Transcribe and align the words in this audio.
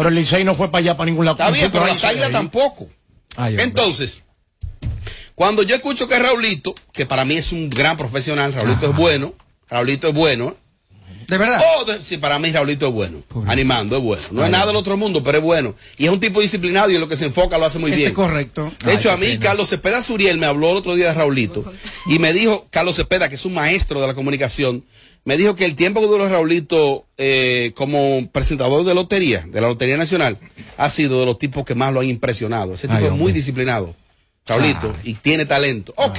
Pero 0.00 0.08
el 0.08 0.14
Licey 0.14 0.44
no 0.44 0.54
fue 0.54 0.70
para 0.70 0.80
allá, 0.80 0.96
para 0.96 1.10
ningún 1.10 1.26
lado. 1.26 1.36
Está 1.36 1.50
bien, 1.50 1.70
pero 1.70 1.86
las 1.86 2.02
águilas 2.04 2.30
tampoco. 2.32 2.88
Ay. 3.36 3.56
Entonces, 3.58 4.22
cuando 5.34 5.62
yo 5.62 5.74
escucho 5.74 6.08
que 6.08 6.18
Raulito, 6.18 6.74
que 6.92 7.04
para 7.04 7.26
mí 7.26 7.36
es 7.36 7.52
un 7.52 7.68
gran 7.68 7.98
profesional, 7.98 8.52
Raulito 8.54 8.90
es 8.90 8.96
bueno, 8.96 9.34
Raulito 9.68 10.08
es 10.08 10.14
bueno. 10.14 10.56
¿De 11.28 11.36
verdad? 11.36 11.60
Oh, 11.78 11.84
de- 11.84 12.02
sí, 12.02 12.16
para 12.16 12.38
mí 12.38 12.50
Raulito 12.50 12.88
es 12.88 12.92
bueno. 12.94 13.22
Animando, 13.46 13.98
es 13.98 14.02
bueno. 14.02 14.22
No 14.32 14.44
es 14.46 14.50
nada 14.50 14.66
del 14.66 14.76
otro 14.76 14.96
mundo, 14.96 15.22
pero 15.22 15.36
es 15.36 15.44
bueno. 15.44 15.74
Y 15.98 16.06
es 16.06 16.10
un 16.10 16.18
tipo 16.18 16.40
disciplinado 16.40 16.90
y 16.90 16.94
en 16.94 17.00
lo 17.02 17.06
que 17.06 17.16
se 17.16 17.26
enfoca 17.26 17.58
lo 17.58 17.66
hace 17.66 17.78
muy 17.78 17.90
bien. 17.90 18.08
es 18.08 18.14
correcto. 18.14 18.72
De 18.82 18.94
hecho, 18.94 19.10
a 19.12 19.18
mí, 19.18 19.36
Carlos 19.38 19.68
Cepeda 19.68 20.02
Suriel 20.02 20.38
me 20.38 20.46
habló 20.46 20.70
el 20.70 20.78
otro 20.78 20.94
día 20.96 21.08
de 21.08 21.14
Raulito 21.14 21.70
y 22.06 22.18
me 22.18 22.32
dijo, 22.32 22.66
Carlos 22.70 22.96
Cepeda, 22.96 23.28
que 23.28 23.34
es 23.34 23.44
un 23.44 23.52
maestro 23.52 24.00
de 24.00 24.06
la 24.06 24.14
comunicación, 24.14 24.84
me 25.24 25.36
dijo 25.36 25.54
que 25.54 25.64
el 25.64 25.76
tiempo 25.76 26.00
que 26.00 26.06
duró 26.06 26.28
Raulito 26.28 27.06
eh, 27.18 27.72
como 27.74 28.28
presentador 28.30 28.84
de 28.84 28.94
lotería, 28.94 29.46
de 29.46 29.60
la 29.60 29.68
Lotería 29.68 29.96
Nacional, 29.96 30.38
ha 30.76 30.90
sido 30.90 31.20
de 31.20 31.26
los 31.26 31.38
tipos 31.38 31.64
que 31.64 31.74
más 31.74 31.92
lo 31.92 32.00
han 32.00 32.08
impresionado. 32.08 32.74
Ese 32.74 32.88
tipo 32.88 33.00
Ay, 33.00 33.06
es 33.06 33.12
muy 33.12 33.32
disciplinado, 33.32 33.94
Raulito, 34.46 34.94
y 35.04 35.14
tiene 35.14 35.46
talento. 35.46 35.92
Ok. 35.96 36.18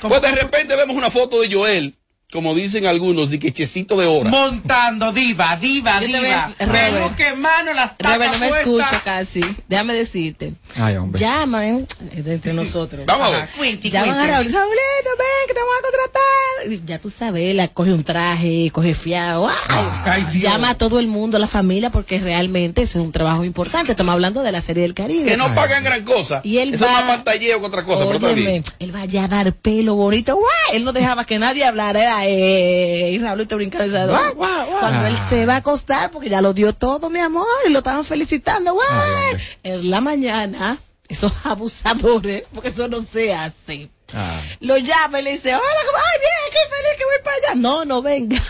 Pues 0.00 0.22
de 0.22 0.32
repente 0.32 0.76
vemos 0.76 0.96
una 0.96 1.10
foto 1.10 1.40
de 1.40 1.52
Joel, 1.52 1.94
como 2.32 2.54
dicen 2.54 2.86
algunos, 2.86 3.28
de 3.30 3.38
que 3.38 3.52
checito 3.52 3.96
de 3.98 4.06
hora. 4.06 4.30
Montando, 4.30 5.12
diva, 5.12 5.56
diva, 5.56 5.98
diva. 6.00 6.52
Peluque 6.58 7.28
en 7.28 7.40
mano, 7.40 7.72
las 7.74 7.96
tapas 7.96 8.14
Robert, 8.16 8.32
no 8.34 8.38
me 8.38 8.48
puestas. 8.48 8.66
escucho 8.92 9.02
casi. 9.04 9.40
Déjame 9.68 9.94
decirte. 9.94 10.54
Ay, 10.76 10.96
hombre. 10.96 11.20
Llaman 11.20 11.86
entre 12.12 12.34
entre 12.34 12.52
nosotros. 12.54 13.04
Vamos 13.06 13.26
a 13.28 13.30
ver. 13.30 13.48
Cuente, 13.56 13.90
Llaman 13.90 14.10
a. 14.18 14.26
Raúl. 14.26 14.44
Raulito, 14.52 15.10
ven, 15.18 15.46
que 15.48 15.54
te 15.54 15.60
vamos 15.60 15.74
a 15.78 15.82
contratar. 15.82 16.72
Y 16.72 16.86
Ya 16.86 16.98
tú 17.00 17.10
sabes, 17.10 17.54
la 17.54 17.68
coge 17.68 17.92
un 17.92 18.04
traje, 18.04 18.70
coge 18.72 18.94
fiado. 18.94 19.48
Ay, 19.68 19.84
Ay, 20.04 20.26
Dios. 20.30 20.42
llama 20.44 20.70
a 20.70 20.74
todo 20.78 20.98
el 21.00 21.06
mundo, 21.08 21.36
a 21.36 21.40
la 21.40 21.48
familia, 21.48 21.90
porque 21.90 22.18
realmente 22.20 22.82
eso 22.82 22.98
es 22.98 23.04
un 23.04 23.12
trabajo 23.12 23.44
importante. 23.44 23.92
Estamos 23.92 24.12
hablando 24.12 24.42
de 24.42 24.52
la 24.52 24.60
serie 24.60 24.82
del 24.82 24.94
Caribe. 24.94 25.24
Que 25.30 25.36
no 25.36 25.52
pagan 25.54 25.82
gran 25.84 26.04
cosa. 26.04 26.40
Y 26.44 26.58
él 26.58 26.74
Eso 26.74 26.86
va- 26.86 27.00
es 27.00 27.06
más 27.06 27.16
pantalleo 27.16 27.58
que 27.60 27.66
otra 27.66 27.82
cosa, 27.84 28.04
pero 28.04 28.14
está 28.16 28.28
Óyeme, 28.28 28.50
bien. 28.50 28.64
él 28.78 28.92
vaya 28.92 29.24
a 29.24 29.28
dar 29.28 29.52
pelo 29.54 29.94
bonito. 29.96 30.34
¡guau! 30.36 30.46
Él 30.72 30.84
no 30.84 30.92
dejaba 30.92 31.24
que 31.24 31.38
nadie 31.38 31.64
hablara. 31.64 32.00
Era, 32.02 32.19
eh, 32.26 33.10
y 33.12 33.18
brincando. 33.18 33.84
esa- 33.86 34.06
¡guau, 34.06 34.34
guau, 34.34 34.66
guau! 34.66 34.80
Cuando 34.80 35.06
él 35.06 35.16
se 35.28 35.46
va 35.46 35.54
a 35.54 35.58
acostar, 35.58 36.10
porque 36.10 36.28
ya 36.28 36.40
lo 36.40 36.52
dio 36.52 36.72
todo, 36.72 37.10
mi 37.10 37.20
amor, 37.20 37.46
y 37.66 37.70
lo 37.70 37.78
estaban 37.78 38.04
felicitando. 38.04 38.76
Ay, 38.90 39.36
en 39.62 39.90
la 39.90 40.00
mañana, 40.00 40.78
esos 41.08 41.32
abusadores, 41.44 42.44
porque 42.54 42.68
eso 42.68 42.88
no 42.88 43.02
se 43.02 43.34
hace. 43.34 43.90
Ah. 44.14 44.40
Lo 44.60 44.76
llama 44.76 45.20
y 45.20 45.22
le 45.22 45.32
dice, 45.32 45.54
hola, 45.54 45.62
¿cómo? 45.86 45.98
ay, 45.98 46.18
bien, 46.20 46.52
qué 46.52 46.74
feliz 46.74 46.98
que 46.98 47.04
voy 47.04 47.14
para 47.24 47.36
allá. 47.36 47.54
No, 47.54 47.84
no 47.84 48.02
venga. 48.02 48.42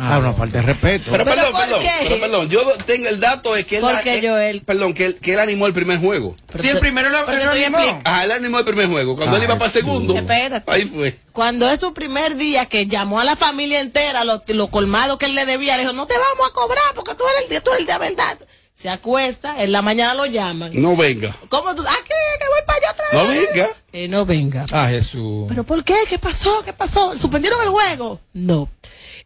Ah, 0.00 0.18
una 0.18 0.32
falta 0.32 0.58
de 0.58 0.62
respeto. 0.66 1.10
Pero, 1.10 1.24
¿Pero 1.24 1.36
perdón, 1.36 1.52
perdón, 1.60 1.82
pero 2.02 2.20
perdón, 2.20 2.48
yo 2.48 2.60
tengo 2.86 3.08
el 3.08 3.20
dato 3.20 3.56
es 3.56 3.66
que 3.66 3.76
él, 3.76 3.82
¿Por 3.82 4.00
qué, 4.02 4.18
eh, 4.18 4.28
Joel? 4.28 4.62
perdón, 4.62 4.94
que 4.94 5.06
él, 5.06 5.16
que 5.20 5.32
él 5.34 5.40
animó 5.40 5.66
el 5.66 5.72
primer 5.72 5.98
juego. 6.00 6.36
Sí, 6.58 6.68
el 6.68 6.78
primero 6.78 7.08
lo, 7.10 7.26
Pero 7.26 7.38
estoy 7.38 7.64
animó. 7.64 8.00
Ajá, 8.04 8.24
él 8.24 8.32
animó 8.32 8.58
el 8.60 8.64
primer 8.64 8.86
juego. 8.88 9.16
Cuando 9.16 9.36
él 9.36 9.42
Ay, 9.42 9.46
iba 9.46 9.54
para 9.56 9.66
el 9.66 9.72
segundo, 9.72 10.14
Espérate. 10.14 10.70
ahí 10.70 10.84
fue. 10.84 11.18
Cuando 11.32 11.68
es 11.68 11.80
su 11.80 11.92
primer 11.94 12.36
día 12.36 12.66
que 12.66 12.86
llamó 12.86 13.20
a 13.20 13.24
la 13.24 13.36
familia 13.36 13.80
entera, 13.80 14.24
lo, 14.24 14.42
lo 14.46 14.68
colmado 14.68 15.18
que 15.18 15.26
él 15.26 15.34
le 15.34 15.46
debía, 15.46 15.76
le 15.76 15.82
dijo, 15.82 15.92
no 15.92 16.06
te 16.06 16.14
vamos 16.14 16.50
a 16.50 16.52
cobrar 16.52 16.82
porque 16.94 17.14
tú 17.14 17.24
eres 17.28 17.42
el 17.44 17.48
día, 17.50 17.60
tú 17.60 17.70
eres 17.70 17.80
el 17.82 17.86
de 17.86 17.98
verdad. 17.98 18.38
Se 18.74 18.88
acuesta, 18.88 19.60
en 19.64 19.72
la 19.72 19.82
mañana 19.82 20.14
lo 20.14 20.24
llaman. 20.26 20.70
No 20.74 20.94
venga. 20.96 21.34
¿Cómo 21.48 21.74
tú? 21.74 21.82
¿Ah, 21.84 21.96
qué? 22.04 22.14
Que 22.38 22.46
voy 22.48 22.60
para 22.64 22.78
allá 22.78 22.90
otra 22.92 23.04
No 23.12 23.26
vez. 23.26 23.48
venga. 23.52 23.68
Que 23.90 24.06
no 24.08 24.24
venga. 24.24 24.66
Ah, 24.70 24.86
Jesús. 24.88 25.46
¿Pero 25.48 25.64
por 25.64 25.82
qué? 25.82 25.96
¿Qué 26.08 26.16
pasó? 26.20 26.62
¿Qué 26.64 26.72
pasó? 26.72 27.16
¿Suspendieron 27.16 27.60
el 27.62 27.70
juego? 27.70 28.20
No. 28.34 28.68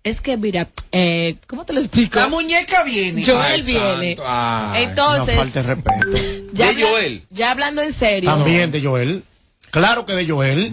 Es 0.05 0.21
que, 0.21 0.37
mira, 0.37 0.69
eh, 0.91 1.37
¿cómo 1.47 1.65
te 1.65 1.73
lo 1.73 1.79
explico? 1.81 2.19
La 2.19 2.27
muñeca 2.29 2.83
viene. 2.83 3.25
Joel 3.25 3.39
Ay, 3.41 3.63
viene. 3.63 4.17
Ay, 4.27 4.85
Entonces, 4.85 5.35
Una 5.37 5.45
falta 5.45 5.63
de 5.63 5.75
respeto. 5.75 6.49
ya, 6.53 6.73
De 6.73 6.83
Joel. 6.83 7.23
ya 7.31 7.51
hablando 7.53 7.83
en 7.83 7.93
serio. 7.93 8.29
También 8.31 8.73
de 8.73 8.83
Joel. 8.83 9.23
Claro 9.71 10.05
que 10.05 10.13
de 10.15 10.29
Joel. 10.29 10.73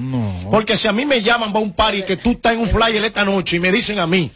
Porque 0.51 0.75
si 0.77 0.87
a 0.87 0.91
mí 0.91 1.05
me 1.05 1.21
llaman 1.21 1.53
para 1.53 1.63
un 1.63 1.73
party 1.73 2.03
que 2.03 2.17
tú 2.17 2.31
estás 2.31 2.53
en 2.53 2.59
un 2.59 2.69
flyer 2.69 3.03
esta 3.05 3.23
noche 3.23 3.57
y 3.57 3.59
me 3.59 3.71
dicen 3.71 3.99
a 3.99 4.07
mí, 4.07 4.29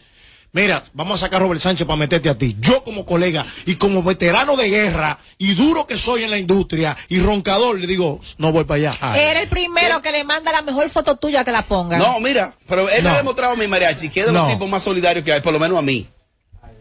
mira, 0.54 0.82
vamos 0.94 1.20
a 1.22 1.26
sacar 1.26 1.40
a 1.42 1.44
Robert 1.44 1.60
Sánchez 1.60 1.86
para 1.86 1.98
meterte 1.98 2.30
a 2.30 2.38
ti. 2.38 2.56
Yo 2.60 2.82
como 2.82 3.04
colega 3.04 3.44
y 3.66 3.74
como 3.74 4.02
veterano 4.02 4.56
de 4.56 4.70
guerra 4.70 5.18
y 5.36 5.54
duro 5.54 5.86
que 5.86 5.98
soy 5.98 6.22
en 6.24 6.30
la 6.30 6.38
industria 6.38 6.96
y 7.10 7.18
roncador, 7.20 7.78
le 7.78 7.86
digo, 7.86 8.18
no 8.38 8.52
voy 8.52 8.64
para 8.64 8.76
allá. 8.90 8.98
Ay. 9.00 9.20
Era 9.20 9.40
el 9.42 9.48
primero 9.48 10.00
que 10.00 10.10
le 10.12 10.24
manda 10.24 10.50
la 10.52 10.62
mejor 10.62 10.88
foto 10.88 11.16
tuya 11.16 11.44
que 11.44 11.52
la 11.52 11.60
ponga. 11.62 11.98
No, 11.98 12.18
mira, 12.20 12.54
pero 12.66 12.88
él 12.88 13.02
me 13.02 13.10
ha 13.10 13.16
demostrado 13.18 13.52
a 13.52 13.56
mi 13.56 13.66
mariachi 13.68 14.08
que 14.08 14.20
es 14.20 14.26
de 14.26 14.32
los 14.32 14.48
tipos 14.50 14.68
más 14.70 14.82
solidarios 14.82 15.24
que 15.24 15.32
hay, 15.34 15.42
por 15.42 15.52
lo 15.52 15.58
menos 15.58 15.76
a 15.78 15.82
mí. 15.82 16.06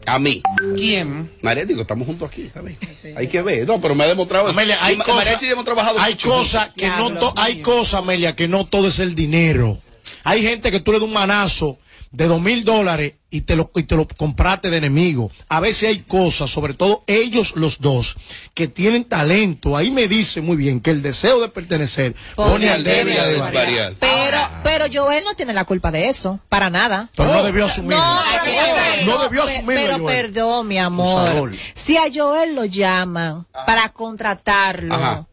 A 0.06 0.20
mí. 0.20 0.42
¿Quién? 0.76 1.32
Mariachi, 1.42 1.70
digo, 1.70 1.82
estamos 1.82 2.06
juntos 2.06 2.28
aquí, 2.30 2.44
está 2.44 2.62
bien. 2.62 2.78
Hay 3.18 3.28
que 3.28 3.42
ver. 3.42 3.66
No, 3.66 3.80
pero 3.80 3.96
me 3.96 4.04
ha 4.04 4.08
demostrado. 4.08 4.50
Amelia, 4.50 4.78
hay 4.84 4.98
cosas, 4.98 5.16
mariachi 5.16 5.46
y 5.46 5.48
yo 5.48 5.54
hemos 5.54 5.66
trabajado 5.66 6.00
hay 6.00 6.16
cosas 6.16 6.70
que 6.76 6.88
no 6.88 7.12
to- 7.14 7.34
hay 7.38 7.62
cosas, 7.62 7.96
Amelia, 8.02 8.36
que 8.36 8.48
no 8.50 8.66
todo 8.66 8.90
es 8.90 9.00
el 9.00 9.16
dinero. 9.16 9.80
Hay 10.26 10.44
gente 10.44 10.72
que 10.72 10.82
tú 10.82 10.92
le 10.92 11.00
das 11.00 11.08
un 11.08 11.14
manazo 11.14 11.80
de 12.14 12.28
dos 12.28 12.40
mil 12.42 12.64
dólares 12.64 13.16
y 13.32 13.42
te 13.42 13.56
lo 13.56 13.72
y 13.76 13.84
te 13.84 13.96
lo 13.96 14.08
compraste 14.08 14.70
de 14.70 14.78
enemigo. 14.78 15.32
A 15.50 15.60
veces 15.60 15.90
hay 15.90 16.00
cosas, 16.02 16.52
sobre 16.52 16.76
todo 16.76 17.04
ellos 17.08 17.56
los 17.56 17.82
dos, 17.82 18.16
que 18.54 18.68
tienen 18.68 19.04
talento. 19.06 19.76
Ahí 19.76 19.90
me 19.92 20.08
dice 20.08 20.40
muy 20.40 20.56
bien 20.56 20.80
que 20.80 20.92
el 20.92 21.02
deseo 21.02 21.42
de 21.42 21.50
pertenecer 21.50 22.16
pone 22.36 22.70
al 22.70 22.84
débil 22.84 23.18
a 23.20 23.26
desvariar. 23.26 23.96
Pero, 24.00 24.38
pero 24.64 24.86
Joel 24.94 25.24
no 25.24 25.34
tiene 25.36 25.54
la 25.54 25.66
culpa 25.66 25.90
de 25.90 26.08
eso, 26.10 26.40
para 26.50 26.70
nada. 26.70 27.10
Pero 27.16 27.34
no 27.34 27.44
debió 27.44 27.66
asumirlo. 27.66 27.98
No, 27.98 28.16
No, 28.16 28.22
pero- 28.44 29.06
no 29.18 29.24
debió 29.24 29.44
asumirlo, 29.44 29.82
Pero 29.84 29.98
Joel. 30.00 30.16
perdón, 30.16 30.68
mi 30.68 30.78
amor. 30.78 31.52
Si 31.74 31.98
a 31.98 32.04
Joel 32.14 32.54
lo 32.56 32.66
llaman 32.66 33.48
para 33.66 33.90
contratarlo, 33.90 34.94
Ajá. 34.94 35.26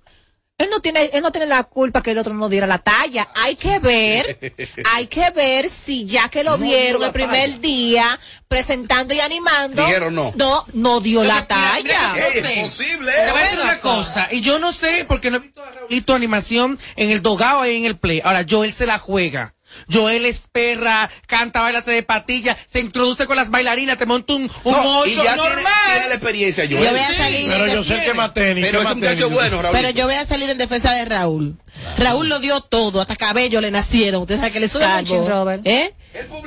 Él 0.61 0.69
no 0.71 0.81
tiene, 0.81 1.11
él 1.13 1.23
no 1.23 1.33
tiene 1.33 1.47
la 1.47 1.65
culpa 1.65 2.03
que 2.03 2.11
el 2.13 2.19
otro 2.19 2.35
no 2.35 2.49
diera 2.49 2.67
la 2.67 2.79
talla. 2.79 3.29
Hay 3.35 3.57
que 3.57 3.79
ver, 3.79 4.39
hay 4.93 5.07
que 5.07 5.31
ver 5.31 5.69
si 5.69 6.05
ya 6.07 6.29
que 6.29 6.45
lo 6.45 6.53
No 6.53 6.65
vieron 6.65 7.03
el 7.05 7.13
primer 7.13 7.49
talla. 7.51 7.61
día 7.61 8.21
presentando 8.47 9.15
y 9.15 9.21
animando, 9.21 9.83
no. 10.11 10.33
no, 10.37 10.67
no 10.73 11.01
dio 11.01 11.23
la 11.25 11.35
Mira, 11.43 11.47
mira, 11.47 11.49
talla. 11.49 12.13
mira, 12.15 12.29
Ey, 12.29 12.43
no 12.43 12.49
es 12.49 12.55
sé. 12.55 12.61
posible, 12.85 13.13
Te 13.13 13.31
voy 13.31 13.41
a 13.41 13.43
eh. 13.43 13.45
decir 13.51 13.61
una 13.61 13.79
cosa, 13.79 14.29
y 14.31 14.41
yo 14.41 14.59
no 14.59 14.73
sé, 14.73 15.05
porque 15.07 15.31
no 15.31 15.37
he 15.39 15.41
visto 15.41 15.63
a 15.63 15.71
Raulito 15.71 16.15
animación 16.15 16.79
en 16.97 17.11
el 17.11 17.23
dogado 17.23 17.65
y 17.67 17.77
en 17.77 17.85
el 17.87 17.97
play. 17.97 18.21
Ahora, 18.25 18.45
Joel 18.49 18.73
se 18.73 18.87
la 18.87 18.99
juega. 18.99 19.55
Joel 19.91 20.25
es 20.27 20.45
perra, 20.51 21.11
canta, 21.27 21.61
baila, 21.61 21.83
se 21.83 21.91
de 21.91 22.03
patilla, 22.03 22.57
se 22.67 22.81
introduce 22.81 23.27
con 23.27 23.37
las 23.37 23.51
bailarinas, 23.51 23.99
te 23.99 24.07
monta 24.07 24.35
un, 24.35 24.51
un 24.65 24.73
No, 24.73 25.07
y 25.07 25.13
ocho 25.13 25.25
ya 25.25 25.37
normal. 25.37 25.73
tiene 25.93 26.09
la 26.09 26.15
experiencia, 26.15 26.65
Yo 26.65 26.79
Joel. 26.79 26.91
voy 26.91 27.01
a 27.01 27.17
salir 27.17 27.51
Pero 27.51 27.67
yo 27.67 27.83
sé 27.83 28.03
que 28.03 28.15
más 28.15 28.35
tenis. 28.35 28.65
Pero 28.65 28.79
ese 28.81 28.89
más 28.89 28.97
muchacho 28.97 29.31
bueno, 29.31 29.63
Raúl. 29.63 29.77
Pero 29.77 29.91
yo 29.91 30.05
voy 30.07 30.15
a 30.15 30.27
salir 30.27 30.51
en 30.51 30.59
defensa 30.59 30.93
de 30.93 31.05
Raúl. 31.05 31.57
Raúl 31.99 32.29
lo 32.29 32.41
dio 32.41 32.61
todo, 32.61 33.01
hasta 33.01 33.17
cabello 33.17 33.61
le 33.61 33.71
nacieron. 33.71 34.23
Usted 34.23 34.37
sabe 34.37 34.53
que 34.53 34.59
él 34.59 34.65
es 34.65 34.75
un. 34.75 35.29
Robert. 35.29 35.63
¿Eh? 35.65 35.95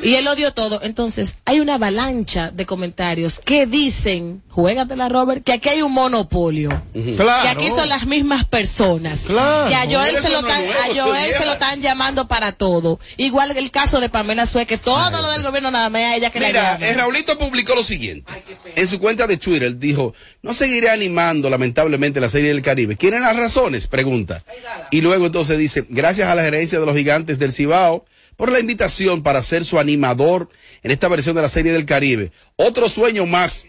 Y 0.02 0.16
él 0.16 0.26
lo 0.26 0.36
dio 0.36 0.52
todo. 0.54 0.82
Entonces, 0.84 1.38
hay 1.46 1.60
una 1.62 1.76
avalancha 1.76 2.52
de 2.52 2.66
comentarios 2.66 3.40
que 3.40 3.66
dicen, 3.66 4.44
juégatela, 4.50 5.08
Robert, 5.08 5.44
que 5.44 5.54
aquí 5.54 5.70
hay 5.70 5.82
un 5.82 5.94
monopolio. 5.94 6.84
Claro. 7.16 7.44
Que 7.44 7.48
aquí 7.50 7.70
son 7.70 7.88
las 7.88 8.06
mismas 8.06 8.46
personas. 8.46 9.22
Claro. 9.28 9.70
Que 9.70 9.76
a 9.76 9.86
Joel, 9.86 10.18
se 10.22 10.30
lo, 10.30 10.38
es 10.40 10.44
nuevo, 10.44 10.58
a 10.58 10.88
es 10.88 11.02
Joel 11.02 11.34
se 11.38 11.46
lo 11.46 11.54
están 11.54 11.82
llamando 11.82 12.28
para 12.28 12.52
todo. 12.52 13.00
Igual 13.18 13.56
el 13.58 13.72
caso 13.72 14.00
de 14.00 14.10
Pamela 14.10 14.46
Sue, 14.46 14.66
que 14.66 14.78
todo 14.78 15.22
lo 15.22 15.32
del 15.32 15.44
gobierno 15.44 15.72
nada 15.72 15.90
más 15.90 16.02
a 16.02 16.16
ella 16.16 16.30
que 16.30 16.40
la 16.40 16.48
Mira, 16.48 16.64
llaman. 16.74 16.84
eh, 16.84 16.94
Raulito 16.94 17.38
publicó 17.38 17.76
lo 17.76 17.84
siguiente. 17.84 18.32
En 18.76 18.88
su 18.88 19.00
cuenta 19.00 19.28
de 19.28 19.38
Twitter 19.38 19.64
él 19.64 19.80
dijo, 19.80 20.14
no 20.42 20.54
seguiré 20.54 20.90
animando 20.90 21.50
lamentablemente 21.50 22.20
la 22.20 22.30
serie 22.30 22.50
del 22.50 22.62
Caribe. 22.62 22.98
¿Quieren 22.98 23.22
las 23.22 23.36
razones? 23.36 23.88
Pregunta. 23.88 24.44
Y 24.92 25.02
luego 25.02 25.26
entonces 25.26 25.58
dice, 25.58 25.86
gracias 25.90 26.28
a 26.30 26.36
la 26.36 26.44
gerencia 26.44 26.80
de 26.80 26.86
los 26.86 26.96
gigantes 26.96 27.40
del 27.40 27.52
Cibao 27.54 28.06
por 28.36 28.52
la 28.52 28.60
invitación 28.60 29.22
para 29.22 29.44
ser 29.44 29.64
su 29.64 29.80
animador 29.80 30.50
en 30.82 30.92
esta 30.92 31.08
versión 31.08 31.36
de 31.36 31.44
la 31.44 31.50
serie 31.50 31.72
del 31.72 31.86
Caribe. 31.86 32.32
Otro 32.56 32.90
sueño 32.90 33.26
más 33.26 33.66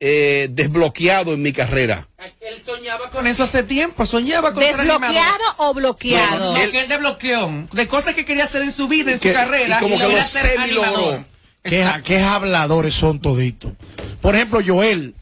eh, 0.00 0.48
desbloqueado 0.50 1.34
en 1.34 1.42
mi 1.42 1.52
carrera. 1.52 2.08
Él 2.40 2.62
soñaba 2.64 3.10
con 3.10 3.26
eso 3.26 3.42
hace 3.42 3.62
tiempo, 3.64 4.04
soñaba 4.06 4.52
con 4.52 4.62
¿Desbloqueado 4.62 5.44
o 5.58 5.74
bloqueado? 5.74 6.52
No, 6.54 6.70
que 6.70 6.80
él 6.80 6.88
desbloqueó 6.88 7.66
de 7.72 7.88
cosas 7.88 8.14
que 8.14 8.24
quería 8.24 8.44
hacer 8.44 8.62
en 8.62 8.72
su 8.72 8.86
vida, 8.88 9.12
en 9.12 9.18
Que- 9.18 9.30
su 9.32 9.34
carrera, 9.36 9.76
y 9.78 9.82
como 9.82 9.98
que 9.98 10.08
lo 10.08 10.22
semi 10.22 10.70
logró. 10.70 11.24
¿Qué, 11.62 12.20
habladores 12.22 12.94
son 12.94 13.20
toditos? 13.20 13.72
Por 14.20 14.34
ejemplo, 14.36 14.60
Joel. 14.64 15.14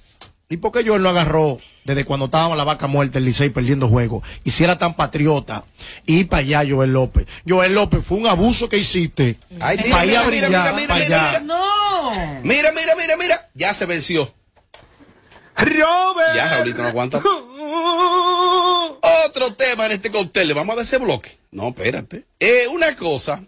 ¿Y 0.49 0.59
por 0.59 0.71
qué 0.71 0.87
Joel 0.87 1.03
lo 1.03 1.09
agarró 1.09 1.59
desde 1.83 2.05
cuando 2.05 2.27
estaba 2.27 2.55
la 2.55 2.63
vaca 2.63 2.87
muerta, 2.87 3.19
el 3.19 3.25
Licey 3.25 3.51
perdiendo 3.51 3.89
juegos? 3.89 4.23
Y 4.45 4.51
si 4.51 4.63
era 4.63 4.79
tan 4.79 4.95
patriota, 4.95 5.65
y 6.05 6.23
para 6.25 6.41
allá 6.43 6.63
Joel 6.69 6.93
López. 6.93 7.27
Joel 7.49 7.75
López, 7.75 8.01
fue 8.07 8.19
un 8.19 8.29
abuso 8.29 8.69
que 8.69 8.77
hiciste. 8.79 9.39
Ay, 9.59 9.79
para 9.91 10.05
ir 10.07 10.17
a 10.17 10.23
mira, 10.23 10.23
brillar, 10.23 10.49
mira, 10.51 10.63
para 10.65 10.77
mira, 10.77 10.95
allá. 10.95 11.27
mira, 11.31 11.41
No. 11.41 12.41
Mira, 12.45 12.71
mira, 12.71 12.95
mira, 12.97 13.17
mira. 13.17 13.51
Ya 13.55 13.75
se 13.75 13.87
venció. 13.87 14.33
Ya, 16.35 16.57
Raulito 16.57 16.83
no 16.83 16.89
aguanta. 16.89 17.19
Otro 19.27 19.53
tema 19.55 19.87
en 19.87 19.93
este 19.93 20.11
cóctel. 20.11 20.49
¿Le 20.49 20.55
vamos 20.55 20.75
a 20.75 20.77
dar 20.77 20.85
ese 20.85 20.99
bloque? 20.99 21.39
No, 21.51 21.69
espérate. 21.69 22.27
Eh, 22.39 22.67
una 22.71 22.95
cosa. 22.97 23.43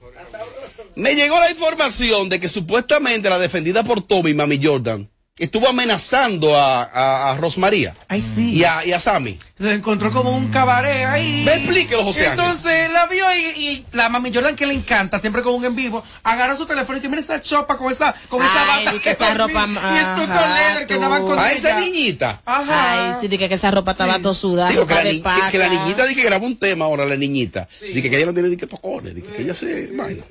Me 0.95 1.15
llegó 1.15 1.39
la 1.39 1.51
información 1.51 2.29
de 2.29 2.41
que 2.41 2.49
supuestamente 2.49 3.31
la 3.31 3.39
defendida 3.39 3.85
por 3.85 4.03
Tommy, 4.03 4.35
Mami 4.35 4.61
Jordan, 4.63 5.09
estuvo 5.39 5.69
amenazando 5.69 6.57
a, 6.57 6.83
a, 6.85 7.31
a 7.33 7.37
Rosmaría 7.37 7.95
Ay, 8.09 8.23
sí. 8.23 8.55
y 8.55 8.65
a, 8.65 8.85
y 8.85 8.93
a 8.93 9.01
Sammy. 9.01 9.39
Se 9.59 9.73
encontró 9.73 10.13
como 10.13 10.37
un 10.37 10.49
cabaret 10.51 11.05
ahí. 11.07 11.43
Me 11.45 11.55
explíquelo, 11.55 12.05
José 12.05 12.29
Ángel. 12.29 12.39
Entonces 12.45 12.93
la 12.93 13.07
vio 13.07 13.25
y, 13.35 13.61
y 13.61 13.87
la 13.93 14.09
mami 14.09 14.33
Jordan 14.33 14.55
que 14.55 14.67
le 14.67 14.75
encanta, 14.75 15.19
siempre 15.19 15.43
con 15.43 15.55
un 15.55 15.65
en 15.65 15.75
vivo, 15.75 16.05
agarró 16.23 16.57
su 16.57 16.65
teléfono 16.67 16.99
y 16.99 17.01
que 17.01 17.09
mira 17.09 17.21
esa 17.21 17.43
chopa 17.43 17.77
con 17.77 17.91
esa, 17.91 18.15
con 18.29 18.41
esa 18.45 18.65
bata. 18.65 18.93
di 18.93 19.01
que 19.01 19.11
esa 19.11 19.35
ropa- 19.35 19.67
Y 19.67 19.99
el 19.99 20.15
tuto 20.15 20.33
ajá, 20.39 20.55
leather 20.55 20.87
que 20.87 20.95
andaban 20.95 21.25
con 21.25 21.39
A 21.39 21.51
esa 21.51 21.79
niñita. 21.81 22.41
Ajá. 22.45 23.11
Ay, 23.15 23.17
sí, 23.21 23.27
dije 23.29 23.49
que 23.49 23.55
esa 23.57 23.71
ropa 23.73 23.93
estaba 23.93 24.17
Sí. 24.17 24.23
tosuda, 24.23 24.69
Digo 24.69 24.87
que 24.87 24.95
la, 24.95 25.03
de 25.03 25.13
ni- 25.15 25.23
que, 25.23 25.29
que 25.51 25.59
la 25.59 25.69
paca. 25.69 25.81
niñita 25.85 26.07
dice 26.07 26.21
que 26.21 26.27
grabó 26.29 26.47
un 26.47 26.57
tema 26.57 26.85
ahora, 26.85 27.05
la 27.05 27.17
niñita. 27.17 27.69
Dice 27.81 28.09
que 28.11 28.17
ella 28.17 28.27
no 28.27 28.35
tiene 28.35 28.49
ni 28.51 28.57
que 28.57 28.67
tocones, 28.69 29.15
dice 29.15 29.27
que 29.29 29.43
ella 29.43 29.55
se. 29.55 29.89
vaina. 29.89 30.23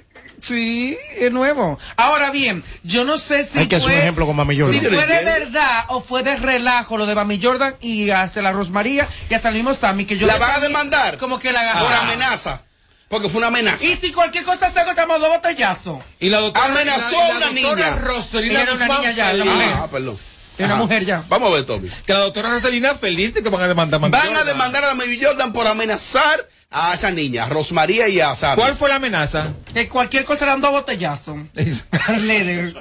Sí, 0.41 0.97
es 1.15 1.31
nuevo. 1.31 1.79
Ahora 1.95 2.29
bien, 2.31 2.63
yo 2.83 3.03
no 3.03 3.17
sé 3.17 3.43
si 3.43 3.57
Hay 3.59 3.67
que 3.67 3.77
hacer 3.77 3.87
fue, 3.87 3.95
un 3.95 4.01
ejemplo 4.01 4.25
con 4.27 4.35
Mami 4.35 4.59
Jordan. 4.59 4.79
si 4.79 4.87
fue 4.87 5.05
de 5.07 5.23
verdad 5.23 5.85
o 5.89 6.01
fue 6.01 6.23
de 6.23 6.37
relajo 6.37 6.97
lo 6.97 7.05
de 7.05 7.15
Mami 7.15 7.41
Jordan 7.41 7.75
y 7.81 8.11
hasta 8.11 8.41
la 8.41 8.51
Rosmaría 8.51 9.07
y 9.29 9.33
hasta 9.33 9.49
el 9.49 9.55
mismo 9.55 9.73
Sammy 9.73 10.05
que 10.05 10.17
yo 10.17 10.27
¿La 10.27 10.37
van 10.37 10.51
a 10.51 10.59
demandar? 10.59 11.17
Como 11.17 11.39
que 11.39 11.51
la 11.51 11.79
Por 11.79 11.91
amenaza. 11.93 12.61
Porque 13.09 13.29
fue 13.29 13.37
una 13.39 13.47
amenaza. 13.47 13.83
Y 13.85 13.95
si 13.95 14.11
cualquier 14.11 14.43
cosa 14.43 14.69
se 14.69 14.79
estamos 14.81 15.19
dos 15.19 15.29
botellazos. 15.29 15.99
Y 16.19 16.29
la 16.29 16.39
doctora 16.39 16.65
Amenazó 16.65 17.09
y 17.09 17.13
la- 17.15 17.17
y 17.17 17.27
la 17.27 17.33
a 17.33 17.37
una 17.37 17.51
niña. 17.51 17.95
Roselina 17.95 18.53
Ella 18.53 18.63
era 18.63 18.73
una 18.73 18.87
niña 18.99 19.11
ya. 19.11 19.29
Ah, 19.29 19.87
perdón. 19.91 20.17
Es 20.57 20.65
una 20.65 20.75
mujer 20.75 21.05
ya. 21.05 21.23
Vamos 21.29 21.51
a 21.51 21.55
ver, 21.55 21.65
Tommy. 21.65 21.89
Que 22.05 22.13
la 22.13 22.19
doctora 22.19 22.49
Roselina 22.49 22.95
feliz 22.95 23.33
de 23.33 23.43
que 23.43 23.49
van 23.49 23.61
a 23.61 23.67
demandar 23.67 23.97
a 23.97 24.01
Mami 24.01 24.11
Van 24.11 24.35
a 24.35 24.43
demandar 24.43 24.83
a 24.85 24.93
Mami 24.93 25.19
Jordan 25.21 25.53
por 25.53 25.67
amenazar 25.67 26.47
a 26.69 26.93
esa 26.93 27.11
niña, 27.11 27.45
a 27.45 27.49
Rosmaría 27.49 28.09
y 28.09 28.19
a 28.19 28.35
Sammy. 28.35 28.55
¿Cuál 28.61 28.75
fue 28.75 28.89
la 28.89 28.95
amenaza? 28.95 29.53
Que 29.73 29.87
cualquier 29.87 30.25
cosa 30.25 30.43
eran 30.45 30.59
dos 30.59 30.71
botellazos. 30.71 31.37
Leather. 32.19 32.75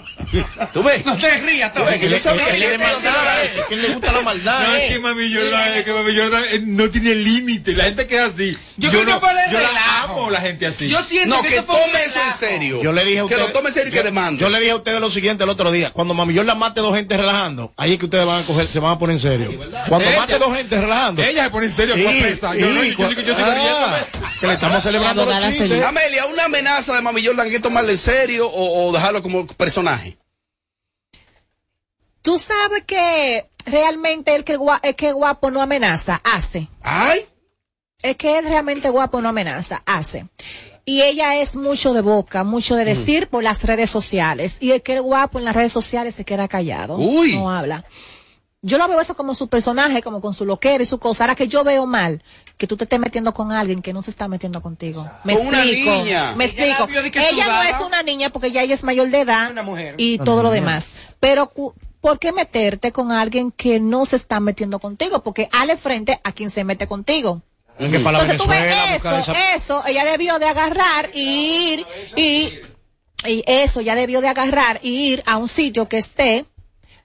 ¿Tú 0.73 0.82
ves? 0.82 1.06
No 1.06 1.17
te 1.17 1.38
rías, 1.38 1.73
Tú 1.73 1.84
ves 1.84 1.99
que 1.99 2.08
yo 2.08 2.19
sabía 2.19 2.46
Que 2.46 2.58
le 2.58 2.67
a 2.67 2.69
hacer 2.70 2.78
demandaba 2.81 3.43
eso. 3.43 3.58
eso. 3.58 3.67
¿Quién 3.69 3.82
le 3.82 3.88
gusta 3.90 4.12
la 4.12 4.20
maldad? 4.22 4.67
No, 4.67 4.75
eh? 4.75 4.87
es 4.87 4.93
que 4.93 4.99
Mami 4.99 5.32
Jordan, 5.32 5.72
es 5.75 5.84
que 5.84 5.93
Mami 5.93 6.17
Jordan 6.17 6.44
eh, 6.50 6.61
no 6.64 6.90
tiene 6.90 7.14
límite. 7.14 7.72
La 7.72 7.84
gente 7.84 8.06
que 8.06 8.17
es 8.17 8.22
así. 8.22 8.56
Yo 8.76 8.90
creo 8.90 9.05
que 9.05 9.11
no, 9.12 9.20
fue 9.20 9.34
de 9.34 9.52
yo 9.52 9.61
la 9.61 10.02
la 10.31 10.40
gente 10.40 10.67
así. 10.67 10.88
Yo 10.88 11.02
siento 11.02 11.37
No, 11.37 11.43
que, 11.43 11.49
que 11.49 11.62
tome 11.62 12.05
eso 12.05 12.19
en 12.25 12.32
serio. 12.32 12.82
Yo 12.82 12.93
le 12.93 13.05
dije 13.05 13.19
a 13.19 13.23
Que 13.23 13.34
ustedes, 13.34 13.43
lo 13.46 13.52
tome 13.52 13.69
en 13.69 13.75
serio 13.75 13.88
y 13.88 13.93
que 13.93 13.96
yo- 13.99 14.02
demande. 14.05 14.40
Yo 14.40 14.49
le 14.49 14.58
dije 14.61 14.70
a 14.73 14.76
ustedes 14.76 15.00
lo 15.00 15.11
siguiente 15.11 15.44
el 15.44 15.50
otro 15.50 15.70
día. 15.70 15.93
Cuando 15.93 16.14
Mami 16.14 16.37
Jordan 16.37 16.58
mate 16.58 16.81
dos 16.81 16.94
gente 16.94 17.17
relajando, 17.17 17.73
ahí 17.76 17.93
es 17.94 17.99
que 17.99 18.05
ustedes 18.06 18.26
van 18.26 18.43
a 18.43 18.46
coger, 18.46 18.67
se 18.67 18.78
van 18.81 18.93
a 18.93 18.99
poner 18.99 19.17
en 19.17 19.20
serio. 19.20 19.50
Cuando 19.88 20.08
Ella- 20.08 20.19
mate 20.20 20.38
dos 20.38 20.55
gente 20.56 20.81
relajando. 20.81 21.23
Ella 21.23 21.44
se 21.44 21.50
pone 21.50 21.67
en 21.67 21.73
serio 21.76 21.94
Sí, 21.94 22.05
pesa. 22.23 22.55
Yo, 22.55 22.67
no, 22.69 22.82
yo, 22.84 22.93
yo, 22.93 23.11
yo, 23.11 23.34
sigo 23.34 23.37
ah, 23.38 24.06
que 24.40 24.46
le 24.46 24.52
estamos 24.55 24.82
celebrando 24.82 25.25
La 25.26 25.40
los 25.40 25.49
chistes. 25.50 25.84
Amelia, 25.84 26.26
una 26.26 26.44
amenaza 26.44 26.94
de 26.94 27.02
Mami 27.02 27.25
Jordan 27.25 27.46
hay 27.46 27.52
que 27.52 27.61
tomarla 27.61 27.93
en 27.93 27.99
serio 27.99 28.49
o, 28.49 28.88
o 28.88 28.93
dejarlo 28.93 29.22
como 29.22 29.46
personaje. 29.46 30.17
Tú 32.22 32.38
sabes 32.38 32.82
que 32.87 33.46
realmente 33.67 34.34
el 34.34 34.44
que, 34.44 34.58
el 34.82 34.96
que 34.96 35.12
guapo 35.12 35.50
no 35.50 35.62
amenaza, 35.62 36.20
hace. 36.25 36.69
Ay, 36.82 37.20
Es 38.02 38.16
que 38.16 38.38
él 38.38 38.44
realmente 38.46 38.90
guapo 38.90 39.20
no 39.20 39.28
amenaza, 39.31 39.82
hace. 39.87 40.26
Y 40.84 41.02
ella 41.02 41.37
es 41.40 41.56
mucho 41.56 41.93
de 41.94 42.00
boca, 42.00 42.44
mucho 42.44 42.76
de 42.76 42.84
decir 42.84 43.26
por 43.28 43.43
las 43.43 43.64
redes 43.64 43.90
sociales. 43.90 44.58
Y 44.60 44.70
el 44.70 44.82
que 44.82 44.94
es 44.96 45.00
guapo 45.00 45.38
en 45.38 45.44
las 45.44 45.56
redes 45.56 45.72
sociales 45.72 46.14
se 46.14 46.25
queda 46.25 46.46
callado. 46.46 46.96
Uy. 46.96 47.37
No 47.37 47.50
habla. 47.50 47.84
Yo 48.62 48.78
lo 48.78 48.88
veo 48.88 49.00
eso 49.00 49.14
como 49.16 49.34
su 49.34 49.48
personaje, 49.48 50.02
como 50.02 50.20
con 50.20 50.32
su 50.34 50.44
loquera 50.44 50.82
y 50.82 50.87
su 50.87 50.98
cosa. 50.98 51.25
Ahora 51.25 51.34
que 51.34 51.48
yo 51.48 51.64
veo 51.64 51.87
mal 51.87 52.22
que 52.56 52.66
tú 52.66 52.76
te 52.76 52.84
estés 52.84 53.00
metiendo 53.00 53.34
con 53.34 53.50
alguien 53.52 53.82
que 53.82 53.93
no 53.93 54.00
se 54.02 54.10
está 54.10 54.28
metiendo 54.28 54.62
contigo. 54.62 55.08
Me 55.25 55.34
Con 55.34 55.48
una 55.48 55.64
explico. 55.64 55.90
niña. 55.90 56.34
Me 56.37 56.44
explico. 56.44 56.87
Ella 57.14 57.46
no 57.48 57.62
es 57.64 57.81
una 57.84 58.02
niña 58.02 58.31
porque 58.31 58.52
ya 58.52 58.62
ella 58.62 58.75
es 58.75 58.84
mayor 58.84 59.10
de 59.10 59.20
edad 59.20 59.50
Una 59.50 59.62
mujer. 59.62 59.94
y 59.98 60.19
todo 60.19 60.43
lo 60.44 60.50
demás. 60.50 60.93
Pero 61.20 61.50
¿por 62.00 62.19
qué 62.20 62.32
meterte 62.32 62.93
con 62.93 63.10
alguien 63.12 63.50
que 63.50 63.81
no 63.81 64.04
se 64.04 64.16
está 64.16 64.38
metiendo 64.40 64.78
contigo? 64.78 65.22
Porque 65.22 65.48
hale 65.52 65.76
frente 65.76 66.20
a 66.22 66.32
quien 66.32 66.50
se 66.50 66.62
mete 66.64 66.87
contigo. 66.87 67.43
Es 67.78 67.90
que 67.90 68.00
para 68.00 68.19
la 68.19 68.25
Entonces 68.25 68.38
tú 68.43 68.49
ves 68.50 68.62
Venezuela, 68.62 68.96
eso, 69.17 69.32
esa- 69.32 69.55
eso, 69.55 69.82
ella 69.87 70.05
debió 70.05 70.38
de 70.38 70.46
agarrar 70.46 71.11
y 71.12 71.20
ir, 71.75 71.87
y, 72.17 72.52
y 73.28 73.44
eso, 73.46 73.81
ya 73.81 73.94
debió 73.94 74.20
de 74.20 74.28
agarrar 74.28 74.81
y 74.82 75.12
ir 75.12 75.23
a 75.26 75.37
un 75.37 75.49
sitio 75.49 75.88
que 75.88 75.99
esté 75.99 76.46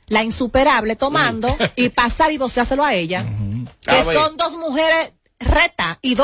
la 0.08 0.24
insuperable 0.24 0.96
tomando 0.96 1.56
y 1.76 1.90
pasar 1.90 2.32
y 2.32 2.38
doceárselo 2.38 2.84
a 2.84 2.94
ella. 2.94 3.26
Que 3.82 3.92
A 3.92 4.04
ver. 4.04 4.16
son 4.16 4.38
dos 4.38 4.58
mujeres 4.58 5.14
reta 5.40 5.98
y 6.02 6.16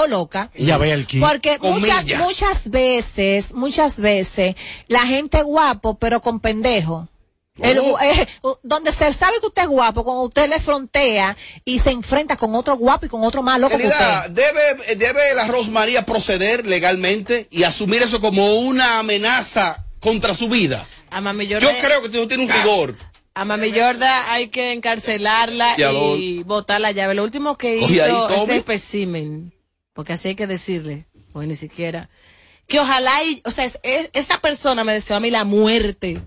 el 0.91 1.07
kit. 1.07 1.21
Porque 1.21 1.57
muchas, 1.59 2.05
muchas 2.19 2.69
veces, 2.69 3.53
muchas 3.53 3.99
veces, 3.99 4.55
la 4.87 5.01
gente 5.07 5.41
guapo, 5.41 5.97
pero 5.97 6.21
con 6.21 6.39
pendejo. 6.39 7.07
El- 7.59 7.79
eh, 8.01 8.27
donde 8.63 8.91
se 8.91 9.11
sabe 9.13 9.39
que 9.39 9.47
usted 9.47 9.63
es 9.63 9.67
guapo, 9.67 10.03
cuando 10.03 10.23
usted 10.23 10.47
le 10.49 10.59
frontea 10.59 11.35
y 11.65 11.79
se 11.79 11.89
enfrenta 11.91 12.37
con 12.37 12.53
otro 12.55 12.75
guapo 12.77 13.05
y 13.05 13.09
con 13.09 13.23
otro 13.23 13.41
más 13.41 13.59
loco 13.59 13.77
que 13.77 13.87
usted. 13.87 14.29
¿debe, 14.29 14.95
¿debe 14.95 15.33
la 15.35 15.47
Rosmaría 15.47 16.05
proceder 16.05 16.65
legalmente 16.67 17.47
y 17.49 17.63
asumir 17.63 18.01
eso 18.03 18.21
como 18.21 18.55
una 18.59 18.99
amenaza 18.99 19.85
contra 19.99 20.33
su 20.33 20.49
vida? 20.49 20.87
A 21.09 21.21
Mami 21.21 21.47
Yo 21.47 21.59
Jordan, 21.59 21.75
creo 21.81 22.01
que 22.01 22.09
tú 22.09 22.27
tiene 22.27 22.43
un 22.43 22.49
rigor. 22.49 22.95
a 23.33 23.45
Mami 23.45 23.71
Jordan 23.71 24.23
hay 24.29 24.49
que 24.49 24.73
encarcelarla 24.73 25.75
y 26.17 26.43
botar 26.43 26.81
la 26.81 26.91
llave. 26.91 27.13
Lo 27.15 27.23
último 27.23 27.57
que 27.57 27.79
Cogí 27.79 27.95
hizo 27.95 28.29
ese 28.43 28.57
espécimen, 28.57 29.53
porque 29.93 30.13
así 30.13 30.29
hay 30.29 30.35
que 30.35 30.47
decirle, 30.47 31.07
pues 31.33 31.47
ni 31.47 31.55
siquiera, 31.55 32.09
que 32.67 32.79
ojalá, 32.79 33.23
y, 33.23 33.41
o 33.45 33.51
sea, 33.51 33.65
es- 33.65 33.79
es- 33.83 34.09
esa 34.13 34.39
persona 34.41 34.83
me 34.83 34.93
deseó 34.93 35.15
a 35.15 35.19
mí 35.19 35.31
la 35.31 35.43
muerte 35.45 36.21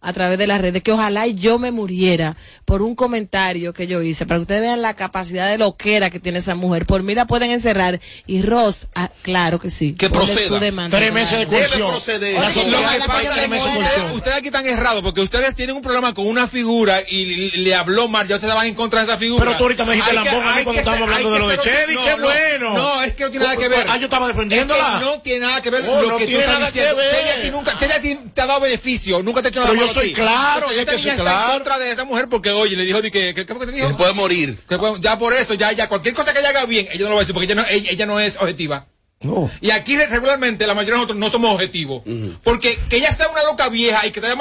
a 0.00 0.12
través 0.12 0.38
de 0.38 0.46
las 0.46 0.60
redes, 0.60 0.82
que 0.82 0.92
ojalá 0.92 1.26
y 1.26 1.34
yo 1.34 1.58
me 1.58 1.72
muriera 1.72 2.36
por 2.64 2.82
un 2.82 2.94
comentario 2.94 3.72
que 3.72 3.86
yo 3.88 4.00
hice, 4.02 4.26
para 4.26 4.38
que 4.38 4.42
ustedes 4.42 4.60
vean 4.60 4.80
la 4.80 4.94
capacidad 4.94 5.48
de 5.50 5.58
loquera 5.58 6.08
que 6.10 6.20
tiene 6.20 6.38
esa 6.38 6.54
mujer. 6.54 6.86
Por 6.86 7.02
mí 7.02 7.14
la 7.14 7.26
pueden 7.26 7.50
encerrar. 7.50 8.00
Y 8.26 8.42
Ross, 8.42 8.88
ah, 8.94 9.10
claro 9.22 9.58
que 9.58 9.70
sí. 9.70 9.94
Que 9.94 10.08
proceda. 10.08 10.58
demanda, 10.60 10.96
Tres 10.96 11.12
meses 11.12 11.38
de 11.40 11.46
claro. 11.46 11.68
Debe 11.68 11.84
proceder. 11.88 12.34
La 12.40 12.46
Oye, 12.48 12.54
que. 12.54 14.14
Ustedes 14.14 14.36
aquí 14.36 14.46
están 14.46 14.66
errados 14.66 15.02
porque 15.02 15.20
ustedes 15.20 15.54
tienen 15.56 15.74
un 15.76 15.82
problema 15.82 16.14
con 16.14 16.26
una 16.26 16.46
figura 16.46 17.00
y 17.08 17.50
le, 17.50 17.56
le 17.58 17.74
habló 17.74 18.08
mal, 18.08 18.26
ya 18.28 18.36
ustedes 18.36 18.54
van 18.54 18.66
en 18.66 18.74
contra 18.74 19.00
de 19.00 19.06
esa 19.06 19.18
figura. 19.18 19.44
Pero 19.44 19.56
tú 19.56 19.64
ahorita 19.64 19.84
me 19.84 19.94
dijiste 19.94 20.10
que- 20.10 20.24
lambón 20.24 20.46
a 20.46 20.54
mí 20.54 20.62
cuando 20.64 20.80
estábamos 20.80 21.08
hablando 21.08 21.30
de 21.32 21.38
lo 21.40 21.48
de 21.48 21.58
Chevy, 21.58 21.94
no, 21.94 22.04
qué 22.04 22.10
no, 22.10 22.22
bueno. 22.22 22.74
No, 22.74 23.02
es 23.02 23.14
que 23.14 23.24
no 23.24 23.30
tiene 23.30 23.46
nada 23.46 23.56
que 23.56 23.68
ver. 23.68 23.86
Ah, 23.88 23.96
yo 23.96 24.04
estaba 24.04 24.26
Es 24.28 24.34
defendiéndola. 24.34 24.98
que 24.98 25.04
no 25.04 25.20
tiene 25.20 25.40
nada 25.46 25.60
que 25.62 25.70
ver 25.70 25.84
No, 25.84 26.02
lo 26.02 26.08
no 26.10 26.16
que 26.18 26.26
tú 26.26 26.38
estás 26.38 26.66
diciendo. 26.72 27.02
Celia 27.10 27.34
a 27.34 27.42
ti 27.42 27.50
nunca, 27.50 27.78
te 27.78 28.40
ha 28.40 28.46
dado 28.46 28.60
beneficio, 28.60 29.22
nunca 29.22 29.40
te 29.42 29.48
ha 29.48 29.50
hecho 29.50 29.60
nada 29.60 29.72
yo 29.88 30.00
soy 30.00 30.12
claro, 30.12 30.70
Entonces, 30.70 30.76
y 30.76 30.78
hay 30.78 30.80
esta 30.80 31.16
que 31.16 31.22
claro. 31.22 31.46
en 31.46 31.58
contra 31.58 31.78
de 31.78 31.90
esa 31.92 32.04
mujer 32.04 32.28
porque, 32.28 32.50
oye, 32.50 32.76
le 32.76 32.84
dijo, 32.84 33.02
di 33.02 33.10
que, 33.10 33.34
¿qué, 33.34 33.46
qué 33.46 33.54
fue 33.54 33.66
que 33.66 33.72
te 33.72 33.76
dijo? 33.76 33.88
Se 33.88 33.94
puede 33.94 34.14
morir. 34.14 34.58
Que, 34.68 34.78
ya 35.00 35.18
por 35.18 35.32
eso, 35.32 35.54
ya, 35.54 35.72
ya, 35.72 35.88
cualquier 35.88 36.14
cosa 36.14 36.32
que 36.32 36.40
ella 36.40 36.50
haga 36.50 36.66
bien, 36.66 36.88
ella 36.90 37.04
no 37.04 37.10
lo 37.10 37.14
va 37.16 37.20
a 37.20 37.24
decir 37.24 37.34
porque 37.34 37.46
ella 37.46 37.54
no, 37.56 37.66
ella, 37.68 37.90
ella 37.90 38.06
no 38.06 38.20
es 38.20 38.36
objetiva. 38.36 38.86
No. 39.20 39.50
Y 39.60 39.70
aquí 39.70 39.96
regularmente 39.96 40.66
la 40.66 40.74
mayoría 40.74 40.94
de 40.94 40.98
nosotros 40.98 41.18
no 41.18 41.28
somos 41.28 41.52
objetivos. 41.52 42.02
Porque 42.44 42.78
que 42.88 42.96
ella 42.96 43.12
sea 43.12 43.28
una 43.28 43.42
loca 43.42 43.68
vieja 43.68 44.06
y 44.06 44.12
que 44.12 44.20
te 44.20 44.28
haya 44.28 44.36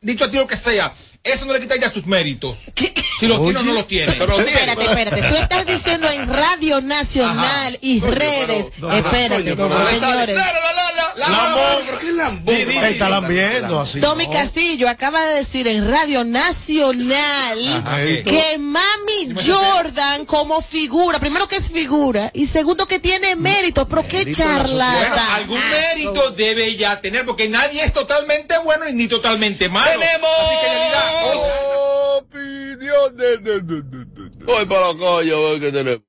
dicho 0.00 0.24
a 0.24 0.30
ti 0.30 0.38
lo 0.38 0.46
que 0.46 0.56
sea, 0.56 0.94
eso 1.22 1.44
no 1.44 1.52
le 1.52 1.60
quita 1.60 1.76
ya 1.76 1.90
sus 1.90 2.06
méritos. 2.06 2.70
Si 3.18 3.26
los 3.26 3.42
tiene 3.42 3.58
o 3.58 3.62
no 3.62 3.72
los 3.74 3.86
tiene. 3.86 4.12
Pero 4.12 4.26
lo 4.26 4.34
tiene. 4.36 4.50
Espérate, 4.52 4.84
espérate. 4.84 5.22
Tú 5.22 5.34
estás 5.36 5.66
diciendo 5.66 6.08
en 6.10 6.32
Radio 6.32 6.80
Nacional 6.80 7.78
y 7.80 8.00
redes. 8.00 8.66
pero- 8.80 8.92
espérate, 8.92 9.56
no 9.56 9.68
sale. 9.68 9.98
señores. 9.98 10.36
La, 11.16 12.88
está 12.88 13.08
lambiendo 13.08 13.80
así. 13.80 14.00
Tommy 14.00 14.26
¿no? 14.26 14.32
Castillo 14.32 14.88
acaba 14.88 15.24
de 15.24 15.36
decir 15.36 15.66
en 15.66 15.90
Radio 15.90 16.24
Nacional 16.24 17.84
que 18.24 18.56
Mami 18.58 19.34
Jordan 19.44 20.24
como 20.24 20.60
figura, 20.60 21.18
primero 21.18 21.48
que 21.48 21.56
es 21.56 21.70
figura 21.70 22.30
y 22.34 22.46
segundo 22.46 22.86
que 22.86 22.98
tiene 23.00 23.36
méritos, 23.36 23.86
pero 23.88 24.06
qué 24.06 24.18
Mérito 24.18 24.38
charlata. 24.38 25.34
algún 25.34 25.60
mérito 25.70 26.30
debe 26.30 26.66
ella 26.66 27.00
tener, 27.00 27.24
porque 27.26 27.48
nadie 27.48 27.82
es 27.82 27.92
totalmente 27.92 28.56
bueno 28.58 28.84
ni 28.92 29.08
totalmente 29.08 29.68
malo. 29.68 29.90
¡Tenemos! 29.90 30.30
Así 30.40 30.60
que 32.32 32.57
Voy 32.76 34.66
para 34.66 34.88
los 34.88 34.96
coños, 34.96 35.60
que 35.60 35.72
tenemos. 35.72 36.02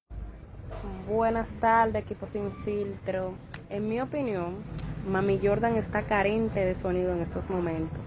Buenas 1.08 1.50
tardes, 1.60 2.04
equipo 2.04 2.28
sin 2.28 2.52
filtro. 2.64 3.34
En 3.70 3.88
mi 3.88 4.00
opinión, 4.02 4.58
Mami 5.08 5.40
Jordan 5.42 5.78
está 5.78 6.04
carente 6.04 6.60
de 6.60 6.76
sonido 6.76 7.14
en 7.14 7.22
estos 7.22 7.50
momentos. 7.50 8.00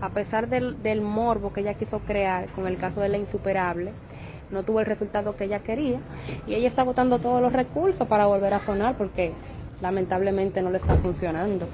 A 0.00 0.10
pesar 0.10 0.48
del, 0.48 0.82
del 0.82 1.00
morbo 1.00 1.52
que 1.52 1.60
ella 1.60 1.74
quiso 1.74 2.00
crear 2.00 2.48
con 2.50 2.66
el 2.66 2.76
caso 2.76 3.00
de 3.00 3.08
la 3.08 3.16
insuperable, 3.16 3.92
no 4.50 4.62
tuvo 4.62 4.80
el 4.80 4.86
resultado 4.86 5.36
que 5.36 5.44
ella 5.44 5.60
quería 5.60 5.98
y 6.46 6.54
ella 6.54 6.68
está 6.68 6.82
agotando 6.82 7.18
todos 7.18 7.40
los 7.40 7.52
recursos 7.52 8.06
para 8.06 8.26
volver 8.26 8.54
a 8.54 8.64
sonar 8.64 8.96
porque 8.96 9.32
lamentablemente 9.80 10.62
no 10.62 10.70
le 10.70 10.78
está 10.78 10.96
funcionando. 10.96 11.68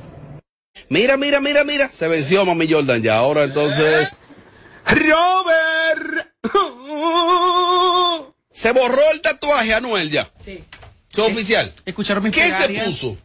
Mira, 0.88 1.16
mira, 1.16 1.40
mira, 1.40 1.64
mira. 1.64 1.88
Se 1.92 2.08
venció 2.08 2.44
Mami 2.44 2.70
Jordan 2.70 3.02
ya. 3.02 3.16
Ahora 3.16 3.44
entonces. 3.44 4.16
Robert. 4.86 6.32
Se 8.50 8.72
borró 8.72 9.00
el 9.12 9.20
tatuaje 9.20 9.74
Anuel 9.74 10.10
ya. 10.10 10.30
Sí. 10.38 10.64
Es 11.10 11.18
oficial. 11.18 11.72
Escucharon 11.84 12.24
mis 12.24 12.32
¿Qué 12.34 12.50
se 12.50 12.68
puso? 12.84 13.16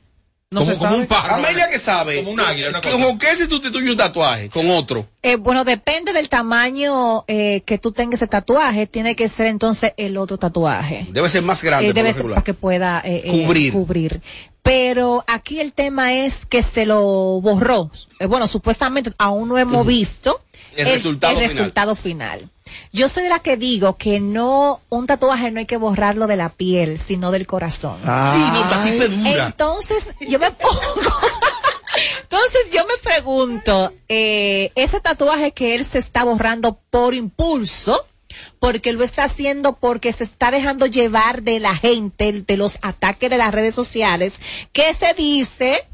No 0.50 0.62
como, 0.62 0.72
se 0.72 0.78
como 0.78 0.90
sabe. 0.92 1.02
un 1.02 1.08
pájaro. 1.08 1.36
Amelia 1.46 1.68
que 1.70 1.78
sabe. 1.78 2.18
Como 2.18 2.32
un 2.32 2.40
águila, 2.40 2.70
una 2.70 2.82
cosa. 2.82 2.98
¿Con 2.98 3.18
qué 3.20 3.36
se 3.36 3.48
sustituye 3.48 3.92
un 3.92 3.98
tatuaje? 3.98 4.48
Con 4.50 4.70
otro. 4.72 5.06
Eh, 5.22 5.36
bueno, 5.36 5.66
depende 5.66 6.14
del 6.14 6.30
tamaño 6.30 7.26
eh, 7.28 7.64
que 7.66 7.78
tú 7.78 7.92
tengas 7.92 8.20
ese 8.22 8.28
tatuaje, 8.28 8.88
tiene 8.88 9.16
que 9.18 9.28
ser 9.28 9.48
entonces 9.48 9.92
el 9.98 10.16
otro 10.16 10.38
tatuaje. 10.38 11.06
Debe 11.10 11.28
ser 11.28 11.42
más 11.44 11.62
grande. 11.64 11.90
Eh, 11.90 11.94
debe 11.94 12.14
ser 12.14 12.26
para 12.30 12.44
que 12.44 12.54
pueda 12.54 13.02
eh, 13.04 13.24
eh, 13.26 13.30
Cubrir. 13.44 13.74
cubrir. 13.74 14.22
Pero 14.64 15.24
aquí 15.28 15.60
el 15.60 15.74
tema 15.74 16.14
es 16.14 16.46
que 16.46 16.62
se 16.64 16.86
lo 16.86 17.02
borró. 17.42 17.92
Eh, 18.20 18.26
bueno, 18.26 18.48
supuestamente 18.48 19.12
aún 19.18 19.50
no 19.50 19.58
hemos 19.58 19.86
visto 19.86 20.42
El 20.78 20.86
resultado 20.94 21.34
el 21.34 21.40
final. 21.40 21.58
resultado 21.58 21.96
final. 21.96 22.50
Yo 22.92 23.10
soy 23.10 23.24
de 23.24 23.30
la 23.30 23.40
que 23.40 23.58
digo 23.58 23.98
que 23.98 24.20
no, 24.20 24.82
un 24.90 25.08
tatuaje 25.08 25.52
no 25.52 25.60
hay 25.60 25.66
que 25.66 25.78
borrarlo 25.78 26.28
de 26.28 26.36
la 26.36 26.50
piel, 26.50 27.00
sino 27.00 27.32
del 27.32 27.48
corazón. 27.48 28.00
No, 28.04 28.34
dura. 29.08 29.48
Entonces, 29.48 30.16
yo 30.20 30.40
me 30.40 30.52
pongo. 30.52 30.82
Entonces, 32.22 32.72
yo 32.72 32.86
me 32.86 32.98
pregunto, 33.02 33.94
eh, 34.10 34.72
ese 34.76 35.00
tatuaje 35.00 35.52
que 35.52 35.76
él 35.76 35.86
se 35.86 36.00
está 36.00 36.24
borrando 36.24 36.80
por 36.90 37.14
impulso, 37.14 38.06
porque 38.60 38.94
lo 38.94 39.04
está 39.04 39.26
haciendo 39.26 39.78
porque 39.78 40.12
se 40.12 40.24
está 40.24 40.52
dejando 40.52 40.86
llevar 40.86 41.44
de 41.44 41.60
la 41.60 41.76
gente, 41.76 42.44
de 42.46 42.58
los 42.58 42.80
ataques 42.82 43.30
de 43.30 43.38
las 43.38 43.54
redes 43.54 43.76
sociales, 43.76 44.42
que 44.74 44.94
se 44.94 45.14
dice 45.14 45.88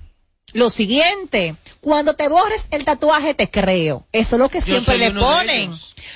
lo 0.54 0.70
siguiente, 0.70 1.56
cuando 1.84 2.16
te 2.16 2.28
borres 2.30 2.68
el 2.72 2.86
tatuaje 2.86 3.34
te 3.34 3.50
creo. 3.52 4.06
Eso 4.12 4.36
es 4.38 4.40
lo 4.40 4.50
que 4.50 4.60
Yo 4.60 4.66
siempre 4.66 4.98
le 4.98 5.12
ponen. 5.12 5.72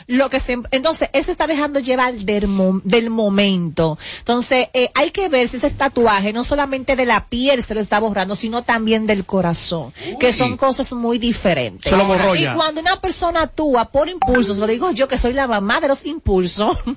Lo 0.08 0.30
que 0.30 0.40
siempre, 0.40 0.70
entonces, 0.76 1.10
él 1.14 1.24
se 1.24 1.32
está 1.32 1.48
dejando 1.48 1.80
llevar 1.80 2.14
del, 2.14 2.48
mo- 2.48 2.82
del 2.84 3.10
momento. 3.10 3.98
Entonces, 4.20 4.68
eh, 4.74 4.90
hay 4.96 5.12
que 5.12 5.30
ver 5.30 5.48
si 5.48 5.58
ese 5.58 5.70
tatuaje 5.70 6.34
no 6.34 6.44
solamente 6.44 6.96
de 6.96 7.06
la 7.06 7.26
piel 7.28 7.64
se 7.64 7.74
lo 7.74 7.80
está 7.80 8.00
borrando, 8.00 8.36
sino 8.36 8.64
también 8.64 9.08
del 9.08 9.26
corazón, 9.26 9.94
que 10.20 10.34
son 10.34 10.58
cosas 10.58 10.92
muy 10.94 11.18
diferentes. 11.20 11.90
Se 11.90 11.96
lo 11.98 12.06
borró 12.06 12.36
y 12.36 12.46
cuando 12.56 12.82
una 12.82 13.00
persona 13.02 13.44
actúa 13.44 13.86
por 13.86 14.10
impulsos, 14.10 14.58
lo 14.58 14.68
digo 14.68 14.92
yo 14.92 15.08
que 15.08 15.18
soy 15.18 15.34
la 15.34 15.48
mamá 15.48 15.80
de 15.80 15.88
los 15.88 16.06
impulsos, 16.06 16.78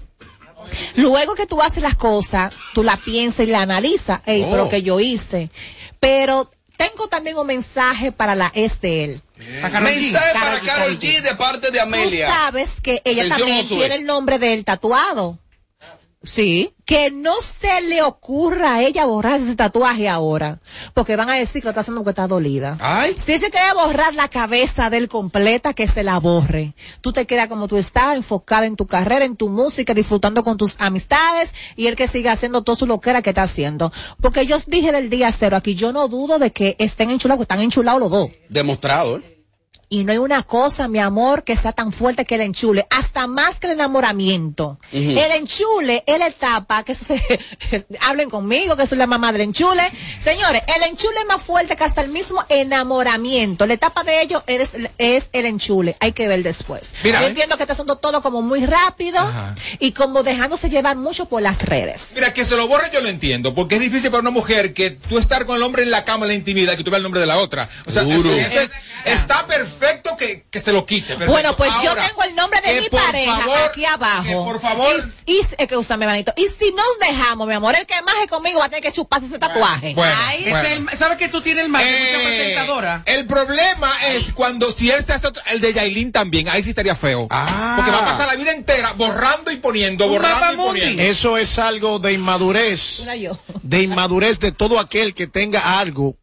Luego 0.97 1.35
que 1.35 1.47
tú 1.47 1.61
haces 1.63 1.83
las 1.83 1.97
cosas, 1.97 2.55
tú 2.75 2.83
la 2.83 2.97
piensas 2.97 3.47
y 3.47 3.51
la 3.51 3.63
analizas, 3.63 4.21
Ey, 4.27 4.43
Oh. 4.43 4.51
pero 4.51 4.69
que 4.69 4.83
yo 4.83 5.01
hice. 5.01 5.51
Pero 5.99 6.51
tengo 6.89 7.09
también 7.09 7.37
un 7.37 7.47
mensaje 7.47 8.11
para 8.13 8.35
la. 8.35 8.51
Para 9.61 9.71
G. 9.73 10.13
Mensaje 10.13 10.33
para 10.33 10.61
Carol 10.61 10.99
G. 10.99 11.19
G 11.19 11.21
de 11.21 11.35
parte 11.35 11.71
de 11.71 11.79
Tú 11.79 11.83
Amelia. 11.85 12.27
sabes 12.27 12.81
que 12.81 13.03
ella 13.05 13.23
Atención, 13.23 13.39
también 13.39 13.63
Josué. 13.63 13.79
tiene 13.79 13.95
el 13.97 14.05
nombre 14.07 14.39
del 14.39 14.65
tatuado. 14.65 15.39
Sí, 16.23 16.75
que 16.85 17.11
no 17.11 17.35
se 17.41 17.81
le 17.81 18.03
ocurra 18.03 18.75
a 18.75 18.83
ella 18.83 19.07
borrar 19.07 19.41
ese 19.41 19.57
tatuaje 19.57 20.07
ahora, 20.07 20.61
porque 20.93 21.17
van 21.17 21.31
a 21.31 21.37
decir 21.37 21.63
que 21.63 21.67
lo 21.67 21.71
está 21.71 21.81
haciendo 21.81 22.03
porque 22.03 22.11
está 22.11 22.27
dolida. 22.27 22.77
Ay. 22.79 23.15
Si 23.17 23.39
se 23.39 23.51
quiere 23.51 23.73
borrar 23.73 24.13
la 24.13 24.29
cabeza 24.29 24.91
del 24.91 25.09
completa, 25.09 25.73
que 25.73 25.87
se 25.87 26.03
la 26.03 26.19
borre. 26.21 26.75
Tú 27.01 27.15
te 27.15 27.27
quedas 27.27 27.49
como 27.49 27.69
tú 27.69 27.79
estás, 27.79 28.17
enfocada 28.17 28.67
en 28.67 28.77
tu 28.77 28.87
carrera, 28.87 29.25
en 29.25 29.37
tu 29.37 29.49
música, 29.49 29.95
disfrutando 29.95 30.45
con 30.45 30.59
tus 30.59 30.79
amistades 30.79 31.55
y 31.75 31.87
él 31.87 31.97
que 31.97 32.07
siga 32.07 32.33
haciendo 32.33 32.65
todo 32.65 32.77
su 32.77 32.87
loquera 32.87 33.23
que 33.23 33.31
está 33.31 33.45
haciendo. 33.45 33.91
Porque 34.21 34.45
yo 34.45 34.57
os 34.57 34.67
dije 34.67 34.93
del 34.93 35.09
día 35.09 35.33
cero 35.33 35.57
aquí, 35.57 35.75
yo 35.75 35.91
no 35.95 36.07
dudo 36.09 36.39
de 36.39 36.53
que 36.53 36.77
estén 36.79 37.09
enchulados, 37.09 37.41
están 37.41 37.63
enchulados 37.63 37.99
los 37.99 38.11
dos. 38.11 38.31
Demostrado, 38.51 39.17
¿eh? 39.17 39.40
Y 39.93 40.05
no 40.05 40.13
hay 40.13 40.19
una 40.19 40.45
cosa, 40.45 40.87
mi 40.87 41.01
amor, 41.01 41.43
que 41.43 41.57
sea 41.57 41.73
tan 41.73 41.91
fuerte 41.93 42.25
que 42.25 42.37
el 42.37 42.43
enchule, 42.43 42.87
hasta 42.91 43.27
más 43.27 43.59
que 43.59 43.67
el 43.67 43.73
enamoramiento. 43.73 44.79
El 44.93 45.19
enchule 45.33 46.05
es 46.07 46.17
la 46.17 46.29
etapa, 46.29 46.85
que 46.85 46.93
eso 46.93 47.05
se, 47.05 47.21
hablen 48.01 48.31
conmigo, 48.31 48.77
que 48.77 48.87
soy 48.87 48.99
la 48.99 49.09
mamá 49.09 49.33
del 49.33 49.41
enchule. 49.41 49.83
Señores, 50.17 50.63
el 50.77 50.85
enchule 50.85 51.19
es 51.19 51.27
más 51.27 51.43
fuerte 51.43 51.75
que 51.75 51.83
hasta 51.83 52.03
el 52.03 52.09
mismo 52.09 52.45
enamoramiento. 52.49 53.67
La 53.67 53.75
etapa 53.75 54.05
de 54.05 54.23
ello 54.23 54.45
es, 54.47 54.71
es 54.99 55.29
el 55.33 55.45
enchule. 55.47 55.97
Hay 55.99 56.13
que 56.13 56.29
ver 56.29 56.45
después. 56.45 56.93
Mira, 57.03 57.19
Yo 57.21 57.27
¿eh? 57.27 57.31
entiendo 57.31 57.57
que 57.57 57.65
está 57.65 57.73
haciendo 57.73 57.97
todo 57.97 58.23
como 58.23 58.43
muy 58.43 58.65
rápido 58.67 59.19
Ajá. 59.19 59.57
y 59.81 59.91
como 59.91 60.23
dejándose 60.23 60.71
llevar 60.71 60.97
mucho 60.99 61.27
por 61.27 61.43
las 61.43 61.63
redes. 61.63 62.13
Mira, 62.15 62.33
que 62.33 62.45
se 62.45 62.57
lo 62.57 62.69
borre 62.69 62.91
yo 62.93 63.01
lo 63.01 63.09
entiendo, 63.09 63.57
porque 63.57 63.75
es 63.75 63.81
difícil 63.81 64.13
para 64.13 64.21
una 64.21 64.31
mujer 64.31 64.73
que 64.73 64.93
tú 64.93 65.19
estar 65.19 65.47
con 65.47 65.57
el 65.57 65.65
hombre 65.65 65.83
en 65.83 65.91
la 65.91 66.05
cama, 66.05 66.27
en 66.27 66.29
la 66.29 66.35
intimidad, 66.35 66.77
que 66.77 66.85
tú 66.85 66.93
veas 66.93 66.99
el 66.99 67.03
nombre 67.03 67.21
de 67.21 67.27
la 67.27 67.39
otra. 67.39 67.69
O 67.87 67.91
sea, 67.91 68.05
Duro. 68.05 68.31
eso 68.33 68.61
es- 68.61 68.71
está 69.05 69.47
perfecto 69.47 70.17
que, 70.17 70.45
que 70.51 70.61
se 70.61 70.73
lo 70.73 70.85
quite. 70.87 71.09
perfecto. 71.09 71.33
Bueno, 71.33 71.57
pues 71.57 71.73
yo 71.83 71.95
tengo 71.95 72.23
el 72.25 72.35
nombre 72.35 72.61
de 72.61 72.81
mi 72.81 72.89
pareja 72.89 73.37
favor, 73.39 73.59
aquí 73.71 73.85
abajo. 73.85 74.23
Que 74.23 74.33
por 74.35 74.61
favor, 74.61 74.97
Y, 75.27 75.33
y 75.33 75.41
es 75.41 75.69
que 75.69 75.77
úsame, 75.77 76.07
manito. 76.07 76.33
Y 76.37 76.47
si 76.47 76.73
nos 76.73 76.99
dejamos, 77.01 77.47
mi 77.47 77.55
amor, 77.55 77.75
el 77.77 77.87
que 77.87 77.95
maje 78.03 78.27
conmigo 78.29 78.59
va 78.61 78.67
a 78.67 78.69
tener 78.69 78.83
que 78.83 78.93
chuparse 78.93 79.27
ese 79.27 79.39
tatuaje. 79.39 79.95
bueno, 79.95 80.15
bueno. 80.49 80.91
¿Sabes 80.97 81.17
que 81.19 81.29
tú 81.29 81.41
tienes 81.41 81.65
el 81.65 81.71
mucha 81.71 81.85
Eh, 81.85 82.23
presentadora? 82.25 83.03
el 83.07 83.27
problema 83.27 83.93
es 84.09 84.33
cuando 84.33 84.73
si 84.73 84.91
él 84.91 85.03
se 85.05 85.13
hace 85.13 85.27
otro- 85.29 85.43
el 85.47 85.61
de 85.61 85.73
Yailin 85.73 86.13
también, 86.13 86.49
ahí 86.49 86.63
sí 86.63 86.71
estaría 86.71 86.95
feo. 86.95 87.27
Ah. 87.31 87.75
Porque 87.77 87.91
va 87.91 87.99
a 87.99 88.05
pasar 88.07 88.27
la 88.27 88.35
vida 88.37 88.53
entera 88.53 88.93
borrando 88.93 89.51
y 89.51 89.57
poniendo, 89.57 90.07
Un 90.07 90.13
borrando 90.13 90.53
y 90.53 90.57
poniendo. 90.57 91.03
Eso 91.03 91.37
es 91.37 91.59
algo 91.59 91.99
de 91.99 92.13
inmadurez. 92.13 93.05
De 93.63 93.83
inmadurez 93.83 94.41
de 94.41 94.53
todo 94.53 94.79
aquel 94.79 95.15
que 95.15 95.27
tenga 95.27 95.79
algo. 95.79 96.17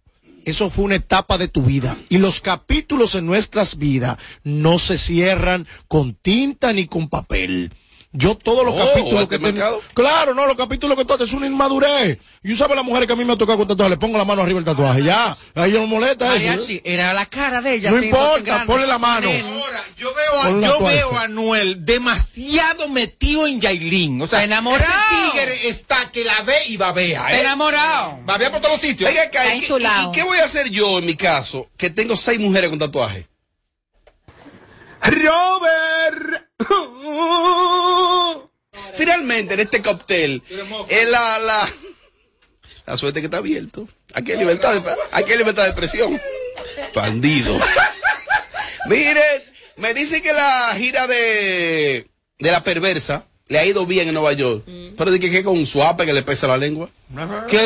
Eso 0.47 0.69
fue 0.69 0.85
una 0.85 0.95
etapa 0.95 1.37
de 1.37 1.49
tu 1.49 1.61
vida. 1.61 1.97
Y 2.07 2.19
los 2.19 2.39
capítulos 2.39 3.15
en 3.15 3.25
nuestras 3.25 3.77
vidas 3.77 4.17
no 4.45 4.79
se 4.79 4.97
cierran 4.97 5.67
con 5.89 6.13
tinta 6.13 6.71
ni 6.71 6.87
con 6.87 7.09
papel. 7.09 7.73
Yo 8.19 8.35
todos 8.35 8.65
los 8.65 8.73
Oh, 8.73 8.77
capítulos 8.87 9.23
este 9.23 9.37
que 9.39 9.51
tengo. 9.53 9.81
Claro, 9.93 10.33
no, 10.33 10.47
los 10.47 10.57
capítulos 10.57 10.97
que 10.97 11.05
tú 11.05 11.13
haces 11.13 11.27
es 11.29 11.33
una 11.35 11.45
inmadurez. 11.45 12.17
Y 12.43 12.51
tú 12.51 12.57
sabes 12.57 12.75
las 12.75 12.83
mujeres 12.83 13.05
que 13.05 13.13
a 13.13 13.15
mí 13.15 13.23
me 13.23 13.33
ha 13.33 13.37
tocado 13.37 13.59
con 13.59 13.67
tatuaje, 13.67 13.91
le 13.91 13.97
pongo 13.97 14.17
la 14.17 14.25
mano 14.25 14.41
arriba 14.41 14.57
el 14.57 14.65
tatuaje, 14.65 15.03
ya. 15.03 15.37
A 15.53 15.65
ellos 15.67 15.81
no 15.81 15.87
molesta 15.87 16.35
eso. 16.35 16.71
¿eh? 16.73 16.81
Era 16.83 17.13
la 17.13 17.27
cara 17.27 17.61
de 17.61 17.75
ella. 17.75 17.91
No 17.91 18.01
importa, 18.01 18.63
ponle 18.65 18.87
la 18.87 18.97
mano. 18.97 19.29
Ahora, 19.29 19.83
yo 19.95 20.13
veo 20.15 20.41
a, 20.41 20.49
yo 20.49 20.79
veo 20.83 21.17
a 21.17 21.27
Noel 21.27 21.85
demasiado 21.85 22.89
metido 22.89 23.45
en 23.45 23.61
Yailin. 23.61 24.19
O 24.21 24.27
sea, 24.27 24.43
Enamorado. 24.43 24.87
ese 25.11 25.31
tigre 25.31 25.67
está 25.67 26.11
que 26.11 26.23
la 26.23 26.41
ve 26.41 26.55
y 26.69 26.77
babea. 26.77 27.35
¿eh? 27.35 27.41
enamorado. 27.41 28.19
Babea 28.25 28.51
por 28.51 28.61
todos 28.61 28.75
los 28.75 28.81
sitios. 28.81 29.09
Oiga, 29.11 29.23
acá, 29.23 29.43
Está 29.43 29.47
¿y, 29.55 29.59
qué- 29.59 29.65
enchulado. 29.65 30.07
y- 30.07 30.09
y 30.09 30.11
qué 30.19 30.23
voy 30.23 30.39
a 30.39 30.45
hacer 30.45 30.69
yo 30.69 30.97
en 30.97 31.05
mi 31.05 31.15
caso? 31.15 31.67
Que 31.77 31.91
tengo 31.91 32.15
seis 32.15 32.39
mujeres 32.39 32.69
con 32.71 32.79
tatuaje. 32.79 33.27
Robert. 35.03 36.46
Finalmente, 38.95 39.53
en 39.53 39.59
este 39.59 39.81
cóctel, 39.81 40.41
es 40.89 41.09
la, 41.09 41.39
la, 41.39 41.69
la 42.85 42.97
suerte 42.97 43.19
que 43.21 43.25
está 43.25 43.37
abierto. 43.37 43.87
Aquí 44.13 44.31
hay 44.31 44.39
libertad 44.39 44.73
de, 44.73 44.95
aquí 45.11 45.31
hay 45.31 45.37
libertad 45.37 45.63
de 45.63 45.69
expresión. 45.69 46.19
Bandido. 46.95 47.59
Miren, 48.87 49.43
me 49.77 49.93
dice 49.93 50.21
que 50.21 50.33
la 50.33 50.73
gira 50.75 51.05
de, 51.07 52.07
de 52.39 52.51
la 52.51 52.63
perversa 52.63 53.26
le 53.49 53.59
ha 53.59 53.65
ido 53.65 53.85
bien 53.85 54.07
en 54.07 54.13
Nueva 54.13 54.33
York. 54.33 54.63
Pero 54.97 55.11
de 55.11 55.19
que, 55.19 55.29
que 55.31 55.43
con 55.43 55.57
un 55.57 55.65
suape 55.65 56.05
que 56.05 56.13
le 56.13 56.21
pesa 56.23 56.47
la 56.47 56.57
lengua. 56.57 56.89
¿Qué? 57.47 57.59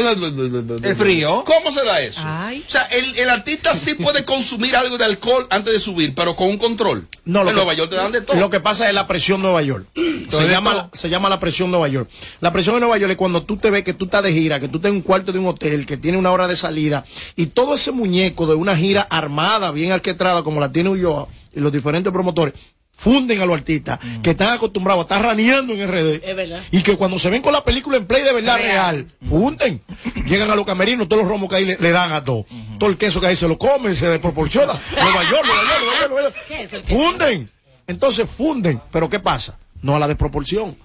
El 0.83 0.95
frío. 0.95 1.43
¿Cómo 1.45 1.71
se 1.71 1.83
da 1.83 2.01
eso? 2.01 2.21
Ay. 2.23 2.63
O 2.67 2.69
sea, 2.69 2.83
el, 2.83 3.17
el 3.17 3.29
artista 3.29 3.73
sí 3.73 3.95
puede 3.95 4.23
consumir 4.25 4.75
algo 4.75 4.97
de 4.97 5.05
alcohol 5.05 5.47
antes 5.49 5.73
de 5.73 5.79
subir, 5.79 6.13
pero 6.13 6.35
con 6.35 6.49
un 6.49 6.57
control. 6.57 7.07
No, 7.25 7.43
lo 7.43 7.49
en 7.49 7.55
que- 7.55 7.61
Nueva 7.61 7.73
York 7.73 7.89
te 7.89 7.95
dan 7.95 8.11
de 8.11 8.21
todo. 8.21 8.37
Lo 8.39 8.49
que 8.51 8.59
pasa 8.59 8.87
es 8.87 8.93
la 8.93 9.07
presión 9.07 9.41
Nueva 9.41 9.61
York. 9.63 9.87
Se 10.29 10.43
de 10.43 10.49
llama, 10.49 10.73
todo. 10.73 10.89
se 10.93 11.09
llama 11.09 11.29
la 11.29 11.39
presión 11.39 11.71
Nueva 11.71 11.87
York. 11.87 12.09
La 12.39 12.53
presión 12.53 12.75
en 12.75 12.81
Nueva 12.81 12.97
York 12.97 13.11
es 13.11 13.17
cuando 13.17 13.43
tú 13.43 13.57
te 13.57 13.71
ves 13.71 13.83
que 13.83 13.93
tú 13.93 14.05
estás 14.05 14.23
de 14.23 14.31
gira, 14.31 14.59
que 14.59 14.67
tú 14.67 14.77
estás 14.77 14.89
en 14.89 14.95
un 14.97 15.01
cuarto 15.01 15.31
de 15.31 15.39
un 15.39 15.47
hotel, 15.47 15.85
que 15.85 15.97
tiene 15.97 16.17
una 16.17 16.31
hora 16.31 16.47
de 16.47 16.55
salida, 16.55 17.03
y 17.35 17.47
todo 17.47 17.73
ese 17.75 17.91
muñeco 17.91 18.45
de 18.45 18.55
una 18.55 18.77
gira 18.77 19.01
armada, 19.01 19.71
bien 19.71 19.91
orquestada, 19.91 20.43
como 20.43 20.59
la 20.59 20.71
tiene 20.71 20.89
Ulloa 20.89 21.27
y 21.53 21.59
los 21.59 21.71
diferentes 21.73 22.13
promotores, 22.13 22.53
funden 23.01 23.41
a 23.41 23.47
los 23.47 23.57
artistas 23.57 23.99
que 24.21 24.31
están 24.31 24.49
acostumbrados 24.49 25.01
a 25.01 25.03
estar 25.03 25.23
raneando 25.23 25.73
en 25.73 25.87
RD. 25.87 26.23
Es 26.23 26.35
verdad. 26.35 26.61
Y 26.69 26.83
que 26.83 26.95
cuando 26.95 27.17
se 27.17 27.31
ven 27.31 27.41
con 27.41 27.51
la 27.51 27.63
película 27.63 27.97
en 27.97 28.05
play 28.05 28.23
de 28.23 28.31
verdad 28.31 28.57
real, 28.57 29.11
funden. 29.27 29.81
Llegan 30.27 30.51
a 30.51 30.55
los 30.55 30.65
camerinos, 30.65 31.09
todos 31.09 31.23
los 31.23 31.31
romos 31.31 31.49
que 31.49 31.55
ahí 31.55 31.65
le, 31.65 31.77
le 31.79 31.91
dan 31.91 32.11
a 32.11 32.23
todo. 32.23 32.45
Todo 32.77 32.91
el 32.91 32.97
queso 32.97 33.19
que 33.19 33.27
ahí 33.27 33.35
se 33.35 33.47
lo 33.47 33.57
comen, 33.57 33.95
se 33.95 34.07
desproporciona. 34.07 34.73
Nueva 34.91 35.23
York, 35.23 35.45
Nueva 35.45 35.63
York, 35.63 35.81
Nueva 35.81 35.99
York, 35.99 36.09
Nueva 36.09 36.21
York. 36.21 36.35
¿Qué 36.47 36.61
es 36.61 36.73
el 36.73 36.81
queso? 36.83 36.99
Funden. 36.99 37.49
Entonces 37.87 38.27
funden. 38.29 38.81
Pero 38.91 39.09
¿qué 39.09 39.19
pasa? 39.19 39.57
No 39.81 39.95
a 39.95 39.99
la 39.99 40.07
desproporción. 40.07 40.77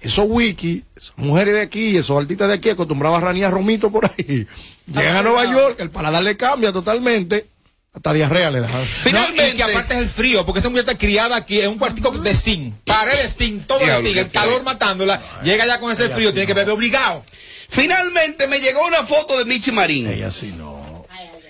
Esos 0.00 0.26
wiki, 0.28 0.84
esas 0.96 1.18
mujeres 1.18 1.54
de 1.54 1.62
aquí, 1.62 1.96
esos 1.96 2.16
artistas 2.16 2.46
de 2.46 2.54
aquí 2.54 2.70
acostumbrados 2.70 3.18
a 3.18 3.20
ranear 3.20 3.50
romito 3.50 3.90
por 3.90 4.04
ahí. 4.04 4.46
Llegan 4.86 5.16
a 5.16 5.22
Nueva 5.22 5.44
York, 5.50 5.80
el 5.80 5.90
paladar 5.90 6.22
le 6.22 6.36
cambia 6.36 6.72
totalmente. 6.72 7.48
Hasta 7.94 8.12
diarrea 8.12 8.50
le 8.50 8.60
da. 8.60 8.68
Finalmente. 8.68 9.56
Que 9.56 9.62
aparte 9.62 9.94
es 9.94 10.00
el 10.00 10.08
frío, 10.08 10.44
porque 10.44 10.58
esa 10.58 10.68
mujer 10.68 10.84
está 10.84 10.98
criada 10.98 11.36
aquí 11.36 11.60
en 11.60 11.68
un 11.68 11.78
cuartico 11.78 12.10
de 12.10 12.34
zinc. 12.34 12.74
Pared 12.84 13.22
de 13.22 13.28
zinc, 13.28 13.66
todo 13.66 13.78
de 13.78 14.02
zinc. 14.02 14.16
El 14.16 14.30
calor 14.30 14.64
matándola. 14.64 15.22
Llega 15.44 15.64
ya 15.64 15.78
con 15.78 15.92
ese 15.92 16.08
frío, 16.08 16.32
tiene 16.32 16.46
que 16.46 16.54
beber 16.54 16.74
obligado. 16.74 17.24
Finalmente 17.68 18.46
me 18.48 18.60
llegó 18.60 18.84
una 18.86 19.04
foto 19.04 19.38
de 19.38 19.44
Michi 19.44 19.70
Marín. 19.70 20.08
Ella 20.08 20.30
sí 20.30 20.52
no. 20.56 21.06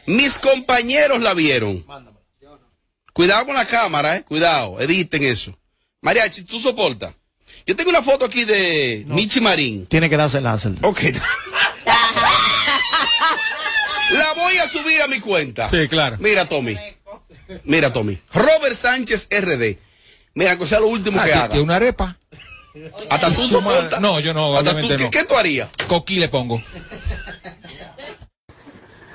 Mis 0.06 0.38
compañeros 0.38 1.22
la 1.22 1.32
vieron. 1.32 1.84
Cuidado 3.14 3.46
con 3.46 3.54
la 3.54 3.64
cámara, 3.64 4.16
eh. 4.16 4.24
Cuidado, 4.24 4.80
editen 4.80 5.22
eso. 5.22 5.58
Mariachi, 6.02 6.44
tú 6.44 6.58
soportas. 6.58 7.14
Yo 7.66 7.74
tengo 7.74 7.88
una 7.88 8.02
foto 8.02 8.26
aquí 8.26 8.44
de 8.44 9.04
Michi 9.06 9.40
Marín. 9.40 9.86
Tiene 9.86 10.10
que 10.10 10.16
darse 10.18 10.40
láser. 10.40 10.72
Ok. 10.82 11.00
La 14.18 14.32
voy 14.34 14.56
a 14.58 14.68
subir 14.68 15.00
a 15.02 15.08
mi 15.08 15.20
cuenta. 15.20 15.68
Sí, 15.70 15.88
claro. 15.88 16.16
Mira, 16.20 16.46
Tommy. 16.48 16.76
Mira, 17.64 17.92
Tommy. 17.92 18.18
Robert 18.32 18.74
Sánchez 18.74 19.28
RD. 19.30 19.78
Mira, 20.34 20.58
que 20.58 20.66
sea 20.66 20.80
lo 20.80 20.86
último 20.88 21.20
Ah, 21.20 21.24
que 21.24 21.30
que- 21.30 21.36
haga. 21.38 21.48
que 21.54 21.60
una 21.60 21.76
arepa. 21.76 22.16
Hasta 23.08 23.32
tú 23.32 23.46
soportas. 23.48 24.00
No, 24.00 24.18
yo 24.18 24.34
no, 24.34 24.48
obviamente 24.48 24.82
tú, 24.82 24.88
¿qué, 24.96 25.04
no. 25.04 25.10
¿Qué 25.10 25.24
tú 25.24 25.36
harías? 25.36 25.68
Coquí 25.86 26.16
le 26.16 26.28
pongo. 26.28 26.60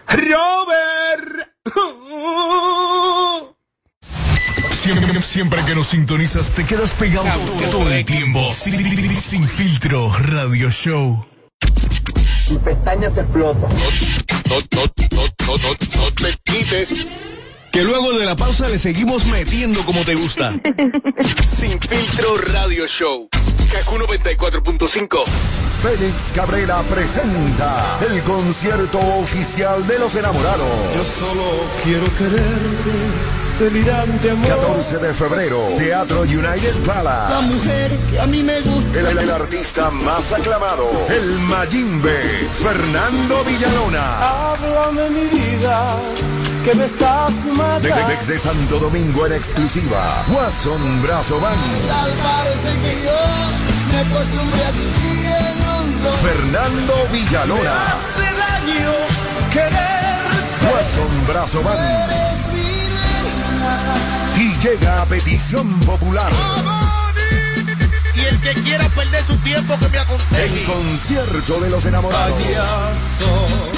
Robert. 0.08 1.50
Siempre, 4.72 5.14
siempre 5.22 5.66
que 5.66 5.76
nos 5.76 5.88
sintonizas 5.88 6.52
te 6.52 6.66
quedas 6.66 6.94
pegado 6.94 7.28
todo 7.70 7.92
el 7.92 8.06
tiempo. 8.06 8.52
Sin, 8.54 9.18
sin 9.18 9.48
filtro 9.48 10.12
radio 10.18 10.70
show. 10.72 11.26
Mi 12.50 12.58
pestaña 12.58 13.12
te 13.12 13.22
explota. 13.22 13.68
No, 13.68 13.76
no, 14.50 14.60
no, 15.12 15.24
no, 15.46 15.58
no, 15.58 15.70
no 15.70 16.14
te 16.16 16.36
quites. 16.44 17.06
Que 17.72 17.84
luego 17.84 18.14
de 18.18 18.26
la 18.26 18.36
pausa 18.36 18.68
le 18.68 18.80
seguimos 18.80 19.26
metiendo 19.26 19.84
como 19.86 20.04
te 20.04 20.16
gusta. 20.16 20.54
Sin 21.46 21.80
filtro 21.80 22.36
radio 22.54 22.88
show. 22.88 23.30
Kaku 23.72 23.96
94.5. 23.98 25.24
Félix 25.82 26.32
Cabrera 26.36 26.82
presenta 26.84 28.00
el 28.10 28.22
concierto 28.24 29.00
oficial 29.22 29.86
de 29.88 30.00
los 30.00 30.16
enamorados. 30.16 30.68
Yo 30.96 31.04
solo 31.04 31.44
quiero 31.84 32.06
quererte, 32.16 32.92
delirante 33.60 34.32
amor. 34.32 34.48
14 34.48 34.98
de 34.98 35.14
febrero, 35.14 35.60
Teatro 35.78 36.22
United 36.24 36.76
La 36.86 36.94
Palace. 36.94 37.42
mujer 37.48 38.00
que 38.10 38.20
a 38.20 38.26
mí 38.26 38.42
me 38.44 38.60
gusta. 38.62 39.00
El, 39.00 39.18
el 39.20 39.30
artista 39.30 39.90
más 39.92 40.34
aclamado, 40.34 40.90
el 41.08 41.40
Mayimbe, 41.42 42.50
Fernando 42.52 43.44
Villalona. 43.46 44.50
Háblame 44.52 45.10
mi 45.12 45.26
vida, 45.40 45.96
que 46.64 46.74
me 46.76 46.86
estás 46.86 47.44
De- 47.46 47.52
de- 47.52 47.58
matando. 47.58 48.08
desde 48.10 48.38
Santo 48.40 48.80
Domingo 48.80 49.26
en 49.26 49.34
exclusiva, 49.34 50.24
Watson 50.30 51.02
Brazo 51.02 51.40
Band, 51.40 51.88
Tal 51.88 52.12
parece 52.12 52.70
que 52.82 53.04
yo 53.06 53.20
me 53.92 54.00
acostumbré 54.00 54.66
a 54.66 54.72
ti 54.72 55.26
en 55.26 55.68
hondo. 55.68 56.12
Fernando 56.22 56.94
Villalona, 57.12 57.76
Hace 57.86 58.28
daño 58.38 58.94
quererte. 59.52 60.74
Watson 60.74 61.28
Brazo 61.28 61.64
Band. 61.64 61.80
Eres 61.80 62.48
mi 62.54 62.62
reina. 62.98 63.96
Y 64.38 64.58
llega 64.60 65.02
a 65.02 65.06
petición 65.06 65.80
popular. 65.82 66.32
Y 66.32 66.38
el 68.42 68.56
que 68.56 68.62
quiera 68.62 68.88
perder 68.90 69.24
su 69.24 69.36
tiempo 69.38 69.78
que 69.80 69.90
me 69.90 69.98
El 69.98 70.64
concierto 70.64 71.60
de 71.60 71.70
los 71.70 71.86
enamorados. 71.86 72.38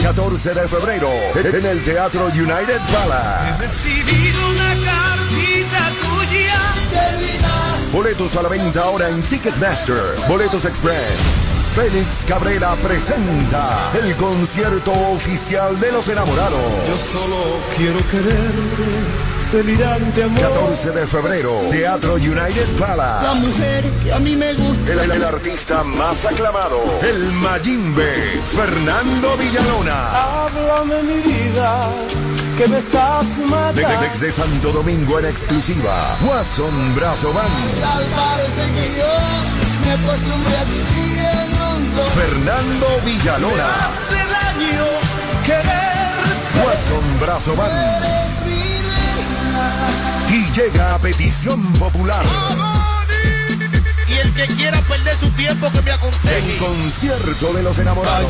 14 0.01 0.53
de 0.53 0.67
febrero 0.67 1.09
en 1.35 1.65
el 1.65 1.83
Teatro 1.83 2.25
United 2.27 2.79
Palace. 2.91 3.57
recibido 3.59 4.49
una 4.49 4.75
cartita 4.85 5.91
tuya 6.01 6.61
de 6.91 7.17
vida. 7.17 7.91
Boletos 7.91 8.35
a 8.35 8.41
la 8.41 8.49
venta 8.49 8.83
ahora 8.83 9.09
en 9.09 9.21
Ticketmaster. 9.21 10.15
Boletos 10.27 10.65
Express. 10.65 11.51
Félix 11.73 12.25
Cabrera 12.27 12.75
presenta 12.75 13.91
el 14.03 14.15
concierto 14.17 14.91
oficial 15.13 15.79
de 15.79 15.91
los 15.91 16.07
enamorados. 16.09 16.87
Yo 16.87 16.97
solo 16.97 17.37
quiero 17.77 18.05
quererte, 18.09 19.30
delirante 19.51 20.23
amor. 20.23 20.39
14 20.41 20.91
de 20.91 21.07
febrero, 21.07 21.51
Teatro 21.69 22.15
United 22.15 22.67
La 22.79 22.87
Palace. 22.87 23.39
mujer 23.39 23.91
que 24.03 24.13
a 24.13 24.19
mí 24.19 24.35
me 24.35 24.53
gusta. 24.53 24.91
El, 24.91 25.11
el- 25.11 25.23
artista 25.23 25.83
más 25.83 26.25
aclamado, 26.25 26.79
el 27.01 27.31
Mayimbe, 27.33 28.41
Fernando 28.45 29.37
Villalona. 29.37 30.43
Háblame 30.45 31.03
mi 31.03 31.21
vida, 31.21 31.89
que 32.57 32.67
me 32.67 32.77
estás 32.77 33.37
De- 33.37 33.45
matando. 33.45 33.81
de- 34.01 34.07
desde 34.09 34.31
Santo 34.31 34.71
Domingo 34.71 35.19
en 35.19 35.25
exclusiva, 35.25 36.17
Watson 36.23 36.95
Brazo 36.95 37.31
Band, 37.33 37.81
Tal 37.81 38.03
parece 38.15 38.61
que 38.73 38.97
yo 38.99 39.85
me 39.85 39.91
acostumbré 39.93 40.57
a 40.57 40.63
ti 40.63 41.17
en 41.19 41.61
hondo. 41.61 42.03
Fernando 42.15 42.87
Villalona, 43.05 43.67
Hace 43.85 44.15
daño 44.15 44.85
quererte. 45.45 46.65
Watson 46.65 47.19
Brazo 47.19 47.55
Band. 47.55 48.20
Llega 50.53 50.95
a 50.95 50.99
petición 50.99 51.61
popular. 51.73 52.25
Y 54.07 54.13
el 54.13 54.33
que 54.33 54.47
quiera 54.47 54.81
perder 54.81 55.15
su 55.15 55.29
tiempo 55.31 55.71
que 55.71 55.81
me 55.81 55.91
aconseje. 55.91 56.53
El 56.53 56.57
concierto 56.57 57.53
de 57.53 57.63
los 57.63 57.79
enamorados. 57.79 58.29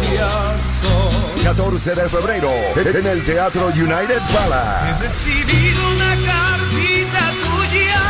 14 1.43 1.95
de 1.95 2.09
febrero 2.09 2.51
en 2.75 3.07
el 3.07 3.23
Teatro 3.23 3.67
United 3.67 4.21
Palace. 4.33 4.99
Recibido 4.99 5.89
una 5.95 6.15
cartita 6.25 7.31
tuya. 7.43 8.01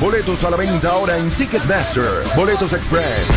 Boletos 0.00 0.44
a 0.44 0.50
la 0.50 0.56
venta 0.56 0.90
ahora 0.90 1.18
en 1.18 1.30
Ticketmaster. 1.30 2.24
Boletos 2.36 2.72
Express. 2.72 3.28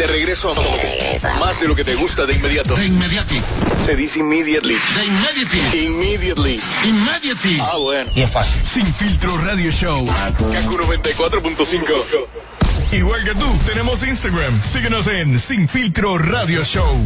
De 0.00 0.06
regreso 0.06 0.50
a 0.50 1.38
más 1.38 1.60
de 1.60 1.68
lo 1.68 1.76
que 1.76 1.84
te 1.84 1.94
gusta 1.94 2.24
de 2.24 2.32
inmediato. 2.32 2.74
De 2.74 2.86
inmediati. 2.86 3.38
Se 3.84 3.94
dice 3.94 4.20
immediately. 4.20 4.74
De 4.96 5.04
inmediati. 5.04 5.58
Immediately. 5.76 6.60
Immediati. 6.86 7.58
Ah, 7.60 7.76
bueno. 7.76 8.10
Y 8.14 8.22
es 8.22 8.30
fácil. 8.30 8.62
Sin 8.64 8.86
filtro 8.94 9.36
radio 9.36 9.70
show. 9.70 10.06
Kaku 10.06 10.78
94.5. 10.78 11.82
Igual 12.92 13.24
que 13.24 13.34
tú, 13.34 13.46
tenemos 13.66 14.02
Instagram. 14.02 14.62
Síguenos 14.62 15.06
en 15.06 15.38
Sin 15.38 15.68
filtro 15.68 16.16
radio 16.16 16.64
show. 16.64 16.96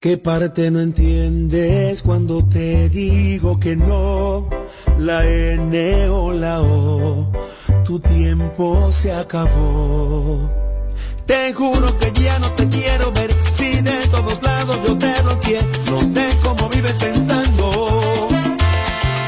¿Qué 0.00 0.16
parte 0.16 0.70
no 0.70 0.78
entiendes 0.78 2.04
cuando 2.04 2.46
te 2.46 2.88
digo 2.88 3.58
que 3.58 3.74
no? 3.74 4.48
La 4.96 5.26
N 5.26 6.08
o 6.08 6.32
la 6.32 6.60
O, 6.60 7.32
tu 7.84 7.98
tiempo 7.98 8.92
se 8.92 9.12
acabó. 9.12 10.69
Te 11.30 11.54
juro 11.54 11.96
que 11.96 12.10
ya 12.20 12.40
no 12.40 12.50
te 12.54 12.68
quiero 12.68 13.12
ver, 13.12 13.32
si 13.52 13.80
de 13.82 14.08
todos 14.08 14.42
lados 14.42 14.80
yo 14.84 14.98
te 14.98 15.22
bloqueé. 15.22 15.60
No 15.88 16.00
sé 16.00 16.28
cómo 16.42 16.68
vives 16.70 16.96
pensando 16.96 18.26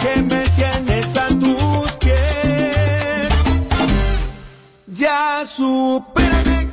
que 0.03 0.23
me 0.23 0.43
tienes 0.57 1.17
a 1.17 1.29
tus 1.29 1.93
pies. 2.01 3.29
Ya 4.89 5.45
supérame, 5.47 6.71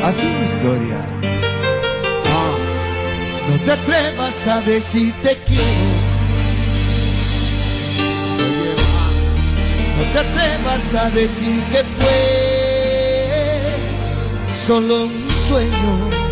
Así 0.03 0.25
mi 0.27 0.45
historia. 0.45 0.99
Ah, 2.27 2.55
no 3.49 3.57
te 3.65 3.71
atrevas 3.71 4.47
a 4.47 4.61
decir 4.61 5.13
te 10.15 10.19
atrevas 10.21 10.93
a 10.95 11.09
decir 11.09 11.61
que 11.71 11.83
fue 11.83 12.15
solo 14.65 15.07
un 15.07 15.29
sueño. 15.47 16.24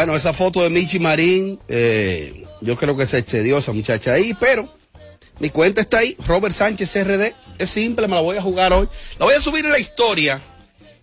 Bueno, 0.00 0.16
esa 0.16 0.32
foto 0.32 0.62
de 0.62 0.70
Michi 0.70 0.98
Marín, 0.98 1.60
eh, 1.68 2.46
yo 2.62 2.74
creo 2.74 2.96
que 2.96 3.06
se 3.06 3.18
excedió 3.18 3.58
esa 3.58 3.74
muchacha 3.74 4.14
ahí, 4.14 4.32
pero 4.40 4.66
mi 5.40 5.50
cuenta 5.50 5.82
está 5.82 5.98
ahí, 5.98 6.16
Robert 6.26 6.54
Sánchez 6.54 7.04
RD. 7.04 7.34
Es 7.58 7.68
simple, 7.68 8.08
me 8.08 8.14
la 8.14 8.22
voy 8.22 8.38
a 8.38 8.40
jugar 8.40 8.72
hoy. 8.72 8.88
La 9.18 9.26
voy 9.26 9.34
a 9.34 9.42
subir 9.42 9.62
en 9.66 9.70
la 9.70 9.78
historia, 9.78 10.40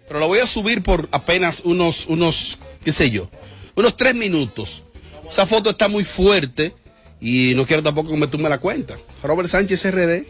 pero 0.08 0.20
la 0.20 0.26
voy 0.26 0.40
a 0.40 0.48
subir 0.48 0.82
por 0.82 1.08
apenas 1.12 1.60
unos, 1.64 2.08
unos, 2.08 2.58
qué 2.84 2.92
sé 2.92 3.12
yo, 3.12 3.30
unos 3.76 3.96
tres 3.96 4.16
minutos. 4.16 4.84
Esa 5.30 5.46
foto 5.46 5.70
está 5.70 5.88
muy 5.88 6.04
fuerte 6.04 6.74
y 7.22 7.54
no 7.56 7.68
quiero 7.68 7.84
tampoco 7.84 8.10
que 8.10 8.18
me 8.18 8.26
tumbe 8.26 8.50
la 8.50 8.58
cuenta. 8.58 8.98
Robert 9.22 9.48
Sánchez 9.48 9.92
RD. 9.92 10.26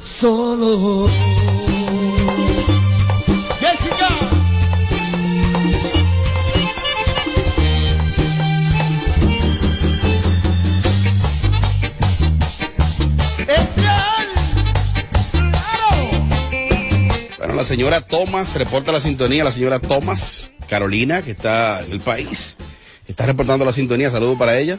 Solo. 0.00 1.08
Bueno, 17.48 17.62
la 17.62 17.66
señora 17.66 18.02
Thomas 18.02 18.54
reporta 18.56 18.92
la 18.92 19.00
sintonía, 19.00 19.42
la 19.42 19.50
señora 19.50 19.78
Thomas 19.78 20.50
Carolina, 20.68 21.22
que 21.22 21.30
está 21.30 21.82
en 21.82 21.92
el 21.92 22.00
país, 22.02 22.58
está 23.06 23.24
reportando 23.24 23.64
la 23.64 23.72
sintonía, 23.72 24.10
saludo 24.10 24.36
para 24.36 24.58
ella. 24.58 24.78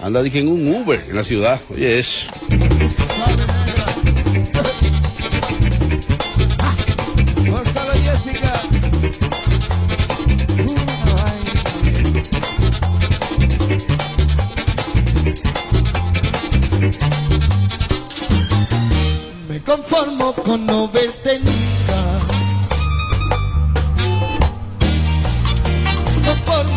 Anda 0.00 0.20
dije 0.20 0.40
en 0.40 0.48
un 0.48 0.66
Uber 0.66 1.04
en 1.08 1.14
la 1.14 1.22
ciudad. 1.22 1.60
Oye, 1.70 2.00
es. 2.00 2.26
Gonzalo 7.46 7.92
Jessica. 8.02 8.62
Me 19.48 19.62
conformo 19.62 20.34
con 20.34 20.66
no 20.66 20.88
verte 20.88 21.40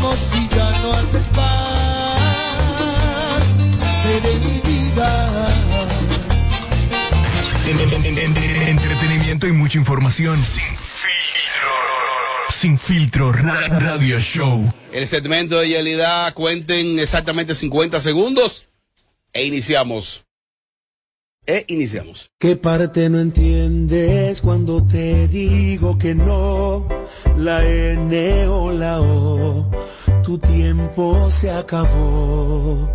conformo 0.05 0.13
si 0.13 0.47
ya 0.55 0.71
no 0.81 0.91
haces 0.93 1.27
parte 1.33 2.21
de 4.21 4.33
mi 4.39 4.61
vida. 4.61 5.09
En- 7.67 7.79
en- 7.79 8.05
en- 8.05 8.37
en- 8.37 8.67
entretenimiento 8.67 9.47
y 9.47 9.51
mucha 9.51 9.77
información. 9.77 10.37
Sin 10.43 10.63
filtro. 10.77 11.69
Sin 12.49 12.77
filtro, 12.77 13.31
ra- 13.31 13.67
radio 13.67 14.19
show. 14.19 14.71
El 14.91 15.07
segmento 15.07 15.59
de 15.59 15.69
Yelida, 15.69 16.31
cuenten 16.33 16.99
exactamente 16.99 17.55
50 17.55 17.99
segundos 17.99 18.67
e 19.33 19.45
iniciamos. 19.45 20.25
E 21.47 21.63
iniciamos. 21.67 22.31
¿Qué 22.39 22.55
parte 22.55 23.07
no 23.09 23.19
entiendes 23.19 24.41
cuando 24.41 24.83
te 24.85 25.27
digo 25.27 25.97
que 25.97 26.15
no? 26.15 26.87
La 27.37 27.63
N 27.63 28.47
o 28.47 28.71
la 28.71 28.99
O, 29.01 29.69
tu 30.25 30.39
tiempo 30.39 31.29
se 31.29 31.51
acabó. 31.51 32.89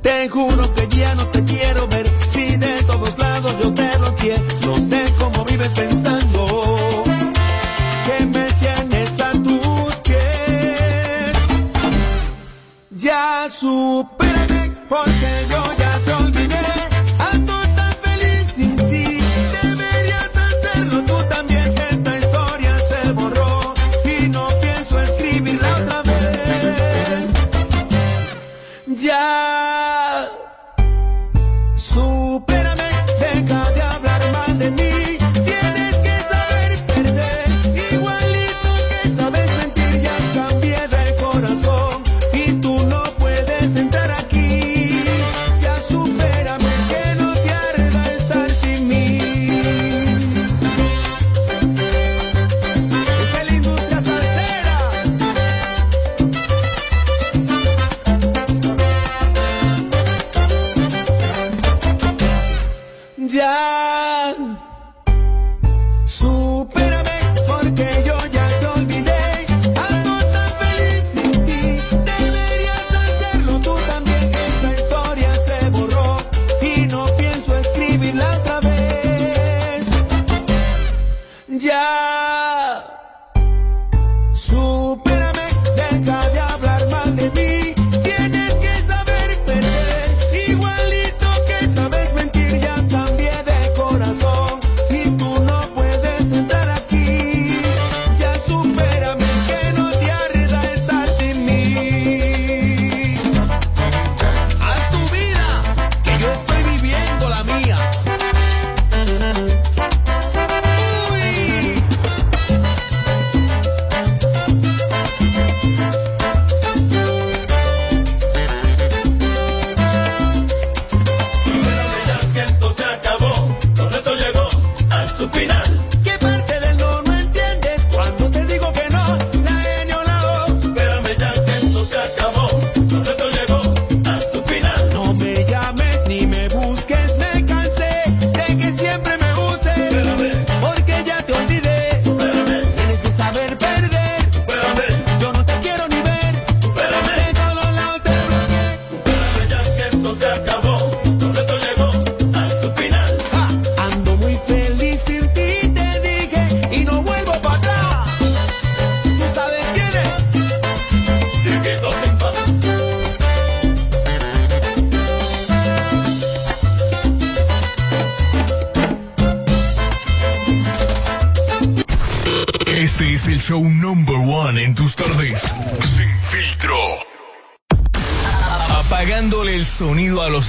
Te 0.00 0.28
juro 0.28 0.72
que 0.74 0.86
ya 0.96 1.14
no 1.16 1.26
te 1.28 1.42
quiero 1.44 1.88
ver, 1.88 2.08
si 2.28 2.56
de 2.56 2.82
todos 2.84 3.18
lados 3.18 3.54
yo 3.62 3.74
te 3.74 3.98
bloqueé. 3.98 4.36
No 4.64 4.76
sé 4.76 5.02
cómo 5.18 5.44
vives 5.44 5.74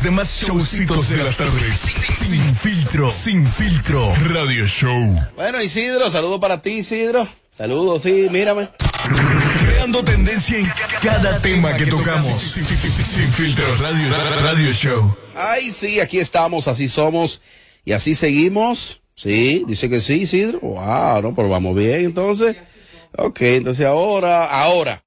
demás 0.04 0.42
showcitos 0.46 1.10
de 1.10 1.18
las 1.24 1.38
tardes. 1.38 1.76
Sin 1.80 2.56
filtro. 2.56 3.10
Sin 3.10 3.46
filtro. 3.48 4.14
Radio 4.26 4.68
Show. 4.68 5.16
Bueno, 5.36 5.62
Isidro, 5.62 6.10
saludo 6.10 6.40
para 6.40 6.62
ti, 6.62 6.72
Isidro. 6.80 7.28
Saludos, 7.50 8.04
sí, 8.04 8.28
mírame. 8.32 8.70
Creando 9.66 10.04
tendencia 10.04 10.58
en 10.60 10.70
cada 11.02 11.40
tema 11.42 11.76
que 11.78 11.86
tocamos. 11.86 12.36
Sin, 12.36 12.64
sin- 12.64 12.78
sin- 12.78 12.92
sin 13.04 13.28
filtro. 13.34 13.76
Radio, 13.78 14.10
radio 14.18 14.72
Show. 14.74 15.16
Ay, 15.36 15.72
sí, 15.72 16.00
aquí 16.00 16.20
estamos, 16.20 16.68
así 16.68 16.88
somos 16.90 17.42
y 17.86 17.92
así 17.94 18.16
seguimos. 18.16 19.02
Sí, 19.16 19.64
dice 19.68 19.90
que 19.90 20.02
sí, 20.02 20.24
Isidro. 20.24 20.60
Wow, 20.62 21.22
no, 21.22 21.36
pero 21.36 21.50
vamos 21.50 21.76
bien 21.76 22.06
entonces. 22.06 22.56
Ok, 23.18 23.42
entonces 23.42 23.86
ahora, 23.86 24.46
ahora. 24.46 25.04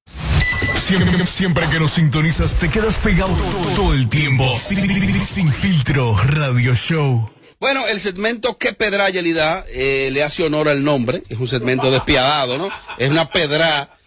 Siempre, 0.87 1.17
siempre 1.25 1.67
que 1.69 1.81
nos 1.81 1.91
sintonizas 1.91 2.55
te 2.55 2.69
quedas 2.69 2.97
pegado 2.99 3.35
todo, 3.35 3.75
todo 3.75 3.93
el 3.93 4.07
tiempo. 4.07 4.55
Sin, 4.57 5.19
sin 5.19 5.51
filtro. 5.51 6.15
Radio 6.15 6.73
Show. 6.75 7.29
Bueno, 7.59 7.85
el 7.87 7.99
segmento 7.99 8.57
que 8.57 8.71
pedra 8.71 9.09
Yelida 9.09 9.65
eh, 9.67 10.07
le 10.13 10.23
hace 10.23 10.45
honor 10.45 10.69
al 10.69 10.85
nombre. 10.85 11.23
Es 11.27 11.39
un 11.39 11.47
segmento 11.49 11.91
despiadado, 11.91 12.57
¿no? 12.57 12.69
Es 12.97 13.09
una 13.09 13.29
pedra. 13.29 13.97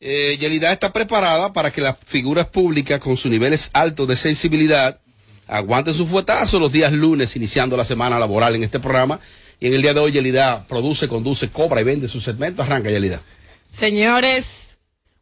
Eh, 0.00 0.36
Yelida 0.40 0.72
está 0.72 0.92
preparada 0.92 1.52
para 1.52 1.70
que 1.70 1.80
las 1.80 1.96
figuras 2.04 2.48
públicas 2.48 2.98
con 2.98 3.16
sus 3.16 3.30
niveles 3.30 3.70
altos 3.72 4.08
de 4.08 4.16
sensibilidad 4.16 4.98
aguanten 5.46 5.94
su 5.94 6.08
fuetazo 6.08 6.58
los 6.58 6.72
días 6.72 6.90
lunes, 6.90 7.36
iniciando 7.36 7.76
la 7.76 7.84
semana 7.84 8.18
laboral 8.18 8.56
en 8.56 8.64
este 8.64 8.80
programa. 8.80 9.20
Y 9.60 9.68
en 9.68 9.74
el 9.74 9.82
día 9.82 9.94
de 9.94 10.00
hoy, 10.00 10.10
Yelida 10.10 10.66
produce, 10.66 11.06
conduce, 11.06 11.50
cobra 11.50 11.82
y 11.82 11.84
vende 11.84 12.08
su 12.08 12.20
segmento. 12.20 12.62
Arranca, 12.62 12.90
Yelida. 12.90 13.22
Señores, 13.70 14.65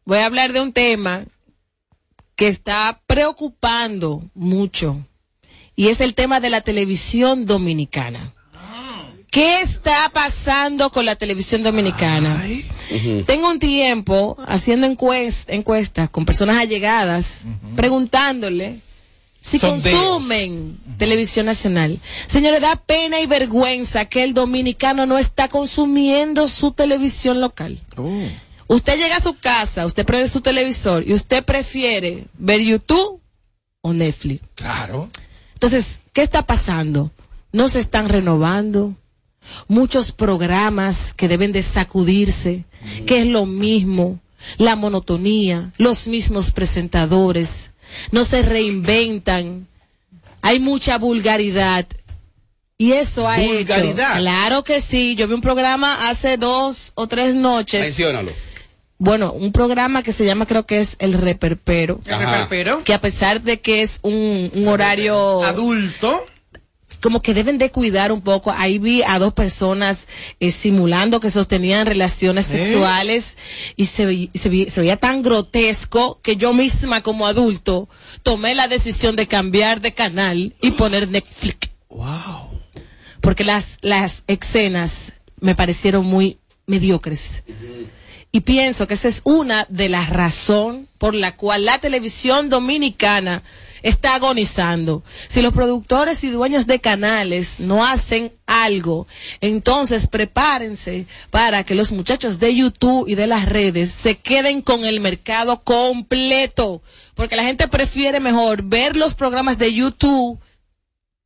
voy 0.05 0.19
a 0.19 0.25
hablar 0.25 0.53
de 0.53 0.61
un 0.61 0.71
tema 0.73 1.25
que 2.35 2.47
está 2.47 3.01
preocupando 3.07 4.23
mucho 4.33 5.05
y 5.75 5.87
es 5.87 5.99
el 6.01 6.13
tema 6.13 6.39
de 6.39 6.49
la 6.49 6.61
televisión 6.61 7.45
dominicana. 7.45 8.33
¿Qué 9.31 9.59
está 9.61 10.09
pasando 10.13 10.91
con 10.91 11.05
la 11.05 11.15
televisión 11.15 11.61
dominicana? 11.63 12.41
Tengo 13.25 13.49
un 13.49 13.59
tiempo 13.59 14.37
haciendo 14.47 14.87
encuest- 14.87 15.45
encuestas 15.49 16.09
con 16.09 16.25
personas 16.25 16.57
allegadas, 16.57 17.43
preguntándole 17.75 18.79
si 19.41 19.59
Sondeos. 19.59 19.83
consumen 20.01 20.79
televisión 20.97 21.47
nacional. 21.47 21.99
Señores, 22.27 22.61
da 22.61 22.77
pena 22.77 23.19
y 23.19 23.25
vergüenza 23.27 24.05
que 24.05 24.23
el 24.23 24.33
dominicano 24.33 25.05
no 25.05 25.17
está 25.17 25.49
consumiendo 25.49 26.47
su 26.47 26.71
televisión 26.71 27.41
local. 27.41 27.81
Usted 28.67 28.97
llega 28.97 29.17
a 29.17 29.21
su 29.21 29.37
casa, 29.37 29.85
usted 29.85 30.05
prende 30.05 30.27
su 30.29 30.41
televisor 30.41 31.07
y 31.07 31.13
usted 31.13 31.43
prefiere 31.43 32.25
ver 32.37 32.61
YouTube 32.61 33.21
o 33.81 33.93
Netflix. 33.93 34.41
Claro. 34.55 35.09
Entonces, 35.53 36.01
¿qué 36.13 36.21
está 36.21 36.41
pasando? 36.45 37.11
No 37.51 37.69
se 37.69 37.79
están 37.79 38.09
renovando. 38.09 38.93
Muchos 39.67 40.11
programas 40.11 41.13
que 41.13 41.27
deben 41.27 41.51
de 41.51 41.61
sacudirse, 41.61 42.65
que 43.05 43.21
es 43.21 43.27
lo 43.27 43.45
mismo, 43.45 44.19
la 44.57 44.75
monotonía, 44.75 45.71
los 45.77 46.07
mismos 46.07 46.51
presentadores, 46.51 47.69
no 48.11 48.25
se 48.25 48.41
reinventan, 48.41 49.67
hay 50.41 50.59
mucha 50.59 50.97
vulgaridad. 50.97 51.85
Y 52.77 52.91
eso 52.93 53.27
ha 53.29 53.37
¿Vulgaridad? 53.37 54.11
hecho. 54.13 54.19
Claro 54.19 54.63
que 54.63 54.81
sí. 54.81 55.15
Yo 55.15 55.27
vi 55.27 55.33
un 55.33 55.41
programa 55.41 56.09
hace 56.09 56.37
dos 56.37 56.91
o 56.95 57.07
tres 57.07 57.33
noches. 57.33 57.79
Menciónalo. 57.81 58.31
Bueno, 58.97 59.33
un 59.33 59.51
programa 59.51 60.03
que 60.03 60.13
se 60.13 60.25
llama, 60.25 60.45
creo 60.45 60.65
que 60.65 60.79
es 60.79 60.95
El 60.99 61.13
Reperpero. 61.13 61.99
El 62.05 62.17
reperpero. 62.19 62.83
Que 62.83 62.93
a 62.93 63.01
pesar 63.01 63.41
de 63.41 63.59
que 63.59 63.81
es 63.81 63.99
un, 64.03 64.51
un 64.53 64.67
horario 64.69 65.43
Adulto. 65.43 66.25
como 67.01 67.21
que 67.21 67.33
deben 67.33 67.57
de 67.57 67.71
cuidar 67.71 68.13
un 68.13 68.21
poco. 68.21 68.51
Ahí 68.55 68.79
vi 68.79 69.03
a 69.03 69.19
dos 69.19 69.33
personas 69.33 70.07
eh, 70.39 70.49
simulando 70.49 71.19
que 71.19 71.29
sostenían 71.29 71.85
relaciones 71.85 72.45
sexuales 72.45 73.37
y 73.75 73.87
se, 73.87 74.29
se, 74.33 74.69
se 74.69 74.79
veía 74.79 74.95
tan 74.97 75.21
grotesco 75.23 76.19
que 76.23 76.37
yo 76.37 76.53
misma 76.53 77.01
como 77.01 77.27
adulto 77.27 77.89
tomé 78.23 78.55
la 78.55 78.69
decisión 78.69 79.17
de 79.17 79.27
cambiar 79.27 79.81
de 79.81 79.93
canal 79.93 80.55
y 80.61 80.71
poner 80.71 81.09
Netflix. 81.09 81.69
Wow. 81.89 82.61
Porque 83.19 83.43
las, 83.43 83.77
las 83.81 84.23
escenas 84.27 85.13
me 85.41 85.53
parecieron 85.53 86.05
muy 86.05 86.39
mediocres. 86.65 87.43
Y 88.35 88.41
pienso 88.41 88.85
que 88.85 88.95
esa 88.95 89.07
es 89.07 89.21
una 89.23 89.65
de 89.69 89.87
las 89.87 90.09
razones 90.09 90.87
por 90.97 91.13
la 91.13 91.37
cual 91.37 91.63
la 91.63 91.79
televisión 91.79 92.49
dominicana 92.49 93.43
está 93.81 94.15
agonizando. 94.15 95.05
Si 95.29 95.41
los 95.41 95.53
productores 95.53 96.21
y 96.25 96.31
dueños 96.31 96.67
de 96.67 96.81
canales 96.81 97.61
no 97.61 97.85
hacen 97.85 98.33
algo, 98.45 99.07
entonces 99.39 100.07
prepárense 100.07 101.05
para 101.29 101.63
que 101.63 101.75
los 101.75 101.93
muchachos 101.93 102.41
de 102.41 102.53
YouTube 102.53 103.07
y 103.07 103.15
de 103.15 103.27
las 103.27 103.45
redes 103.45 103.91
se 103.91 104.17
queden 104.17 104.61
con 104.61 104.83
el 104.83 104.99
mercado 104.99 105.63
completo. 105.63 106.81
Porque 107.13 107.37
la 107.37 107.45
gente 107.45 107.69
prefiere 107.69 108.19
mejor 108.19 108.63
ver 108.63 108.97
los 108.97 109.15
programas 109.15 109.57
de 109.57 109.73
YouTube 109.73 110.41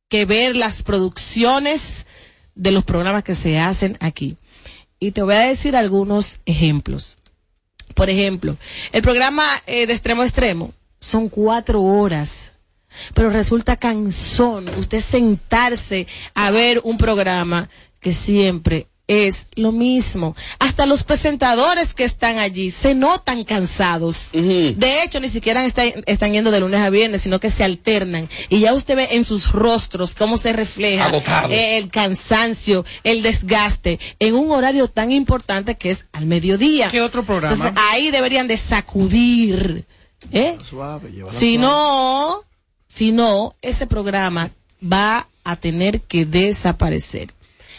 que 0.08 0.26
ver 0.26 0.54
las 0.54 0.84
producciones 0.84 2.06
de 2.54 2.70
los 2.70 2.84
programas 2.84 3.24
que 3.24 3.34
se 3.34 3.58
hacen 3.58 3.96
aquí. 3.98 4.36
Y 5.00 5.12
te 5.12 5.22
voy 5.22 5.34
a 5.34 5.40
decir 5.40 5.74
algunos 5.74 6.40
ejemplos. 6.44 7.16
Por 7.94 8.10
ejemplo, 8.10 8.56
el 8.92 9.02
programa 9.02 9.44
eh, 9.66 9.86
de 9.86 9.92
extremo 9.92 10.22
a 10.22 10.26
extremo 10.26 10.74
son 11.00 11.28
cuatro 11.28 11.82
horas. 11.82 12.52
Pero 13.14 13.30
resulta 13.30 13.76
cansón 13.76 14.68
usted 14.78 15.00
sentarse 15.00 16.06
a 16.34 16.50
ver 16.50 16.80
un 16.84 16.98
programa 16.98 17.70
que 18.00 18.12
siempre 18.12 18.88
es 19.10 19.48
lo 19.56 19.72
mismo. 19.72 20.36
Hasta 20.60 20.86
los 20.86 21.02
presentadores 21.02 21.94
que 21.94 22.04
están 22.04 22.38
allí 22.38 22.70
se 22.70 22.94
notan 22.94 23.42
cansados. 23.42 24.30
De 24.32 25.02
hecho, 25.02 25.18
ni 25.18 25.28
siquiera 25.28 25.64
está- 25.64 25.82
están 25.84 26.32
yendo 26.32 26.52
de 26.52 26.60
lunes 26.60 26.80
a 26.80 26.90
viernes, 26.90 27.22
sino 27.22 27.40
que 27.40 27.50
se 27.50 27.64
alternan. 27.64 28.28
Y 28.48 28.60
ya 28.60 28.72
usted 28.72 28.94
ve 28.94 29.08
en 29.10 29.24
sus 29.24 29.50
rostros 29.50 30.14
cómo 30.14 30.36
se 30.36 30.52
refleja 30.52 31.10
eh, 31.50 31.76
el 31.78 31.88
cansancio, 31.90 32.84
el 33.02 33.22
desgaste, 33.22 33.98
en 34.20 34.34
un 34.36 34.52
horario 34.52 34.86
tan 34.86 35.10
importante 35.10 35.74
que 35.76 35.90
es 35.90 36.06
al 36.12 36.26
mediodía. 36.26 36.88
¿Qué 36.88 37.00
otro 37.02 37.24
programa? 37.24 37.52
Entonces 37.54 37.76
ahí 37.90 38.12
deberían 38.12 38.46
de 38.46 38.56
sacudir. 38.56 39.86
¿eh? 40.32 40.56
Suave, 40.68 41.10
Si 41.10 41.56
suave. 41.56 41.58
no, 41.58 42.44
si 42.86 43.10
no, 43.10 43.56
ese 43.60 43.88
programa 43.88 44.50
va 44.80 45.26
a 45.42 45.56
tener 45.56 46.00
que 46.02 46.26
desaparecer. 46.26 47.32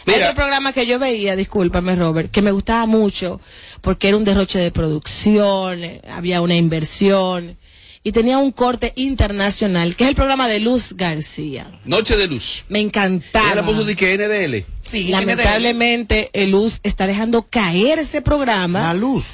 Hay 0.06 0.14
Mira. 0.14 0.26
otro 0.30 0.36
programa 0.36 0.72
que 0.72 0.86
yo 0.86 0.98
veía, 0.98 1.36
discúlpame 1.36 1.94
Robert, 1.96 2.30
que 2.30 2.42
me 2.42 2.50
gustaba 2.52 2.86
mucho 2.86 3.40
porque 3.80 4.08
era 4.08 4.16
un 4.16 4.24
derroche 4.24 4.58
de 4.58 4.70
producción, 4.70 5.84
eh, 5.84 6.02
había 6.10 6.40
una 6.40 6.56
inversión 6.56 7.56
y 8.04 8.12
tenía 8.12 8.38
un 8.38 8.50
corte 8.50 8.92
internacional, 8.96 9.94
que 9.94 10.04
es 10.04 10.10
el 10.10 10.16
programa 10.16 10.48
de 10.48 10.58
Luz 10.58 10.94
García. 10.96 11.70
Noche 11.84 12.16
de 12.16 12.26
luz. 12.26 12.64
Me 12.68 12.80
encantaba. 12.80 13.46
Ella 13.46 13.54
le 13.56 13.62
puso 13.62 13.84
de 13.84 13.94
que 13.94 14.16
NDL. 14.18 14.66
Sí, 14.80 15.04
Lamentablemente, 15.04 16.30
el 16.32 16.50
Luz 16.50 16.80
está 16.82 17.06
dejando 17.06 17.46
caer 17.48 18.00
ese 18.00 18.20
programa. 18.20 18.82
La 18.82 18.94
luz. 18.94 19.26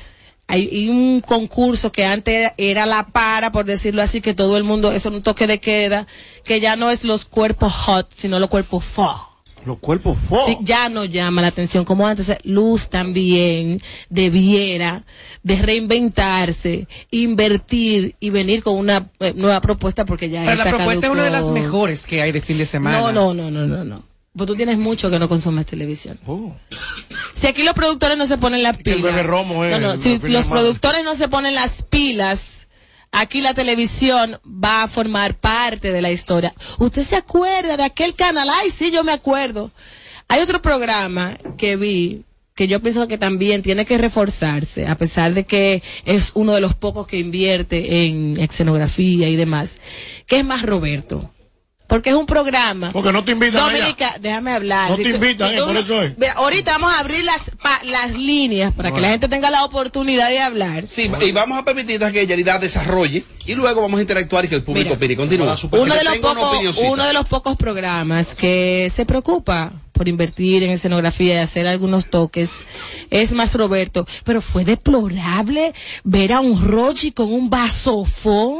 Hay, 0.46 0.68
hay 0.70 0.88
un 0.88 1.20
concurso 1.20 1.92
que 1.92 2.04
antes 2.04 2.34
era, 2.34 2.54
era 2.58 2.86
la 2.86 3.08
para, 3.08 3.52
por 3.52 3.64
decirlo 3.64 4.02
así, 4.02 4.20
que 4.20 4.34
todo 4.34 4.56
el 4.56 4.64
mundo, 4.64 4.92
eso 4.92 5.08
es 5.08 5.14
un 5.14 5.22
toque 5.22 5.46
de 5.46 5.60
queda, 5.60 6.06
que 6.44 6.60
ya 6.60 6.76
no 6.76 6.90
es 6.90 7.04
los 7.04 7.24
cuerpos 7.24 7.72
hot, 7.72 8.08
sino 8.14 8.38
los 8.38 8.48
cuerpos 8.50 8.84
fo. 8.84 9.27
Los 9.68 9.80
cuerpos 9.80 10.16
fo. 10.26 10.46
Sí, 10.46 10.56
ya 10.62 10.88
no 10.88 11.04
llama 11.04 11.42
la 11.42 11.48
atención 11.48 11.84
como 11.84 12.06
antes. 12.06 12.32
Luz 12.44 12.88
también 12.88 13.82
debiera 14.08 15.04
de 15.42 15.56
reinventarse, 15.56 16.88
invertir 17.10 18.14
y 18.18 18.30
venir 18.30 18.62
con 18.62 18.76
una 18.76 19.10
eh, 19.20 19.34
nueva 19.36 19.60
propuesta 19.60 20.06
porque 20.06 20.30
ya 20.30 20.42
Pero 20.46 20.56
la 20.56 20.70
propuesta 20.70 21.06
es 21.06 21.12
una 21.12 21.24
de 21.24 21.30
las 21.30 21.44
mejores 21.44 22.06
que 22.06 22.22
hay 22.22 22.32
de 22.32 22.40
fin 22.40 22.56
de 22.56 22.64
semana. 22.64 22.98
No, 22.98 23.12
no, 23.12 23.34
no, 23.34 23.50
no, 23.50 23.66
no, 23.66 23.84
no. 23.84 24.02
Pues 24.34 24.46
tú 24.46 24.56
tienes 24.56 24.78
mucho 24.78 25.10
que 25.10 25.18
no 25.18 25.28
consumes 25.28 25.66
televisión. 25.66 26.18
Oh. 26.26 26.56
Si 27.34 27.46
aquí 27.46 27.62
los 27.62 27.74
productores 27.74 28.16
no 28.16 28.24
se 28.24 28.38
ponen 28.38 28.62
las 28.62 28.78
que 28.78 28.92
el 28.92 28.96
pilas. 28.96 29.14
bebé 29.14 29.22
Romo 29.22 29.66
es 29.66 29.70
no, 29.72 29.96
no, 29.96 30.00
si 30.00 30.18
los 30.18 30.46
productores 30.46 31.04
no 31.04 31.14
se 31.14 31.28
ponen 31.28 31.54
las 31.54 31.82
pilas, 31.82 32.67
aquí 33.12 33.40
la 33.40 33.54
televisión 33.54 34.40
va 34.46 34.82
a 34.82 34.88
formar 34.88 35.34
parte 35.34 35.92
de 35.92 36.02
la 36.02 36.10
historia. 36.10 36.54
¿Usted 36.78 37.02
se 37.02 37.16
acuerda 37.16 37.76
de 37.76 37.84
aquel 37.84 38.14
canal? 38.14 38.48
Ay, 38.50 38.70
sí, 38.70 38.90
yo 38.90 39.04
me 39.04 39.12
acuerdo. 39.12 39.70
Hay 40.28 40.40
otro 40.40 40.60
programa 40.60 41.38
que 41.56 41.76
vi 41.76 42.24
que 42.54 42.66
yo 42.66 42.82
pienso 42.82 43.06
que 43.06 43.18
también 43.18 43.62
tiene 43.62 43.86
que 43.86 43.98
reforzarse, 43.98 44.88
a 44.88 44.98
pesar 44.98 45.32
de 45.32 45.44
que 45.44 45.80
es 46.04 46.32
uno 46.34 46.52
de 46.54 46.60
los 46.60 46.74
pocos 46.74 47.06
que 47.06 47.18
invierte 47.18 48.04
en 48.04 48.36
escenografía 48.36 49.28
y 49.28 49.36
demás, 49.36 49.78
que 50.26 50.40
es 50.40 50.44
más 50.44 50.62
Roberto. 50.62 51.30
Porque 51.88 52.10
es 52.10 52.16
un 52.16 52.26
programa. 52.26 52.92
Porque 52.92 53.10
no 53.12 53.24
te 53.24 53.32
invitan 53.32 53.56
allá. 53.62 53.78
Dominica, 53.78 54.14
déjame 54.20 54.52
hablar. 54.52 54.90
No 54.90 54.96
te 54.96 55.04
Si 55.04 55.10
tú- 55.10 55.16
invitan, 55.16 55.48
si 55.50 55.56
eh, 55.56 55.60
por 55.62 55.76
eso 55.76 56.02
es. 56.02 56.18
Mira, 56.18 56.34
ahorita 56.34 56.72
vamos 56.72 56.92
a 56.92 57.00
abrir 57.00 57.24
las, 57.24 57.50
pa- 57.60 57.80
las 57.84 58.12
líneas 58.14 58.72
para 58.74 58.92
que 58.92 59.00
la 59.00 59.08
gente 59.08 59.26
tenga 59.26 59.50
la 59.50 59.64
oportunidad 59.64 60.28
de 60.28 60.38
hablar. 60.38 60.86
Sí, 60.86 61.10
y 61.22 61.32
vamos 61.32 61.58
a 61.58 61.64
permitir 61.64 61.98
que 62.12 62.26
Yelida 62.26 62.58
desarrolle 62.58 63.24
y 63.46 63.54
luego 63.54 63.80
vamos 63.80 63.98
a 63.98 64.02
interactuar 64.02 64.44
y 64.44 64.48
que 64.48 64.54
el 64.56 64.62
público 64.62 64.84
Mira, 64.90 64.96
opine. 64.96 65.16
Continúa. 65.16 65.56
uno 65.72 65.94
de 65.94 66.04
los 66.04 66.18
pocos 66.18 66.78
uno 66.84 67.06
de 67.06 67.12
los 67.14 67.26
pocos 67.26 67.56
programas 67.56 68.34
que 68.34 68.92
se 68.94 69.06
preocupa 69.06 69.72
por 69.92 70.06
invertir 70.06 70.62
en 70.62 70.70
escenografía 70.70 71.34
y 71.36 71.38
hacer 71.38 71.66
algunos 71.66 72.10
toques 72.10 72.50
es 73.10 73.32
más 73.32 73.54
Roberto 73.54 74.06
pero 74.24 74.40
fue 74.42 74.64
deplorable 74.66 75.72
ver 76.04 76.34
a 76.34 76.40
un 76.40 76.62
Rochi 76.62 77.10
con 77.12 77.32
un 77.32 77.48
vasofón 77.50 78.58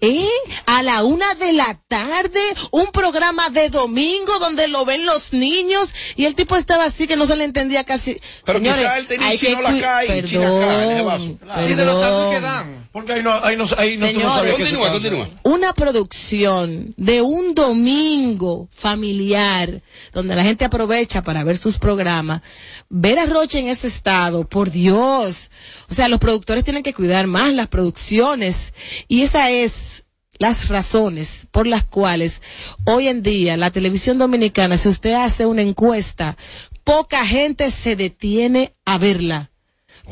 ¿eh? 0.00 0.26
A 0.72 0.82
la 0.82 1.04
una 1.04 1.34
de 1.34 1.52
la 1.52 1.78
tarde 1.88 2.40
un 2.70 2.86
programa 2.92 3.50
de 3.50 3.68
domingo 3.68 4.38
donde 4.38 4.68
lo 4.68 4.84
ven 4.84 5.04
los 5.04 5.32
niños 5.32 5.90
y 6.16 6.24
el 6.24 6.34
tipo 6.34 6.56
estaba 6.56 6.84
así 6.86 7.06
que 7.06 7.16
no 7.16 7.26
se 7.26 7.36
le 7.36 7.44
entendía 7.44 7.84
casi 7.84 8.18
Pero 8.44 8.58
Señores, 8.58 8.80
quizá 8.80 8.98
él 8.98 9.06
tenía 9.06 9.26
un 9.26 9.32
hay 9.32 9.38
que 9.38 9.46
chino 9.48 9.62
la 9.62 9.78
cae, 9.78 10.18
un 10.20 10.24
chino 10.24 10.56
acá 10.56 10.84
en 10.84 10.90
ese 10.90 11.02
vaso. 11.02 11.36
Perdón, 11.38 11.68
Sí, 11.68 11.74
de 11.74 11.84
los 11.84 12.00
perdón. 12.00 12.34
que 12.34 12.40
dan. 12.40 12.88
Porque 12.92 13.12
ahí 13.14 13.22
no, 13.22 13.32
ahí 13.32 13.56
no, 13.56 13.64
ahí 13.78 13.96
no, 13.96 14.08
tú 14.12 14.20
sabías 14.20 14.54
Continúa, 14.56 14.90
continúa. 14.92 15.28
una 15.44 15.72
producción 15.74 16.94
de 16.96 17.22
un 17.22 17.54
domingo 17.54 18.68
familiar 18.72 19.82
donde 20.12 20.36
la 20.36 20.42
gente 20.42 20.64
aprovecha 20.64 21.22
para 21.22 21.44
ver 21.44 21.56
sus 21.56 21.78
programas, 21.78 22.42
ver 22.88 23.18
a 23.18 23.26
Roche 23.26 23.58
en 23.60 23.68
ese 23.68 23.88
estado, 23.88 24.48
por 24.48 24.70
Dios. 24.70 25.50
O 25.90 25.94
sea, 25.94 26.08
los 26.08 26.18
productores 26.20 26.64
tienen 26.64 26.82
que 26.82 26.94
cuidar 26.94 27.26
más 27.26 27.52
las 27.54 27.68
producciones 27.68 28.74
y 29.08 29.22
esa 29.22 29.50
es 29.50 30.04
las 30.42 30.66
razones 30.66 31.46
por 31.52 31.68
las 31.68 31.84
cuales 31.84 32.42
hoy 32.84 33.06
en 33.06 33.22
día 33.22 33.56
la 33.56 33.70
televisión 33.70 34.18
dominicana, 34.18 34.76
si 34.76 34.88
usted 34.88 35.12
hace 35.12 35.46
una 35.46 35.62
encuesta, 35.62 36.36
poca 36.82 37.24
gente 37.24 37.70
se 37.70 37.94
detiene 37.94 38.74
a 38.84 38.98
verla. 38.98 39.50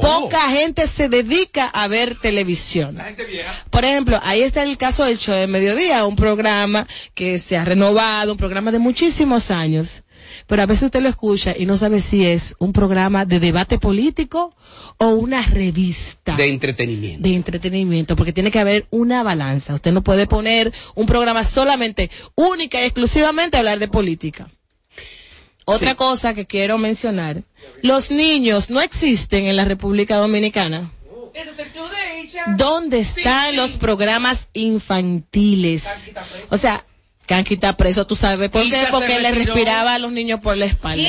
Poca 0.00 0.40
gente 0.50 0.86
se 0.86 1.08
dedica 1.08 1.66
a 1.66 1.88
ver 1.88 2.14
televisión. 2.14 2.96
Por 3.70 3.84
ejemplo, 3.84 4.20
ahí 4.22 4.42
está 4.42 4.62
el 4.62 4.78
caso 4.78 5.04
del 5.04 5.18
show 5.18 5.34
de 5.34 5.48
mediodía, 5.48 6.04
un 6.06 6.14
programa 6.14 6.86
que 7.12 7.40
se 7.40 7.56
ha 7.56 7.64
renovado, 7.64 8.30
un 8.30 8.38
programa 8.38 8.70
de 8.70 8.78
muchísimos 8.78 9.50
años. 9.50 10.04
Pero 10.46 10.62
a 10.62 10.66
veces 10.66 10.84
usted 10.84 11.00
lo 11.00 11.08
escucha 11.08 11.54
y 11.56 11.66
no 11.66 11.76
sabe 11.76 12.00
si 12.00 12.24
es 12.24 12.54
un 12.58 12.72
programa 12.72 13.24
de 13.24 13.40
debate 13.40 13.78
político 13.78 14.54
o 14.98 15.08
una 15.08 15.42
revista 15.42 16.36
De 16.36 16.48
entretenimiento. 16.48 17.22
de 17.22 17.34
entretenimiento, 17.34 18.16
porque 18.16 18.32
tiene 18.32 18.50
que 18.50 18.58
haber 18.58 18.86
una 18.90 19.22
balanza. 19.22 19.74
Usted 19.74 19.92
no 19.92 20.02
puede 20.02 20.26
poner 20.26 20.72
un 20.94 21.06
programa 21.06 21.44
solamente, 21.44 22.10
única 22.34 22.80
y 22.80 22.84
exclusivamente 22.84 23.56
a 23.56 23.60
hablar 23.60 23.78
de 23.78 23.88
política. 23.88 24.50
Otra 25.66 25.94
cosa 25.94 26.34
que 26.34 26.46
quiero 26.46 26.78
mencionar, 26.78 27.42
los 27.82 28.10
niños 28.10 28.70
no 28.70 28.80
existen 28.80 29.46
en 29.46 29.56
la 29.56 29.64
República 29.64 30.16
Dominicana. 30.16 30.90
¿Dónde 32.56 32.98
están 33.00 33.54
los 33.56 33.72
programas 33.72 34.48
infantiles? 34.52 36.10
O 36.50 36.56
sea, 36.56 36.84
Kanki 37.30 37.54
está 37.54 37.76
preso, 37.76 38.08
tú 38.08 38.16
sabes 38.16 38.50
por 38.50 38.60
qué, 38.68 38.88
porque 38.90 39.20
le 39.20 39.30
respiraba 39.30 39.94
a 39.94 39.98
los 40.00 40.10
niños 40.10 40.40
por 40.40 40.56
la 40.56 40.64
espalda. 40.64 41.08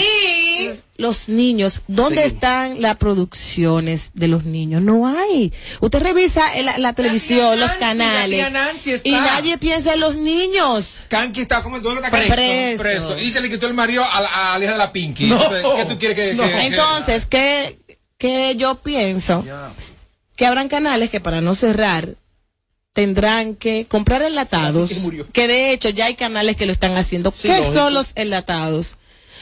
Los 0.96 1.30
niños, 1.30 1.82
¿dónde 1.88 2.26
están 2.26 2.80
las 2.80 2.98
producciones 2.98 4.12
de 4.14 4.28
los 4.28 4.46
niños? 4.46 4.84
No 4.84 5.08
hay. 5.08 5.52
Usted 5.80 6.00
revisa 6.00 6.44
la, 6.62 6.78
la 6.78 6.94
televisión, 6.94 7.60
los 7.60 7.70
Nancy, 7.70 7.80
canales, 7.80 9.02
y 9.04 9.12
nadie 9.14 9.58
piensa 9.58 9.96
en 9.96 10.00
los 10.00 10.16
niños. 10.16 11.02
Kanki 11.08 11.42
está 11.42 11.64
como 11.64 11.80
¿dónde 11.80 12.02
está 12.06 12.12
Preso. 12.12 12.36
Kanki? 12.36 12.78
Preso. 12.78 13.18
Y 13.18 13.32
se 13.32 13.42
le 13.42 13.50
quitó 13.50 13.66
el 13.66 13.74
marido 13.74 14.06
a 14.06 14.22
la, 14.22 14.54
a 14.54 14.60
la 14.60 14.64
hija 14.64 14.74
de 14.74 14.78
la 14.78 14.94
Pinky. 14.94 15.26
No. 15.26 15.42
Entonces, 15.44 15.64
¿Qué 15.76 15.86
tú 15.86 15.98
quieres 15.98 16.16
que.? 16.16 16.34
No. 16.36 16.44
que- 16.44 16.50
que- 16.52 16.66
Entonces, 16.68 17.26
¿qué, 17.26 17.80
qué 18.20 18.56
yo 18.58 18.76
pienso? 18.76 19.44
Que 20.36 20.46
habrán 20.46 20.70
canales 20.70 21.10
que 21.10 21.20
para 21.20 21.42
no 21.42 21.56
cerrar 21.56 22.10
tendrán 22.94 23.56
que 23.56 23.86
comprar 23.86 24.22
enlatados, 24.22 24.92
que 25.34 25.48
de 25.48 25.72
hecho 25.72 25.90
ya 25.90 26.06
hay 26.06 26.16
canales 26.16 26.56
que 26.56 26.66
lo 26.66 26.74
están 26.74 26.96
haciendo. 26.98 27.32
¿Qué 27.32 27.50
lógico. 27.50 27.74
son 27.74 27.94
los 27.94 28.12
enlatados? 28.16 28.98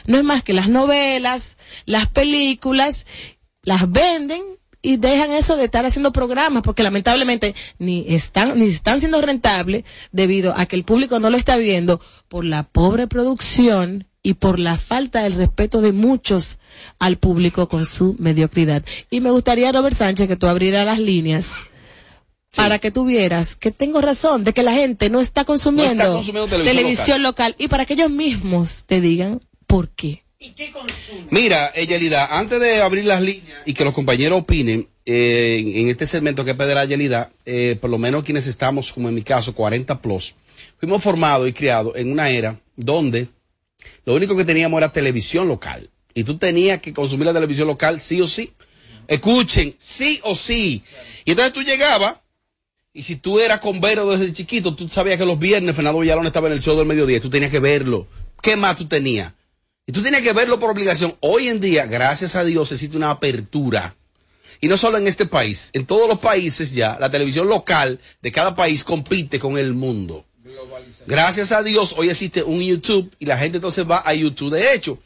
No 0.06 0.18
es 0.18 0.24
más 0.24 0.42
que 0.42 0.54
las 0.54 0.68
novelas, 0.68 1.56
las 1.84 2.06
películas, 2.08 3.06
las 3.62 3.90
venden 3.90 4.42
y 4.82 4.96
dejan 4.96 5.32
eso 5.32 5.56
de 5.56 5.64
estar 5.64 5.84
haciendo 5.84 6.12
programas 6.12 6.62
porque 6.62 6.82
lamentablemente 6.82 7.54
ni 7.78 8.06
están 8.08 8.58
ni 8.58 8.66
están 8.66 9.00
siendo 9.00 9.20
rentables 9.20 9.84
debido 10.10 10.54
a 10.56 10.64
que 10.64 10.76
el 10.76 10.84
público 10.84 11.20
no 11.20 11.28
lo 11.28 11.36
está 11.36 11.58
viendo 11.58 12.00
por 12.28 12.46
la 12.46 12.62
pobre 12.62 13.06
producción 13.06 14.06
y 14.22 14.34
por 14.34 14.58
la 14.58 14.78
falta 14.78 15.22
del 15.22 15.34
respeto 15.34 15.80
de 15.80 15.92
muchos 15.92 16.58
al 16.98 17.16
público 17.16 17.68
con 17.68 17.86
su 17.86 18.16
mediocridad. 18.18 18.82
Y 19.10 19.20
me 19.20 19.30
gustaría, 19.30 19.72
Robert 19.72 19.96
Sánchez, 19.96 20.28
que 20.28 20.36
tú 20.36 20.46
abrieras 20.46 20.84
las 20.84 20.98
líneas 20.98 21.52
para 22.54 22.78
que 22.78 22.90
tú 22.90 23.04
vieras 23.04 23.54
que 23.56 23.70
tengo 23.70 24.00
razón 24.00 24.44
de 24.44 24.52
que 24.52 24.62
la 24.62 24.72
gente 24.72 25.10
no 25.10 25.20
está 25.20 25.44
consumiendo, 25.44 26.14
consumiendo 26.14 26.56
televisión 26.56 27.22
local. 27.22 27.54
y 27.58 27.68
para 27.68 27.86
que 27.86 27.94
ellos 27.94 28.10
mismos 28.10 28.84
te 28.86 29.00
digan 29.00 29.40
por 29.66 29.88
qué. 29.90 30.24
Mira, 31.28 31.70
eh, 31.74 31.86
Yelida, 31.86 32.38
antes 32.38 32.58
de 32.60 32.80
abrir 32.80 33.04
las 33.04 33.20
líneas 33.20 33.58
y 33.66 33.74
que 33.74 33.84
los 33.84 33.92
compañeros 33.92 34.40
opinen 34.40 34.88
eh, 35.04 35.62
en 35.76 35.88
este 35.88 36.06
segmento 36.06 36.44
que 36.46 36.54
pedirá 36.54 36.84
Yelida, 36.86 37.30
eh, 37.44 37.76
por 37.78 37.90
lo 37.90 37.98
menos 37.98 38.24
quienes 38.24 38.46
estamos, 38.46 38.92
como 38.92 39.10
en 39.10 39.14
mi 39.14 39.22
caso, 39.22 39.54
40 39.54 40.00
plus, 40.00 40.34
fuimos 40.78 41.02
formados 41.02 41.46
y 41.46 41.52
criados 41.52 41.92
en 41.96 42.10
una 42.10 42.30
era 42.30 42.58
donde 42.74 43.28
lo 44.06 44.14
único 44.14 44.34
que 44.34 44.44
teníamos 44.44 44.78
era 44.78 44.92
televisión 44.92 45.46
local. 45.46 45.90
Y 46.14 46.24
tú 46.24 46.38
tenías 46.38 46.80
que 46.80 46.92
consumir 46.92 47.26
la 47.26 47.34
televisión 47.34 47.68
local 47.68 48.00
sí 48.00 48.20
o 48.20 48.26
sí. 48.26 48.52
Escuchen, 49.06 49.74
sí 49.78 50.20
o 50.22 50.34
sí. 50.34 50.82
Y 51.24 51.32
entonces 51.32 51.52
tú 51.52 51.62
llegabas, 51.62 52.16
y 52.92 53.02
si 53.02 53.16
tú 53.16 53.38
eras 53.38 53.60
convero 53.60 54.10
desde 54.10 54.32
chiquito, 54.32 54.74
tú 54.74 54.88
sabías 54.88 55.18
que 55.18 55.24
los 55.24 55.38
viernes 55.38 55.76
Fernando 55.76 56.00
Villalón 56.00 56.26
estaba 56.26 56.48
en 56.48 56.54
el 56.54 56.62
show 56.62 56.76
del 56.76 56.86
mediodía, 56.86 57.20
tú 57.20 57.30
tenías 57.30 57.50
que 57.50 57.60
verlo. 57.60 58.08
¿Qué 58.42 58.56
más 58.56 58.76
tú 58.76 58.86
tenías? 58.86 59.32
Y 59.86 59.92
tú 59.92 60.02
tenías 60.02 60.22
que 60.22 60.32
verlo 60.32 60.58
por 60.58 60.70
obligación. 60.70 61.14
Hoy 61.20 61.48
en 61.48 61.60
día, 61.60 61.86
gracias 61.86 62.36
a 62.36 62.44
Dios, 62.44 62.72
existe 62.72 62.96
una 62.96 63.10
apertura. 63.10 63.94
Y 64.60 64.68
no 64.68 64.76
solo 64.76 64.98
en 64.98 65.06
este 65.06 65.24
país, 65.26 65.70
en 65.72 65.86
todos 65.86 66.08
los 66.08 66.18
países 66.18 66.72
ya, 66.72 66.98
la 67.00 67.10
televisión 67.10 67.48
local 67.48 67.98
de 68.20 68.32
cada 68.32 68.54
país 68.54 68.84
compite 68.84 69.38
con 69.38 69.56
el 69.56 69.72
mundo. 69.72 70.24
Gracias 71.06 71.52
a 71.52 71.62
Dios, 71.62 71.94
hoy 71.96 72.10
existe 72.10 72.42
un 72.42 72.60
YouTube 72.60 73.10
y 73.18 73.26
la 73.26 73.38
gente 73.38 73.58
entonces 73.58 73.88
va 73.88 74.02
a 74.04 74.12
YouTube. 74.14 74.52
De 74.52 74.74
hecho, 74.74 74.98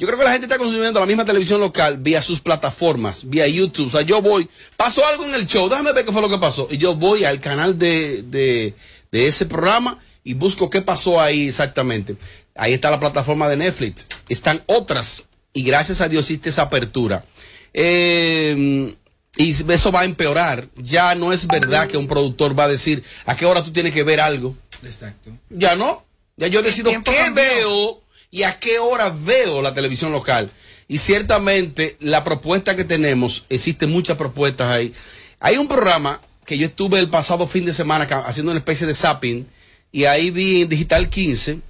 yo 0.00 0.06
creo 0.06 0.18
que 0.18 0.24
la 0.24 0.32
gente 0.32 0.46
está 0.46 0.56
consumiendo 0.56 0.98
la 0.98 1.04
misma 1.04 1.26
televisión 1.26 1.60
local 1.60 1.98
vía 1.98 2.22
sus 2.22 2.40
plataformas, 2.40 3.28
vía 3.28 3.46
YouTube. 3.46 3.88
O 3.88 3.90
sea, 3.90 4.00
yo 4.00 4.22
voy, 4.22 4.48
pasó 4.74 5.06
algo 5.06 5.26
en 5.26 5.34
el 5.34 5.46
show, 5.46 5.68
déjame 5.68 5.92
ver 5.92 6.06
qué 6.06 6.10
fue 6.10 6.22
lo 6.22 6.30
que 6.30 6.38
pasó. 6.38 6.66
Y 6.70 6.78
yo 6.78 6.96
voy 6.96 7.24
al 7.24 7.38
canal 7.38 7.78
de, 7.78 8.22
de, 8.22 8.74
de 9.12 9.26
ese 9.26 9.44
programa 9.44 9.98
y 10.24 10.32
busco 10.32 10.70
qué 10.70 10.80
pasó 10.80 11.20
ahí 11.20 11.48
exactamente. 11.48 12.16
Ahí 12.54 12.72
está 12.72 12.90
la 12.90 12.98
plataforma 12.98 13.46
de 13.50 13.58
Netflix. 13.58 14.06
Están 14.30 14.62
otras. 14.64 15.24
Y 15.52 15.64
gracias 15.64 16.00
a 16.00 16.08
Dios 16.08 16.24
existe 16.24 16.48
esa 16.48 16.62
apertura. 16.62 17.26
Eh, 17.74 18.94
y 19.36 19.72
eso 19.72 19.92
va 19.92 20.00
a 20.00 20.04
empeorar. 20.06 20.66
Ya 20.76 21.14
no 21.14 21.30
es 21.34 21.46
verdad 21.46 21.88
que 21.88 21.98
un 21.98 22.08
productor 22.08 22.58
va 22.58 22.64
a 22.64 22.68
decir 22.68 23.04
a 23.26 23.36
qué 23.36 23.44
hora 23.44 23.62
tú 23.62 23.70
tienes 23.70 23.92
que 23.92 24.02
ver 24.02 24.20
algo. 24.20 24.56
Exacto. 24.82 25.30
Ya 25.50 25.76
no. 25.76 26.06
Ya 26.38 26.46
yo 26.46 26.62
decido 26.62 26.90
qué 26.90 27.02
cambió. 27.02 27.34
veo 27.34 28.00
y 28.30 28.44
a 28.44 28.58
qué 28.58 28.78
hora 28.78 29.10
veo 29.10 29.62
la 29.62 29.74
televisión 29.74 30.12
local. 30.12 30.50
Y 30.88 30.98
ciertamente 30.98 31.96
la 32.00 32.24
propuesta 32.24 32.74
que 32.74 32.84
tenemos, 32.84 33.44
existen 33.48 33.90
muchas 33.90 34.16
propuestas 34.16 34.68
ahí. 34.68 34.92
Hay 35.38 35.56
un 35.56 35.68
programa 35.68 36.20
que 36.44 36.58
yo 36.58 36.66
estuve 36.66 36.98
el 36.98 37.08
pasado 37.08 37.46
fin 37.46 37.64
de 37.64 37.72
semana 37.72 38.04
haciendo 38.26 38.50
una 38.52 38.58
especie 38.58 38.86
de 38.86 38.94
zapping 38.94 39.46
y 39.92 40.04
ahí 40.04 40.30
vi 40.30 40.62
en 40.62 40.68
Digital 40.68 41.08
15. 41.08 41.60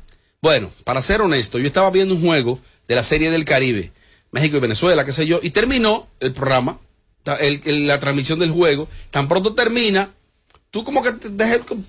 Bueno, 0.41 0.73
para 0.85 1.03
ser 1.03 1.21
honesto, 1.21 1.59
yo 1.59 1.67
estaba 1.67 1.91
viendo 1.91 2.15
un 2.15 2.23
juego 2.23 2.59
de 2.89 2.95
la 2.95 3.03
Serie 3.03 3.31
del 3.31 3.45
Caribe, 3.45 3.93
México 4.31 4.57
y 4.57 4.61
Venezuela, 4.61 5.05
qué 5.05 5.13
sé 5.13 5.27
yo, 5.27 5.39
y 5.43 5.51
terminó 5.51 6.09
el 6.19 6.33
programa, 6.33 6.81
la 7.25 8.01
transmisión 8.01 8.39
del 8.39 8.51
juego. 8.51 8.89
Tan 9.11 9.29
pronto 9.29 9.55
termina, 9.55 10.15
tú 10.71 10.83
como 10.83 11.03
que 11.03 11.13
te, 11.13 11.31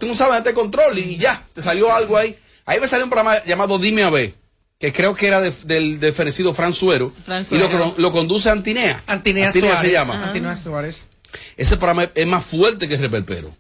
no 0.06 0.16
sabes 0.16 0.40
este 0.40 0.54
control 0.54 1.00
y 1.00 1.18
ya, 1.18 1.46
te 1.54 1.62
salió 1.62 1.94
algo 1.94 2.18
ahí. 2.18 2.38
Ahí 2.66 2.80
me 2.80 2.88
salió 2.88 3.06
un 3.06 3.10
programa 3.10 3.44
llamado 3.46 3.80
Dime 3.80 4.04
a 4.04 4.10
ver, 4.10 4.36
que 4.82 4.92
creo 4.92 5.16
que 5.16 5.28
era 5.28 5.40
de- 5.40 5.54
del 5.66 6.00
de 6.00 6.12
fenecido 6.12 6.54
Fran 6.54 6.74
Suero, 6.74 7.10
Fran 7.10 7.46
y 7.52 7.56
lo, 8.02 8.12
conduce 8.12 8.50
Antinea. 8.50 9.02
Antinea, 9.06 9.52
se 9.54 9.60
Suárez. 9.62 9.92
llama. 9.94 10.26
Antinea 10.28 10.56
Suárez. 10.56 11.08
Ese 11.56 11.78
programa 11.78 12.10
es- 12.14 12.28
más 12.28 12.44
fuerte 12.44 12.90
que 12.90 12.98
Reperpero. 12.98 13.56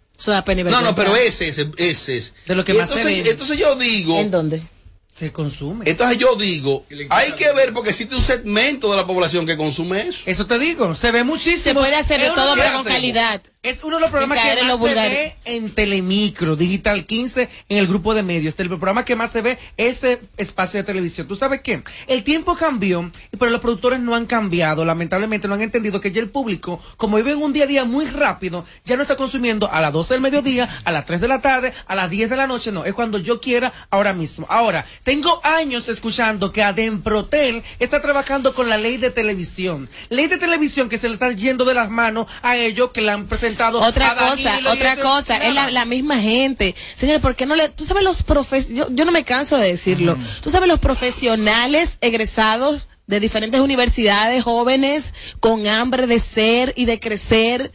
Pena 0.45 0.61
y 0.61 0.63
No, 0.65 0.81
no, 0.81 0.93
pero 0.95 1.15
ese, 1.15 1.47
ese, 1.49 1.71
ese 1.77 2.17
es. 2.17 2.33
De 2.45 2.53
lo 2.55 2.63
que 2.63 2.73
Y 2.73 2.77
más 2.77 2.89
se 2.89 2.99
entonces, 3.01 3.23
ve. 3.23 3.31
entonces 3.31 3.57
yo 3.57 3.75
digo, 3.75 4.19
¿En 4.19 4.29
dónde? 4.29 4.61
Se 5.09 5.31
consume. 5.31 5.83
entonces 5.89 6.17
yo 6.17 6.35
digo, 6.35 6.85
hay 7.09 7.31
que 7.33 7.51
ver 7.53 7.73
porque 7.73 7.89
existe 7.89 8.15
un 8.15 8.21
segmento 8.21 8.89
de 8.91 8.97
la 8.97 9.05
población 9.07 9.45
que 9.45 9.57
consume 9.57 10.07
eso. 10.07 10.21
Eso 10.25 10.45
te 10.47 10.57
digo, 10.59 10.93
se 10.95 11.11
ve 11.11 11.23
muchísimo. 11.23 11.59
Se 11.63 11.73
puede 11.73 11.95
hacer 11.95 12.21
de 12.21 12.29
todo, 12.31 12.55
pero 12.55 12.73
con 12.75 12.83
calidad. 12.85 13.41
Es 13.63 13.83
uno 13.83 13.97
de 13.97 14.01
los 14.01 14.09
programas 14.09 14.39
que 14.39 14.63
más 14.63 14.79
se 14.79 14.89
ve 14.89 15.35
en 15.45 15.69
Telemicro, 15.69 16.55
Digital 16.55 17.05
15, 17.05 17.47
en 17.69 17.77
el 17.77 17.85
grupo 17.85 18.15
de 18.15 18.23
medios. 18.23 18.55
El 18.57 18.69
programa 18.69 19.05
que 19.05 19.15
más 19.15 19.29
se 19.29 19.43
ve 19.43 19.59
es 19.77 19.97
ese 19.97 20.19
espacio 20.35 20.79
de 20.79 20.83
televisión. 20.83 21.27
¿Tú 21.27 21.35
sabes 21.35 21.61
qué? 21.61 21.83
El 22.07 22.23
tiempo 22.23 22.55
cambió, 22.55 23.11
pero 23.37 23.51
los 23.51 23.61
productores 23.61 23.99
no 23.99 24.15
han 24.15 24.25
cambiado. 24.25 24.83
Lamentablemente 24.83 25.47
no 25.47 25.53
han 25.53 25.61
entendido 25.61 26.01
que 26.01 26.11
ya 26.11 26.21
el 26.21 26.31
público, 26.31 26.81
como 26.97 27.17
vive 27.17 27.33
en 27.33 27.43
un 27.43 27.53
día 27.53 27.65
a 27.65 27.67
día 27.67 27.85
muy 27.85 28.05
rápido, 28.05 28.65
ya 28.83 28.95
no 28.95 29.03
está 29.03 29.15
consumiendo 29.15 29.71
a 29.71 29.79
las 29.79 29.93
12 29.93 30.15
del 30.15 30.21
mediodía, 30.21 30.67
a 30.83 30.91
las 30.91 31.05
3 31.05 31.21
de 31.21 31.27
la 31.27 31.41
tarde, 31.41 31.71
a 31.85 31.93
las 31.93 32.09
10 32.09 32.31
de 32.31 32.37
la 32.37 32.47
noche. 32.47 32.71
No, 32.71 32.83
es 32.83 32.95
cuando 32.95 33.19
yo 33.19 33.39
quiera, 33.39 33.71
ahora 33.91 34.13
mismo. 34.13 34.47
Ahora, 34.49 34.87
tengo 35.03 35.39
años 35.43 35.87
escuchando 35.87 36.51
que 36.51 36.63
Ademprotel 36.63 37.61
está 37.77 38.01
trabajando 38.01 38.55
con 38.55 38.69
la 38.69 38.79
ley 38.79 38.97
de 38.97 39.11
televisión. 39.11 39.87
Ley 40.09 40.25
de 40.25 40.39
televisión 40.39 40.89
que 40.89 40.97
se 40.97 41.09
le 41.09 41.13
está 41.13 41.31
yendo 41.31 41.63
de 41.63 41.75
las 41.75 41.91
manos 41.91 42.25
a 42.41 42.57
ellos 42.57 42.89
que 42.89 43.01
la 43.01 43.13
han 43.13 43.27
presentado 43.27 43.50
Otra 43.81 44.11
a 44.11 44.15
cosa, 44.15 44.59
otra 44.67 44.97
cosa, 44.97 45.37
es 45.37 45.53
la, 45.53 45.71
la 45.71 45.85
misma 45.85 46.17
gente. 46.19 46.75
Señores, 46.93 47.21
¿por 47.21 47.35
qué 47.35 47.45
no 47.45 47.55
le, 47.55 47.69
tú 47.69 47.85
sabes 47.85 48.03
los 48.03 48.23
profes, 48.23 48.69
yo, 48.69 48.87
yo 48.91 49.05
no 49.05 49.11
me 49.11 49.23
canso 49.23 49.57
de 49.57 49.67
decirlo, 49.67 50.17
tú 50.41 50.49
sabes 50.49 50.67
los 50.67 50.79
profesionales 50.79 51.97
egresados 52.01 52.87
de 53.07 53.19
diferentes 53.19 53.59
universidades, 53.59 54.43
jóvenes, 54.43 55.13
con 55.39 55.67
hambre 55.67 56.07
de 56.07 56.19
ser 56.19 56.73
y 56.77 56.85
de 56.85 56.99
crecer, 56.99 57.71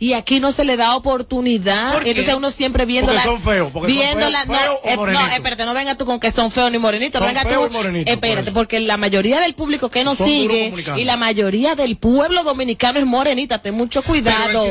y 0.00 0.14
aquí 0.14 0.40
no 0.40 0.50
se 0.50 0.64
le 0.64 0.78
da 0.78 0.96
oportunidad, 0.96 1.92
¿Por 1.92 2.02
qué? 2.02 2.10
entonces 2.10 2.34
uno 2.34 2.50
siempre 2.50 2.86
viendo 2.86 3.12
Porque 3.12 3.18
la, 3.18 3.32
son 3.32 3.42
feos, 3.42 3.70
porque 3.70 3.92
son 3.92 4.00
viendo 4.00 4.20
feos, 4.20 4.32
la, 4.32 4.44
no, 4.46 4.72
o 4.72 4.80
eh, 4.82 4.96
no, 4.96 5.26
espérate, 5.26 5.66
no 5.66 5.74
venga 5.74 5.94
tú 5.94 6.06
con 6.06 6.18
que 6.18 6.32
son 6.32 6.50
feos 6.50 6.72
ni 6.72 6.78
morenitos, 6.78 7.18
Son 7.18 7.28
venga 7.28 7.42
feos 7.42 7.68
tú, 7.68 7.76
por 7.76 7.86
espérate, 7.86 8.50
porque 8.50 8.80
la 8.80 8.96
mayoría 8.96 9.40
del 9.40 9.54
público 9.54 9.90
que 9.90 10.02
nos 10.02 10.16
Son 10.16 10.26
sigue 10.26 10.72
y 10.96 11.04
la 11.04 11.18
mayoría 11.18 11.74
del 11.74 11.98
pueblo 11.98 12.42
dominicano 12.44 12.98
es 12.98 13.04
morenita, 13.04 13.60
ten 13.60 13.74
mucho 13.74 14.02
cuidado. 14.02 14.64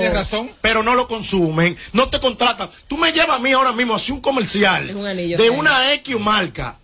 Pero 0.62 0.82
no 0.82 0.96
lo 0.96 1.08
consumen, 1.08 1.78
no 1.94 2.10
te 2.10 2.20
contratan. 2.20 2.68
Tú 2.88 2.98
me 2.98 3.12
llevas 3.12 3.38
a 3.38 3.40
mí 3.40 3.52
ahora 3.52 3.72
mismo 3.72 3.94
a 3.94 3.98
hacer 3.98 4.14
un 4.14 4.22
comercial 4.22 4.96
un 4.96 5.06
anillo, 5.06 5.38
de 5.38 5.52
una 5.52 5.94
X 5.94 6.20
marca. 6.20 6.79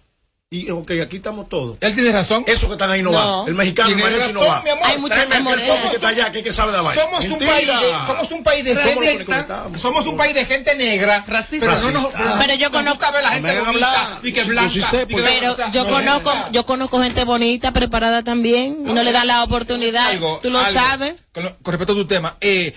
Y, 0.56 0.72
ok, 0.72 0.92
aquí 1.04 1.18
estamos 1.18 1.50
todos. 1.50 1.78
Él 1.82 1.94
tiene 1.96 2.12
razón. 2.12 2.44
Eso 2.48 2.68
que 2.68 2.74
están 2.74 2.90
ahí 2.90 3.02
no, 3.02 3.12
No. 3.12 3.42
va. 3.44 3.48
El 3.48 3.56
mexicano, 3.56 3.90
el 3.90 3.98
mariachi 3.98 4.34
no 4.34 4.46
va. 4.46 4.62
mi 4.62 4.70
amor. 4.70 4.86
Hay 4.88 4.98
mucha 5.00 5.16
Tráeme 5.16 5.34
aquel 5.36 5.44
morena. 5.44 5.68
topo 5.76 5.90
que 5.90 5.96
está 5.96 6.08
allá, 6.08 6.32
que, 6.32 6.44
que 6.44 6.52
sabe 6.54 6.72
de 6.72 6.78
la 6.78 6.84
vaina. 6.84 7.02
Somos 7.04 7.26
un, 7.26 7.40
país 7.40 7.68
de, 7.68 7.92
somos 8.08 8.32
un 8.32 8.44
país 8.44 8.64
de 8.66 8.74
¿Cómo 8.76 9.02
gente. 9.02 9.80
Somos 9.80 10.06
un 10.06 10.18
país 10.18 10.34
de 10.36 10.46
gente 10.46 10.76
negra. 10.76 11.24
Racista. 11.28 11.66
Pero, 11.68 11.80
no 11.82 11.92
nos, 11.92 12.04
Racista. 12.14 12.38
Pero 12.40 12.56
yo 12.56 12.72
conozco- 12.72 13.12
ver 13.12 13.24
la 13.24 13.32
gente 13.32 13.60
bonita 13.60 14.20
y 14.24 14.32
que 14.34 14.42
Yo 14.44 14.48
blanca. 14.48 14.70
sí 14.70 14.82
sé, 14.82 15.08
pues. 15.08 15.26
Pero 15.26 15.56
blanca. 15.56 15.72
yo 15.74 15.84
No, 15.84 15.90
conozco, 15.90 16.34
no, 16.36 16.42
no. 16.46 16.52
yo 16.52 16.66
conozco 16.66 17.02
gente 17.02 17.24
bonita, 17.26 17.72
preparada 17.74 18.24
también, 18.24 18.78
y 18.88 18.94
no 18.94 19.04
le 19.04 19.12
dan 19.12 19.28
la 19.28 19.44
oportunidad. 19.44 20.08
Algo, 20.08 20.40
Tú 20.42 20.50
lo 20.50 20.60
algo. 20.60 20.80
sabes. 20.80 21.16
Con, 21.34 21.44
con 21.44 21.72
respecto 21.74 21.94
a 21.94 21.96
tu 21.96 22.08
tema, 22.08 22.38
eh, 22.40 22.74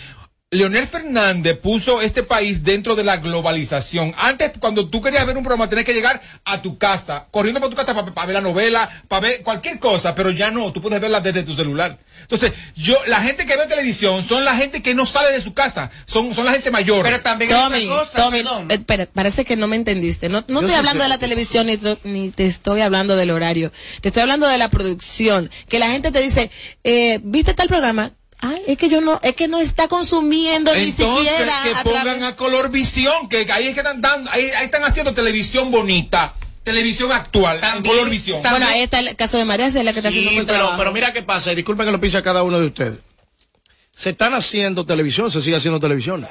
Leonel 0.51 0.86
Fernández 0.86 1.59
puso 1.59 2.01
este 2.01 2.22
país 2.22 2.64
dentro 2.64 2.96
de 2.96 3.05
la 3.05 3.18
globalización. 3.18 4.14
Antes, 4.16 4.53
cuando 4.59 4.88
tú 4.88 5.03
querías 5.03 5.26
ver 5.26 5.36
un 5.36 5.44
programa, 5.44 5.68
tenías 5.68 5.84
que 5.84 5.92
llegar 5.92 6.22
a 6.42 6.62
tu 6.62 6.78
casa, 6.78 7.26
corriendo 7.30 7.61
para 7.61 7.68
tu 7.68 7.76
casa 7.76 7.94
para 8.14 8.26
ver 8.26 8.34
la 8.34 8.40
novela, 8.40 8.88
para 9.09 9.28
ver 9.28 9.42
cualquier 9.42 9.78
cosa, 9.78 10.14
pero 10.14 10.30
ya 10.30 10.51
no, 10.51 10.72
tú 10.72 10.80
puedes 10.80 11.03
verla 11.03 11.20
desde 11.20 11.42
tu 11.42 11.55
celular. 11.55 11.99
Entonces, 12.22 12.53
yo, 12.74 12.96
la 13.09 13.20
gente 13.20 13.44
que 13.44 13.59
ve 13.59 13.66
televisión 13.66 14.22
son 14.22 14.42
la 14.46 14.57
gente 14.57 14.80
que 14.80 14.94
no 14.94 15.05
sale 15.05 15.30
de 15.32 15.42
su 15.42 15.53
casa, 15.53 15.90
son, 16.07 16.34
son 16.34 16.46
la 16.46 16.53
gente 16.53 16.70
mayor. 16.70 17.03
Pero 17.03 17.20
también 17.20 17.51
Tommy, 17.51 17.86
cosa, 17.86 18.18
Tommy, 18.18 18.42
perdón. 18.42 18.70
eh, 18.70 18.74
espera, 18.74 19.05
parece 19.05 19.44
que 19.44 19.55
no 19.55 19.68
me 19.68 19.76
entendiste. 19.76 20.30
No, 20.30 20.46
no 20.49 20.61
estoy 20.61 20.76
hablando 20.76 21.03
de 21.03 21.11
la 21.11 21.18
televisión 21.18 21.66
ni, 21.66 21.78
ni 22.05 22.30
te 22.30 22.46
estoy 22.46 22.80
hablando 22.80 23.16
del 23.16 23.32
horario. 23.32 23.70
Te 24.01 24.09
estoy 24.09 24.22
hablando 24.22 24.46
de 24.46 24.57
la 24.57 24.70
producción. 24.70 25.51
Que 25.68 25.78
la 25.78 25.90
gente 25.90 26.11
te 26.11 26.22
dice, 26.22 26.51
eh, 26.84 27.20
¿viste 27.22 27.53
tal 27.53 27.68
programa? 27.68 28.12
Ay, 28.41 28.62
es 28.68 28.78
que 28.78 28.89
yo 28.89 29.01
no, 29.01 29.18
es 29.22 29.34
que 29.34 29.49
no 29.49 29.59
está 29.59 29.89
consumiendo 29.89 30.72
ni 30.74 30.93
siquiera. 30.93 31.62
que 31.64 31.74
pongan 31.91 32.22
a 32.22 32.36
color 32.36 32.70
visión, 32.70 33.28
que 33.28 33.51
ahí 33.51 33.66
es 33.68 33.74
que 33.74 33.80
están 33.80 34.01
dando, 34.01 34.30
ahí, 34.30 34.45
ahí 34.57 34.64
están 34.66 34.84
haciendo 34.84 35.12
televisión 35.12 35.70
bonita, 35.72 36.34
televisión 36.62 37.11
actual, 37.11 37.61
También- 37.61 37.95
color 37.97 38.11
visión. 38.11 38.41
Bueno, 38.43 38.66
ahí 38.66 38.82
está 38.82 39.01
el 39.01 39.16
caso 39.16 39.36
de 39.39 39.45
María 39.45 39.70
Celia 39.70 39.93
que 39.93 39.99
está 39.99 40.09
haciendo 40.11 40.30
Sí, 40.30 40.36
pero, 40.39 40.47
trabajo. 40.59 40.76
pero 40.78 40.93
mira 40.93 41.12
qué 41.12 41.22
pasa, 41.22 41.53
y 41.53 41.57
disculpen 41.57 41.86
que 41.86 41.93
lo 41.93 42.01
pise 42.01 42.18
a 42.18 42.22
cada 42.22 42.43
uno 42.45 42.61
de 42.61 42.66
ustedes. 42.66 43.01
Se 43.91 44.11
están 44.11 44.32
haciendo 44.34 44.86
televisión, 44.86 45.28
se 45.30 45.43
sigue 45.43 45.57
haciendo 45.57 45.80
televisión. 45.80 46.28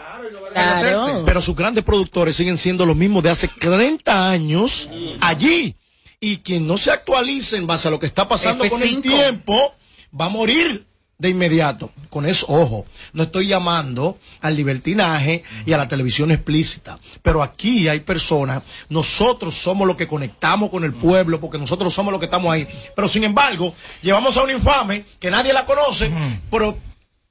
Claro. 0.53 1.23
Pero 1.25 1.41
sus 1.41 1.55
grandes 1.55 1.83
productores 1.83 2.35
siguen 2.37 2.57
siendo 2.57 2.85
los 2.85 2.95
mismos 2.95 3.21
de 3.23 3.29
hace 3.31 3.49
30 3.49 4.31
años 4.31 4.89
allí. 5.19 5.75
Y 6.21 6.37
quien 6.37 6.65
no 6.65 6.77
se 6.77 6.89
actualice 6.91 7.57
en 7.57 7.67
base 7.67 7.89
a 7.89 7.91
lo 7.91 7.99
que 7.99 8.05
está 8.07 8.27
pasando 8.27 8.67
con 8.69 8.81
el 8.81 8.89
F5. 8.97 9.01
tiempo, 9.01 9.75
va 10.19 10.25
a 10.25 10.29
morir 10.29 10.86
de 11.17 11.29
inmediato. 11.29 11.91
Con 12.09 12.25
eso, 12.25 12.45
ojo, 12.49 12.85
no 13.13 13.23
estoy 13.23 13.47
llamando 13.47 14.17
al 14.41 14.55
libertinaje 14.55 15.43
y 15.65 15.73
a 15.73 15.77
la 15.77 15.87
televisión 15.87 16.31
explícita. 16.31 16.99
Pero 17.21 17.43
aquí 17.43 17.87
hay 17.87 17.99
personas, 18.01 18.63
nosotros 18.89 19.55
somos 19.55 19.87
los 19.87 19.97
que 19.97 20.07
conectamos 20.07 20.69
con 20.69 20.83
el 20.83 20.93
pueblo, 20.93 21.39
porque 21.39 21.57
nosotros 21.57 21.93
somos 21.93 22.11
los 22.11 22.19
que 22.19 22.25
estamos 22.25 22.51
ahí. 22.51 22.67
Pero 22.95 23.07
sin 23.07 23.23
embargo, 23.23 23.73
llevamos 24.01 24.37
a 24.37 24.43
un 24.43 24.51
infame 24.51 25.05
que 25.19 25.31
nadie 25.31 25.53
la 25.53 25.65
conoce, 25.65 26.11
pero 26.49 26.77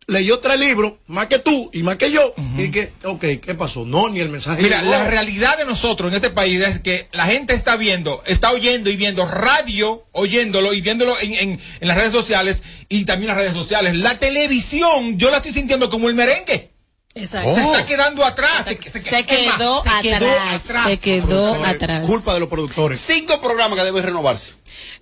leyó 0.08 0.38
tres 0.38 0.58
libros, 0.60 0.94
más 1.08 1.26
que 1.26 1.38
tú 1.40 1.68
y 1.72 1.82
más 1.82 1.96
que 1.96 2.10
yo, 2.12 2.32
y 2.56 2.70
que, 2.70 2.92
ok, 3.04 3.24
¿qué 3.42 3.54
pasó? 3.56 3.84
No, 3.84 4.08
ni 4.08 4.20
el 4.20 4.28
mensaje. 4.28 4.62
Mira, 4.62 4.78
llegó. 4.80 4.92
la 4.92 5.04
realidad 5.04 5.58
de 5.58 5.64
nosotros 5.64 6.10
en 6.10 6.16
este 6.16 6.30
país 6.30 6.60
es 6.62 6.78
que 6.78 7.08
la 7.12 7.26
gente 7.26 7.54
está 7.54 7.76
viendo, 7.76 8.22
está 8.26 8.52
oyendo 8.52 8.88
y 8.90 8.96
viendo 8.96 9.26
radio, 9.26 10.04
oyéndolo 10.12 10.72
y 10.74 10.80
viéndolo 10.80 11.18
en, 11.20 11.34
en, 11.34 11.60
en 11.80 11.88
las 11.88 11.96
redes 11.96 12.12
sociales 12.12 12.62
y 12.88 13.04
también 13.04 13.28
las 13.28 13.36
redes 13.38 13.52
sociales. 13.54 13.94
La 13.96 14.18
televisión, 14.18 15.18
yo 15.18 15.30
la 15.30 15.38
estoy 15.38 15.52
sintiendo 15.52 15.90
como 15.90 16.08
el 16.08 16.14
merengue. 16.14 16.70
Exacto. 17.14 17.54
Se 17.54 17.62
está 17.62 17.86
quedando 17.86 18.24
atrás. 18.24 18.66
Se, 18.68 18.76
se- 18.90 19.00
Se 19.00 19.24
quedó 19.24 19.82
se 19.82 19.90
quedó 20.02 20.26
atrás. 20.30 20.64
atrás. 20.66 20.84
Se 20.86 20.98
quedó 20.98 21.64
atrás. 21.64 22.06
Culpa 22.06 22.34
de 22.34 22.40
los 22.40 22.48
productores. 22.50 23.00
Cinco 23.00 23.40
programas 23.40 23.78
que 23.78 23.84
deben 23.86 24.02
renovarse. 24.04 24.52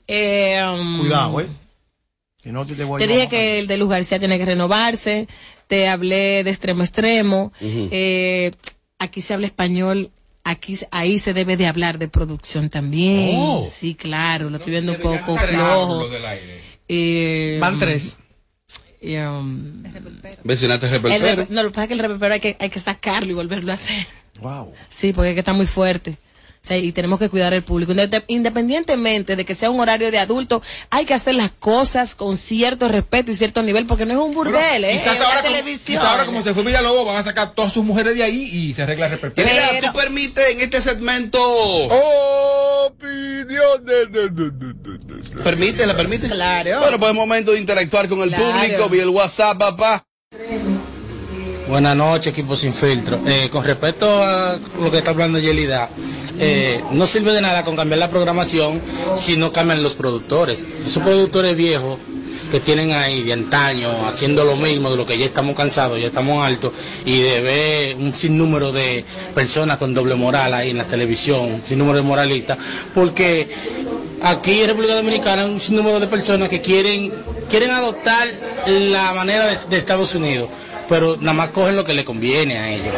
Eh, 0.07 0.63
um, 0.65 1.01
Cuidado, 1.01 1.41
¿eh? 1.41 1.47
Que 2.45 2.53
no 2.53 2.65
te, 2.67 2.75
te 2.75 2.85
voy 2.85 2.97
a 2.97 2.99
Te 2.99 3.07
llevar 3.07 3.23
dije 3.23 3.27
a 3.27 3.31
que 3.41 3.59
el 3.59 3.67
de 3.67 3.77
Luz 3.79 3.89
García 3.89 4.19
tiene 4.19 4.39
que 4.39 4.45
renovarse. 4.45 5.27
Te 5.67 5.89
hablé 5.89 6.45
de 6.45 6.51
extremo 6.51 6.83
a 6.83 6.85
extremo. 6.85 7.53
Eh, 7.61 8.53
aquí 8.99 9.21
se 9.23 9.35
habla 9.35 9.47
español. 9.47 10.11
Aquí, 10.45 10.79
ahí 10.91 11.19
se 11.19 11.33
debe 11.33 11.57
de 11.57 11.67
hablar 11.67 11.99
de 11.99 12.07
producción 12.07 12.69
también. 12.69 13.37
Oh. 13.39 13.65
Sí, 13.65 13.95
claro. 13.95 14.51
Lo 14.51 14.59
estoy 14.59 14.73
viendo 14.73 14.93
un 14.93 14.99
poco 14.99 15.37
flojo. 15.39 16.07
del 16.09 16.27
aire. 16.27 16.61
Eh, 16.87 17.57
Van 17.63 17.79
tres. 17.79 18.19
y, 19.01 19.17
um, 19.17 19.83
Mencionaste 20.45 20.85
el 20.87 20.93
reperpero. 20.93 21.45
rep- 21.45 21.49
no, 21.49 21.63
lo 21.63 21.71
que 21.71 21.75
pasa 21.75 21.83
es 21.85 21.89
que 21.89 21.95
el 21.95 22.01
repepero 22.01 22.35
hay 22.35 22.41
que, 22.41 22.57
hay 22.61 22.69
que 22.69 22.79
sacarlo 22.79 23.31
y 23.31 23.35
volverlo 23.35 23.71
a 23.71 23.75
hacer. 23.75 24.07
Wow. 24.43 24.75
Sí, 24.89 25.15
porque 25.15 25.31
es 25.31 25.35
que 25.35 25.41
está 25.41 25.55
muy 25.55 25.67
fuerte. 25.67 26.19
Sea, 26.65 26.79
y 26.79 26.93
tenemos 26.93 27.19
que 27.19 27.29
cuidar 27.29 27.53
al 27.53 27.62
público. 27.62 27.93
Inde- 27.93 28.25
Independientemente 28.27 29.37
de 29.37 29.45
que 29.45 29.55
sea 29.55 29.69
un 29.69 29.81
horario 29.81 30.11
de 30.11 30.19
adulto, 30.19 30.62
hay 30.89 31.05
que 31.05 31.12
hacer 31.12 31.35
las 31.35 31.51
cosas 31.51 32.15
con 32.15 32.39
cierto 32.39 32.89
respeto 32.89 33.31
y 33.31 33.35
cierto 33.35 33.62
nivel, 33.62 33.85
porque 33.85 34.07
no 34.07 34.15
es 34.15 34.19
un 34.19 34.33
burdel, 34.33 34.85
¿eh? 34.85 34.93
Quizás 34.93 35.21
ahora, 35.21 35.43
como, 35.43 35.53
televisión. 35.55 35.99
quizás 35.99 36.05
ahora 36.11 36.25
como 36.25 36.43
se 36.43 36.55
fue 36.55 36.62
Villalobos 36.62 37.05
van 37.05 37.17
a 37.19 37.23
sacar 37.23 37.53
todas 37.53 37.71
sus 37.71 37.85
mujeres 37.85 38.15
de 38.15 38.23
ahí 38.23 38.45
y 38.51 38.73
se 38.73 38.83
arregla 38.83 39.09
el. 39.09 39.21
Mira, 39.37 39.51
Pero- 39.73 39.93
tú 39.93 39.99
permites 39.99 40.49
en 40.53 40.61
este 40.62 40.81
segmento. 40.81 41.39
Permite, 45.43 45.87
la 45.87 45.97
permite. 45.97 46.29
Claro. 46.29 46.81
Bueno, 46.81 46.99
pues 46.99 47.11
es 47.11 47.17
momento 47.17 47.53
de 47.53 47.61
interactuar 47.61 48.09
con 48.09 48.21
el 48.23 48.29
Claro. 48.31 48.45
público 48.53 48.89
vía 48.89 49.03
el 49.03 49.09
WhatsApp, 49.11 49.59
papá. 49.59 50.07
Buenas 51.69 51.97
noches, 51.97 52.27
equipo 52.29 52.57
sin 52.57 52.73
filtro. 52.73 53.21
Eh, 53.27 53.49
con 53.51 53.65
respecto 53.65 54.23
a 54.23 54.59
lo 54.81 54.91
que 54.91 54.99
está 54.99 55.11
hablando 55.11 55.39
Yelida, 55.39 55.89
eh, 56.39 56.82
no 56.93 57.07
sirve 57.07 57.32
de 57.32 57.41
nada 57.41 57.64
con 57.64 57.76
cambiar 57.76 57.99
la 57.99 58.11
programación 58.11 58.80
si 59.16 59.37
no 59.37 59.53
cambian 59.53 59.82
los 59.82 59.95
productores. 59.95 60.66
Esos 60.87 61.03
productores 61.03 61.57
viejos 61.57 61.99
que 62.51 62.61
tienen 62.61 62.93
ahí 62.93 63.22
de 63.22 63.32
antaño 63.32 63.91
haciendo 64.07 64.45
lo 64.45 64.55
mismo, 64.57 64.91
de 64.91 64.97
lo 64.97 65.07
que 65.07 65.18
ya 65.18 65.24
estamos 65.24 65.57
cansados, 65.57 66.01
ya 66.01 66.07
estamos 66.07 66.45
altos, 66.45 66.72
y 67.05 67.20
de 67.20 67.41
ver 67.41 67.97
un 67.97 68.12
sinnúmero 68.12 68.70
de 68.70 69.05
personas 69.35 69.78
con 69.78 69.93
doble 69.93 70.14
moral 70.14 70.55
ahí 70.55 70.70
en 70.70 70.78
la 70.78 70.85
televisión, 70.85 71.41
un 71.55 71.62
sinnúmero 71.66 71.97
de 71.97 72.03
moralistas, 72.03 72.57
porque 72.95 73.49
aquí 74.22 74.61
en 74.61 74.68
República 74.68 74.95
Dominicana 74.95 75.43
hay 75.43 75.51
un 75.51 75.61
sinnúmero 75.61 75.99
de 75.99 76.07
personas 76.07 76.49
que 76.49 76.61
quieren, 76.61 77.12
quieren 77.51 77.70
adoptar 77.72 78.28
la 78.66 79.12
manera 79.14 79.47
de, 79.49 79.57
de 79.70 79.76
Estados 79.76 80.14
Unidos, 80.14 80.49
pero 80.89 81.16
nada 81.16 81.32
más 81.32 81.49
cogen 81.51 81.76
lo 81.76 81.85
que 81.85 81.95
le 81.95 82.05
conviene 82.05 82.59
a 82.59 82.70
ellos. 82.72 82.95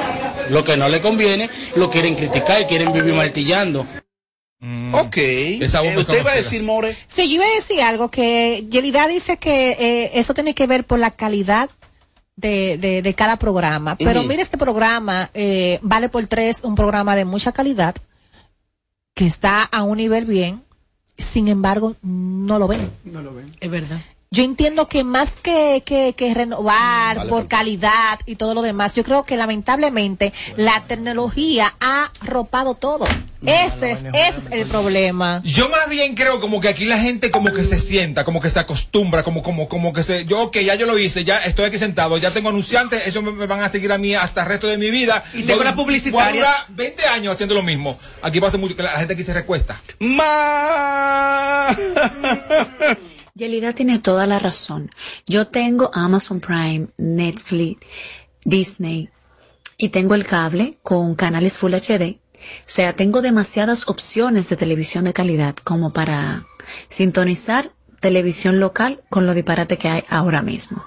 Lo 0.50 0.64
que 0.64 0.76
no 0.76 0.88
le 0.88 1.00
conviene, 1.00 1.50
lo 1.76 1.90
quieren 1.90 2.14
criticar 2.14 2.60
y 2.62 2.64
quieren 2.66 2.92
vivir 2.92 3.14
martillando. 3.14 3.86
Ok. 4.92 5.16
Esa 5.16 5.80
bomba 5.80 5.94
Eh, 5.94 5.98
¿Usted 5.98 6.20
iba 6.20 6.32
a 6.32 6.36
decir, 6.36 6.62
More? 6.62 6.96
Sí, 7.06 7.28
yo 7.28 7.36
iba 7.36 7.44
a 7.44 7.54
decir 7.54 7.80
algo 7.82 8.10
que 8.10 8.66
Yelida 8.70 9.06
dice 9.06 9.36
que 9.36 9.70
eh, 9.78 10.10
eso 10.14 10.34
tiene 10.34 10.54
que 10.54 10.66
ver 10.66 10.84
por 10.84 10.98
la 10.98 11.10
calidad 11.10 11.68
de, 12.36 12.78
de, 12.78 13.02
de 13.02 13.14
cada 13.14 13.36
programa. 13.36 13.96
Pero 13.96 14.20
Ujú. 14.20 14.28
mire, 14.28 14.42
este 14.42 14.58
programa, 14.58 15.30
eh, 15.34 15.78
Vale 15.82 16.08
por 16.08 16.26
Tres, 16.26 16.60
un 16.64 16.74
programa 16.74 17.16
de 17.16 17.24
mucha 17.24 17.52
calidad, 17.52 17.94
que 19.14 19.26
está 19.26 19.62
a 19.62 19.82
un 19.82 19.98
nivel 19.98 20.24
bien, 20.26 20.62
sin 21.16 21.48
embargo, 21.48 21.94
no 22.02 22.58
lo 22.58 22.66
ven. 22.68 22.90
No 23.04 23.22
lo 23.22 23.34
ven. 23.34 23.52
Es 23.60 23.70
verdad. 23.70 24.00
Yo 24.36 24.42
entiendo 24.42 24.86
que 24.86 25.02
más 25.02 25.32
que, 25.42 25.82
que, 25.82 26.12
que 26.14 26.34
renovar 26.34 27.16
Vale, 27.16 27.30
por 27.30 27.44
perfecto. 27.44 27.56
calidad 27.56 28.20
y 28.26 28.36
todo 28.36 28.52
lo 28.52 28.60
demás, 28.60 28.94
yo 28.94 29.02
creo 29.02 29.24
que 29.24 29.34
lamentablemente 29.34 30.34
la 30.58 30.84
tecnología 30.86 31.74
ha 31.80 32.12
arropado 32.20 32.74
todo. 32.74 33.06
Ese 33.46 33.92
es, 33.92 34.04
ese 34.12 34.28
es 34.28 34.50
el 34.50 34.66
problema. 34.66 35.40
Yo 35.42 35.70
más 35.70 35.88
bien 35.88 36.14
creo 36.14 36.38
como 36.38 36.60
que 36.60 36.68
aquí 36.68 36.84
la 36.84 36.98
gente 36.98 37.30
como 37.30 37.50
que 37.50 37.64
se 37.64 37.78
sienta, 37.78 38.24
como 38.24 38.42
que 38.42 38.50
se 38.50 38.58
acostumbra, 38.60 39.22
como 39.22 39.42
como 39.42 39.68
como 39.68 39.94
que 39.94 40.04
se 40.04 40.26
yo 40.26 40.50
que 40.50 40.66
ya 40.66 40.74
yo 40.74 40.84
lo 40.84 40.98
hice, 40.98 41.24
ya 41.24 41.38
estoy 41.38 41.64
aquí 41.64 41.78
sentado, 41.78 42.18
ya 42.18 42.30
tengo 42.32 42.50
anunciantes, 42.50 43.06
eso 43.06 43.22
me, 43.22 43.32
me 43.32 43.46
van 43.46 43.62
a 43.62 43.70
seguir 43.70 43.90
a 43.90 43.96
mí 43.96 44.14
hasta 44.14 44.42
el 44.42 44.48
resto 44.48 44.66
de 44.66 44.76
mi 44.76 44.90
vida. 44.90 45.24
Y 45.32 45.44
tengo 45.44 45.62
una 45.62 45.74
publicitaria. 45.74 46.28
voy 46.28 46.32
a 46.32 46.36
durar 46.36 46.66
20 46.68 47.06
años 47.06 47.32
haciendo 47.32 47.54
lo 47.54 47.62
mismo. 47.62 47.98
Aquí 48.20 48.38
pasa 48.38 48.58
mucho 48.58 48.76
que 48.76 48.82
la 48.82 48.98
gente 48.98 49.14
aquí 49.14 49.24
se 49.24 49.32
recuesta. 49.32 49.80
Ma. 50.00 51.74
Yelida 53.36 53.74
tiene 53.74 53.98
toda 53.98 54.26
la 54.26 54.38
razón. 54.38 54.90
Yo 55.26 55.48
tengo 55.48 55.90
Amazon 55.92 56.40
Prime, 56.40 56.88
Netflix, 56.96 57.86
Disney 58.44 59.10
y 59.76 59.90
tengo 59.90 60.14
el 60.14 60.24
cable 60.24 60.78
con 60.82 61.14
canales 61.14 61.58
Full 61.58 61.74
HD. 61.74 62.18
O 62.34 62.64
sea, 62.64 62.96
tengo 62.96 63.20
demasiadas 63.20 63.88
opciones 63.88 64.48
de 64.48 64.56
televisión 64.56 65.04
de 65.04 65.12
calidad 65.12 65.54
como 65.54 65.92
para 65.92 66.46
sintonizar 66.88 67.72
televisión 68.00 68.58
local 68.58 69.02
con 69.10 69.26
lo 69.26 69.34
disparate 69.34 69.76
que 69.76 69.88
hay 69.88 70.04
ahora 70.08 70.40
mismo. 70.40 70.82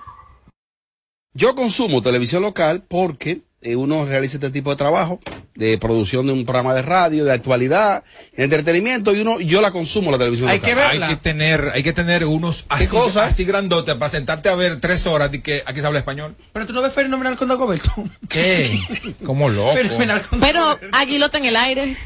Yo 1.34 1.54
consumo 1.54 2.02
televisión 2.02 2.42
local 2.42 2.84
porque 2.88 3.44
eh, 3.62 3.76
uno 3.76 4.06
realiza 4.06 4.38
este 4.38 4.50
tipo 4.52 4.70
de 4.70 4.76
trabajo 4.78 5.20
de 5.56 5.78
producción 5.78 6.26
de 6.28 6.32
un 6.34 6.46
programa 6.46 6.74
de 6.74 6.82
radio, 6.82 7.26
de 7.26 7.34
actualidad, 7.34 8.04
de 8.36 8.46
entretenimiento 8.46 9.14
y 9.14 9.20
uno 9.20 9.42
yo 9.42 9.60
la 9.62 9.72
consumo 9.72 10.12
la 10.12 10.18
televisión 10.18 10.48
Hay 10.50 10.60
local. 10.60 10.70
que 10.70 10.76
verla. 10.76 11.08
Hay 11.08 11.16
que 11.16 11.22
tener, 11.22 11.72
hay 11.74 11.84
que 11.84 11.92
tener 11.94 12.26
unos 12.26 12.66
así, 12.70 12.88
cosa? 12.88 13.26
así 13.26 13.44
grandotes 13.44 13.96
para 13.96 14.10
sentarte 14.10 14.48
a 14.48 14.56
ver 14.56 14.80
tres 14.80 15.06
horas 15.08 15.32
de 15.32 15.42
que 15.42 15.62
aquí 15.66 15.82
se 15.82 15.88
habla 15.88 16.00
español. 16.00 16.36
Pero 16.54 16.66
tú 16.66 16.74
no 16.74 16.82
ves 16.82 16.94
fenomenal 16.94 17.36
con 17.36 17.50
Dagoberto. 17.50 17.92
¿Qué? 18.30 18.80
Como 19.26 19.50
loco. 19.50 19.74
Fenomenal 19.74 20.22
con 20.22 20.40
Pero 20.40 20.80
Aguilota 20.94 21.38
en 21.40 21.46
el 21.46 21.56
aire. 21.58 21.98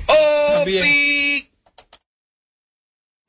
Opi. 0.62 1.50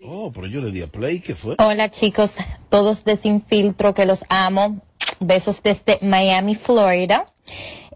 Oh, 0.07 0.31
pero 0.33 0.47
yo 0.47 0.61
le 0.61 0.71
di 0.71 0.83
a 0.83 0.87
play, 0.87 1.21
¿qué 1.21 1.35
fue? 1.35 1.55
Hola 1.59 1.91
chicos, 1.91 2.37
todos 2.69 3.05
de 3.05 3.17
Sin 3.17 3.43
Filtro 3.43 3.95
que 3.95 4.05
los 4.05 4.25
amo. 4.29 4.83
Besos 5.21 5.63
desde 5.63 5.99
Miami, 6.03 6.55
Florida. 6.55 7.33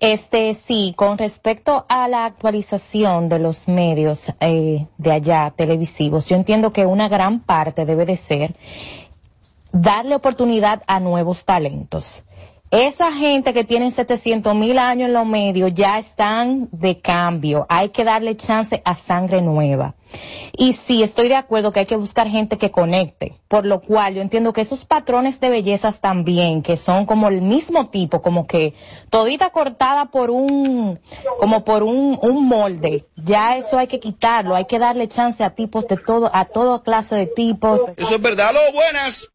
Este 0.00 0.54
sí, 0.54 0.94
con 0.96 1.18
respecto 1.18 1.84
a 1.88 2.06
la 2.06 2.24
actualización 2.24 3.28
de 3.28 3.38
los 3.40 3.66
medios 3.66 4.32
eh, 4.40 4.86
de 4.96 5.10
allá 5.12 5.52
televisivos, 5.56 6.28
yo 6.28 6.36
entiendo 6.36 6.72
que 6.72 6.86
una 6.86 7.08
gran 7.08 7.40
parte 7.40 7.84
debe 7.84 8.06
de 8.06 8.16
ser 8.16 8.54
darle 9.72 10.14
oportunidad 10.14 10.82
a 10.86 11.00
nuevos 11.00 11.44
talentos. 11.44 12.24
Esa 12.70 13.12
gente 13.12 13.54
que 13.54 13.64
tiene 13.64 13.90
700 13.90 14.54
mil 14.54 14.78
años 14.78 15.06
en 15.06 15.14
los 15.14 15.26
medios 15.26 15.72
ya 15.72 15.98
están 15.98 16.68
de 16.70 17.00
cambio. 17.00 17.66
Hay 17.70 17.88
que 17.88 18.04
darle 18.04 18.36
chance 18.36 18.82
a 18.84 18.94
sangre 18.94 19.40
nueva. 19.40 19.94
Y 20.56 20.74
sí, 20.74 21.02
estoy 21.02 21.28
de 21.28 21.36
acuerdo 21.36 21.72
que 21.72 21.80
hay 21.80 21.86
que 21.86 21.96
buscar 21.96 22.28
gente 22.28 22.58
que 22.58 22.70
conecte. 22.70 23.40
Por 23.48 23.64
lo 23.64 23.80
cual 23.80 24.14
yo 24.14 24.22
entiendo 24.22 24.52
que 24.52 24.60
esos 24.60 24.84
patrones 24.84 25.40
de 25.40 25.48
bellezas 25.48 26.00
también, 26.00 26.62
que 26.62 26.76
son 26.76 27.06
como 27.06 27.28
el 27.28 27.40
mismo 27.40 27.88
tipo, 27.88 28.20
como 28.20 28.46
que 28.46 28.74
todita 29.08 29.48
cortada 29.50 30.06
por 30.06 30.30
un, 30.30 31.00
como 31.38 31.64
por 31.64 31.82
un, 31.82 32.18
un 32.20 32.46
molde. 32.46 33.06
Ya 33.16 33.56
eso 33.56 33.78
hay 33.78 33.86
que 33.86 34.00
quitarlo. 34.00 34.54
Hay 34.54 34.66
que 34.66 34.78
darle 34.78 35.08
chance 35.08 35.42
a 35.42 35.50
tipos 35.50 35.86
de 35.88 35.96
todo, 35.96 36.30
a 36.34 36.44
toda 36.44 36.82
clase 36.82 37.16
de 37.16 37.26
tipos. 37.26 37.80
Eso 37.96 38.14
es 38.16 38.20
verdad, 38.20 38.50
lo 38.52 38.72
buenas. 38.74 39.30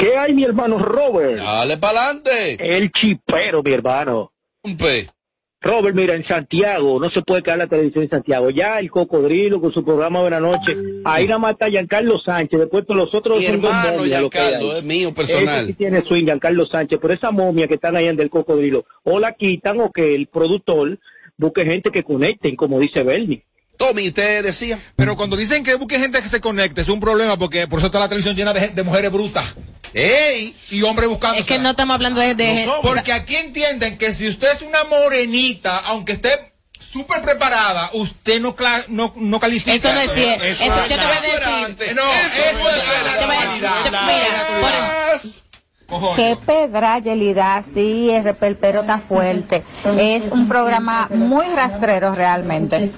¿Qué 0.00 0.16
hay, 0.16 0.32
mi 0.32 0.44
hermano 0.44 0.78
Robert? 0.78 1.36
Dale 1.36 1.76
para 1.76 2.06
adelante. 2.06 2.56
El 2.58 2.90
chipero, 2.90 3.62
mi 3.62 3.70
hermano. 3.70 4.32
Un 4.62 4.74
pe. 4.78 5.06
Robert, 5.60 5.94
mira, 5.94 6.14
en 6.14 6.26
Santiago, 6.26 6.98
no 6.98 7.10
se 7.10 7.20
puede 7.20 7.42
caer 7.42 7.58
la 7.58 7.66
televisión 7.66 8.04
en 8.04 8.08
Santiago. 8.08 8.48
Ya 8.48 8.78
el 8.78 8.90
cocodrilo 8.90 9.60
con 9.60 9.74
su 9.74 9.84
programa 9.84 10.22
de 10.22 10.30
la 10.30 10.40
noche, 10.40 10.74
ahí 11.04 11.28
más 11.28 11.52
está 11.52 11.68
Giancarlo 11.68 12.18
Sánchez, 12.18 12.60
después 12.60 12.86
todos 12.86 12.96
los 12.96 13.14
otros 13.14 13.38
Mi 13.38 13.44
son 13.44 13.60
dos 13.60 13.70
hermano 13.70 13.98
momias, 13.98 14.20
Giancarlo, 14.20 14.76
es 14.78 14.84
mío 14.84 15.12
personal. 15.12 15.58
Ese 15.58 15.66
sí 15.66 15.74
tiene 15.74 16.00
swing, 16.00 16.24
Giancarlo 16.24 16.64
Sánchez, 16.64 16.98
pero 17.02 17.12
esa 17.12 17.30
momia 17.30 17.68
que 17.68 17.74
están 17.74 17.94
ahí 17.94 18.06
en 18.06 18.16
del 18.16 18.30
cocodrilo, 18.30 18.86
o 19.04 19.18
la 19.20 19.34
quitan 19.34 19.82
o 19.82 19.92
que 19.92 20.14
el 20.14 20.28
productor 20.28 20.98
busque 21.36 21.66
gente 21.66 21.90
que 21.90 22.04
conecten, 22.04 22.56
como 22.56 22.80
dice 22.80 23.02
Bernie. 23.02 23.44
Tommy, 23.80 24.08
usted 24.08 24.42
decía. 24.44 24.78
Pero 24.94 25.16
cuando 25.16 25.36
dicen 25.36 25.64
que 25.64 25.74
busque 25.74 25.98
gente 25.98 26.20
que 26.20 26.28
se 26.28 26.38
conecte, 26.38 26.82
es 26.82 26.88
un 26.90 27.00
problema 27.00 27.38
porque 27.38 27.66
por 27.66 27.78
eso 27.78 27.86
está 27.86 27.98
la 27.98 28.10
televisión 28.10 28.36
llena 28.36 28.52
de, 28.52 28.68
de 28.68 28.82
mujeres 28.82 29.10
brutas. 29.10 29.46
¡Ey! 29.94 30.54
Y 30.68 30.82
hombres 30.82 31.08
buscando. 31.08 31.38
Es 31.40 31.46
que 31.46 31.58
no 31.58 31.70
estamos 31.70 31.94
hablando 31.94 32.20
de, 32.20 32.34
de- 32.34 32.68
Porque 32.82 33.10
aquí 33.14 33.36
entienden 33.36 33.96
que 33.96 34.12
si 34.12 34.28
usted 34.28 34.52
es 34.52 34.60
una 34.60 34.84
morenita, 34.84 35.78
aunque 35.78 36.12
esté 36.12 36.52
súper 36.78 37.22
preparada, 37.22 37.88
usted 37.94 38.38
no, 38.38 38.54
cla- 38.54 38.84
no, 38.88 39.14
no 39.16 39.40
califica. 39.40 39.74
Eso 39.74 39.92
no 39.94 40.00
es 40.00 40.12
cierto. 40.12 40.44
Eso- 40.44 40.64
yo 40.66 40.72
te 40.88 40.96
voy 40.96 41.04
a 41.06 41.20
decir- 41.68 41.94
No, 41.96 42.02
Eso 42.12 42.26
eso 42.26 42.58
no 42.58 42.68
es 42.68 42.76
es 42.76 42.84
verdad. 42.86 43.18
Te 43.18 43.26
voy 43.26 43.34
a 43.36 43.40
decir- 43.48 43.68
te- 43.82 43.90
mira, 45.90 46.14
Qué 46.16 46.36
pedra, 46.46 46.98
Yelida, 46.98 47.62
sí, 47.64 48.10
el 48.10 48.22
reperpero 48.24 48.82
está 48.82 48.98
fuerte. 48.98 49.64
Es 49.98 50.24
un 50.30 50.48
programa 50.48 51.08
muy 51.10 51.46
rastrero 51.56 52.14
realmente. 52.14 52.92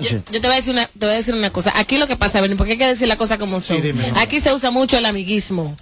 Yo, 0.00 0.18
yo 0.32 0.40
te 0.40 0.46
voy 0.48 0.52
a 0.52 0.56
decir 0.56 0.72
una, 0.72 0.86
te 0.86 1.06
voy 1.06 1.14
a 1.14 1.18
decir 1.18 1.34
una 1.34 1.50
cosa. 1.50 1.72
Aquí 1.76 1.98
lo 1.98 2.06
que 2.06 2.16
pasa, 2.16 2.40
Bernie, 2.40 2.56
porque 2.56 2.72
hay 2.72 2.78
que 2.78 2.86
decir 2.86 3.06
las 3.06 3.16
cosas 3.16 3.38
como 3.38 3.60
son. 3.60 3.76
Aquí 4.16 4.40
se 4.40 4.52
usa 4.52 4.70
mucho 4.70 4.98
el 4.98 5.06
amiguismo. 5.06 5.76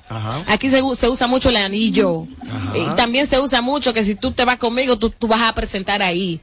Aquí 0.49 0.69
se, 0.69 0.83
se 0.97 1.09
usa 1.09 1.27
mucho 1.27 1.49
el 1.49 1.57
anillo. 1.57 2.27
Y 2.75 2.95
también 2.97 3.27
se 3.27 3.41
usa 3.41 3.63
mucho 3.63 3.95
que 3.95 4.05
si 4.05 4.15
tú 4.15 4.33
te 4.33 4.45
vas 4.45 4.59
conmigo, 4.59 4.99
tú, 4.99 5.11
tú 5.11 5.29
vas 5.29 5.41
a 5.43 5.55
presentar 5.55 6.03
ahí. 6.03 6.41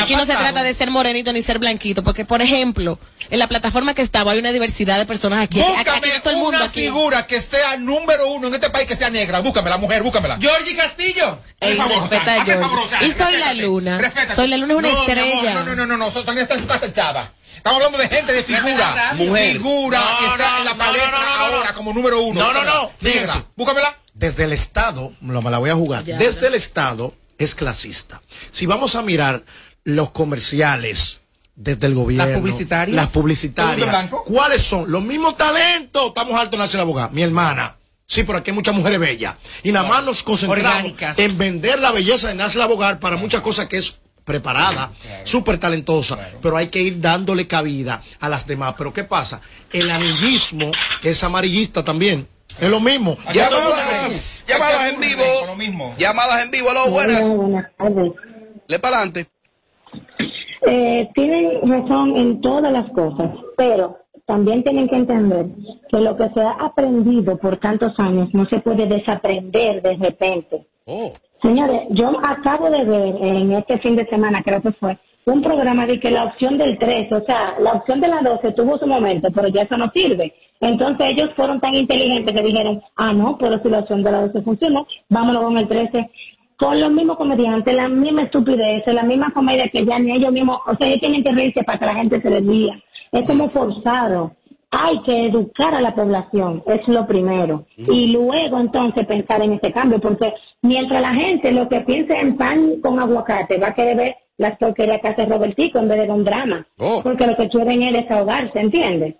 Aquí 0.00 0.14
no 0.16 0.24
se 0.24 0.34
trata 0.36 0.62
de 0.62 0.74
ser 0.74 0.90
morenito 0.90 1.32
ni 1.32 1.42
ser 1.42 1.58
blanquito, 1.58 2.02
porque 2.02 2.24
por 2.24 2.40
ejemplo, 2.42 2.98
en 3.30 3.38
la 3.38 3.46
plataforma 3.48 3.94
que 3.94 4.02
estamos 4.02 4.32
hay 4.32 4.38
una 4.38 4.52
diversidad 4.52 4.98
de 4.98 5.06
personas 5.06 5.40
aquí. 5.42 5.60
Aquí- 5.60 5.70
aquí 5.72 5.78
Búscame 5.84 6.08
está 6.08 6.20
todo 6.22 6.30
el 6.32 6.38
mundo 6.38 6.56
una 6.58 6.66
aquí. 6.66 6.80
figura 6.82 7.26
que 7.26 7.40
sea 7.40 7.76
número 7.76 8.28
uno 8.28 8.48
en 8.48 8.54
este 8.54 8.70
país 8.70 8.86
que 8.86 8.96
sea 8.96 9.10
negra. 9.10 9.40
Búscamela, 9.40 9.76
mujer, 9.78 10.02
búscamela. 10.02 10.38
Georgie 10.40 10.76
Castillo. 10.76 11.38
Ey, 11.60 11.76
respeta 11.76 12.34
a 12.34 12.44
Georgie. 12.44 12.62
favor, 12.62 12.78
o 12.78 12.88
sea, 12.88 13.02
Y 13.02 13.10
soy 13.12 13.36
la 13.36 13.54
luna. 13.54 13.98
respétate. 13.98 14.34
Soy 14.36 14.48
la 14.48 14.56
luna 14.56 14.72
es 14.74 14.78
una 14.78 14.88
No, 14.90 15.00
estrella. 15.00 15.54
No, 15.54 15.64
no, 15.64 15.74
no, 15.76 15.86
no, 15.86 15.96
no, 15.96 16.08
eso 16.08 16.24
también 16.24 16.46
está. 16.50 16.54
Estamos 16.54 17.76
hablando 17.76 17.98
de 17.98 18.08
gente 18.08 18.32
de 18.32 18.42
figura. 18.44 19.12
Mujer. 19.14 19.52
Figura 19.54 19.98
No, 19.98 20.18
que 20.18 20.26
está 20.26 20.50
no, 20.52 20.58
en 20.58 20.64
la 20.64 20.70
no, 20.72 20.78
palestra 20.78 21.10
no, 21.10 21.18
no, 21.18 21.24
no, 21.24 21.44
ahora 21.56 21.68
no. 21.70 21.74
como 21.74 21.92
número 21.92 22.22
uno. 22.22 22.40
No, 22.40 22.52
no, 22.52 22.62
no. 22.64 22.90
Negra. 23.00 23.44
Búscamela. 23.56 23.98
Desde 24.14 24.44
el 24.44 24.52
Estado, 24.52 25.12
lo- 25.20 25.42
me 25.42 25.50
la 25.50 25.58
voy 25.58 25.70
a 25.70 25.74
jugar. 25.74 26.04
Ya. 26.04 26.16
Desde 26.16 26.46
el 26.48 26.54
Estado 26.54 27.14
es 27.38 27.54
clasista. 27.54 28.20
Si 28.50 28.66
vamos 28.66 28.94
a 28.96 29.02
mirar 29.02 29.44
los 29.84 30.10
comerciales 30.10 31.22
desde 31.54 31.86
el 31.86 31.94
gobierno, 31.94 32.26
Las 32.26 32.38
publicitarias. 32.38 32.94
las 32.96 33.12
¿Todo 33.12 33.22
publicitarias? 33.22 34.10
¿cuáles 34.26 34.62
son? 34.62 34.90
Los 34.90 35.02
mismos 35.02 35.36
talentos. 35.36 36.08
Estamos 36.08 36.38
altos 36.38 36.60
en 36.72 36.76
la 36.76 36.82
abogada. 36.82 37.08
Mi 37.08 37.22
hermana. 37.22 37.76
Sí, 38.04 38.22
pero 38.24 38.38
aquí 38.38 38.50
hay 38.50 38.54
muchas 38.54 38.74
mujeres 38.74 38.98
bellas. 38.98 39.34
Y 39.62 39.70
nada 39.72 39.86
más 39.86 40.02
nos 40.04 40.22
concentramos 40.22 40.72
Orgánicas. 40.72 41.18
en 41.18 41.36
vender 41.36 41.78
la 41.78 41.92
belleza 41.92 42.28
de 42.28 42.34
Nace 42.36 42.60
Abogar 42.62 43.00
para 43.00 43.16
muchas 43.16 43.42
cosas 43.42 43.66
que 43.66 43.76
es 43.76 43.98
preparada, 44.24 44.92
súper 45.24 45.58
talentosa, 45.58 46.18
pero 46.42 46.56
hay 46.58 46.68
que 46.68 46.82
ir 46.82 47.00
dándole 47.00 47.46
cabida 47.46 48.02
a 48.20 48.28
las 48.28 48.46
demás. 48.46 48.74
Pero 48.76 48.92
¿qué 48.92 49.04
pasa? 49.04 49.40
El 49.72 49.90
amiguismo 49.90 50.70
es 51.02 51.24
amarillista 51.24 51.82
también. 51.84 52.28
Es 52.60 52.68
lo 52.68 52.80
mismo. 52.80 53.16
Llamadas, 53.32 54.44
llamadas 54.48 54.92
en 54.92 55.00
vivo. 55.00 55.94
Llamadas 55.96 56.44
en 56.44 56.50
vivo, 56.50 56.70
aló, 56.70 56.90
buenas. 56.90 57.22
Hola, 57.22 57.36
buenas 57.36 57.76
tardes. 57.76 58.12
Le 58.66 58.78
para 58.78 58.96
adelante. 58.96 59.26
Eh, 60.66 61.08
tienen 61.14 61.60
razón 61.70 62.16
en 62.16 62.40
todas 62.40 62.72
las 62.72 62.90
cosas, 62.90 63.30
pero 63.56 63.98
también 64.26 64.64
tienen 64.64 64.88
que 64.88 64.96
entender 64.96 65.46
que 65.88 65.98
lo 65.98 66.16
que 66.16 66.28
se 66.30 66.40
ha 66.40 66.50
aprendido 66.50 67.38
por 67.38 67.58
tantos 67.58 67.92
años 67.98 68.28
no 68.32 68.44
se 68.46 68.58
puede 68.58 68.86
desaprender 68.86 69.80
de 69.80 69.96
repente. 69.96 70.66
Oh. 70.84 71.12
Señores, 71.40 71.82
yo 71.90 72.12
acabo 72.24 72.68
de 72.70 72.84
ver 72.84 73.14
en 73.22 73.52
este 73.52 73.78
fin 73.78 73.94
de 73.94 74.04
semana, 74.06 74.42
creo 74.42 74.60
que 74.60 74.72
fue, 74.72 74.98
un 75.32 75.42
programa 75.42 75.86
de 75.86 75.98
que 76.00 76.10
la 76.10 76.24
opción 76.24 76.58
del 76.58 76.78
13, 76.78 77.14
o 77.14 77.24
sea, 77.24 77.54
la 77.60 77.72
opción 77.72 78.00
de 78.00 78.08
la 78.08 78.20
12 78.20 78.52
tuvo 78.52 78.78
su 78.78 78.86
momento, 78.86 79.28
pero 79.34 79.48
ya 79.48 79.62
eso 79.62 79.76
no 79.76 79.90
sirve. 79.94 80.34
Entonces 80.60 81.10
ellos 81.10 81.30
fueron 81.36 81.60
tan 81.60 81.74
inteligentes 81.74 82.34
que 82.34 82.46
dijeron, 82.46 82.82
ah, 82.96 83.12
no, 83.12 83.36
pero 83.38 83.60
si 83.62 83.68
la 83.68 83.80
opción 83.80 84.02
de 84.02 84.10
la 84.10 84.22
12 84.22 84.42
funcionó, 84.42 84.86
vámonos 85.08 85.42
con 85.42 85.58
el 85.58 85.68
13. 85.68 86.10
Con 86.56 86.80
los 86.80 86.90
mismos 86.90 87.16
comediantes, 87.16 87.74
la 87.74 87.88
misma 87.88 88.22
estupidez, 88.22 88.82
la 88.86 89.04
misma 89.04 89.30
comedia 89.32 89.68
que 89.68 89.84
ya 89.84 89.98
ni 89.98 90.16
ellos 90.16 90.32
mismos, 90.32 90.58
o 90.66 90.74
sea, 90.76 90.88
ellos 90.88 91.00
tienen 91.00 91.22
que 91.22 91.32
reírse 91.32 91.62
para 91.62 91.78
que 91.78 91.86
la 91.86 91.94
gente 91.94 92.20
se 92.20 92.30
les 92.30 92.44
ría. 92.44 92.82
Es 93.12 93.26
como 93.26 93.48
forzado. 93.50 94.32
Hay 94.70 95.00
que 95.02 95.26
educar 95.26 95.74
a 95.74 95.80
la 95.80 95.94
población, 95.94 96.62
es 96.66 96.86
lo 96.88 97.06
primero. 97.06 97.64
Y 97.76 98.12
luego 98.12 98.58
entonces 98.58 99.06
pensar 99.06 99.40
en 99.40 99.54
este 99.54 99.72
cambio, 99.72 100.00
porque 100.00 100.34
mientras 100.60 101.00
la 101.00 101.14
gente 101.14 101.52
lo 101.52 101.68
que 101.68 101.80
piense 101.80 102.18
en 102.18 102.36
pan 102.36 102.80
con 102.82 102.98
aguacate 102.98 103.56
va 103.56 103.68
a 103.68 103.74
querer 103.74 103.96
ver 103.96 104.16
las 104.38 104.56
porquerías 104.56 105.00
que 105.02 105.08
hace 105.08 105.26
Robertico 105.26 105.78
en 105.78 105.88
vez 105.88 106.00
de 106.06 106.10
un 106.10 106.24
drama. 106.24 106.66
Oh. 106.78 107.02
Porque 107.02 107.26
lo 107.26 107.36
que 107.36 107.48
quieren 107.48 107.82
es 107.82 107.92
desahogarse, 107.92 108.58
¿entiendes? 108.58 109.16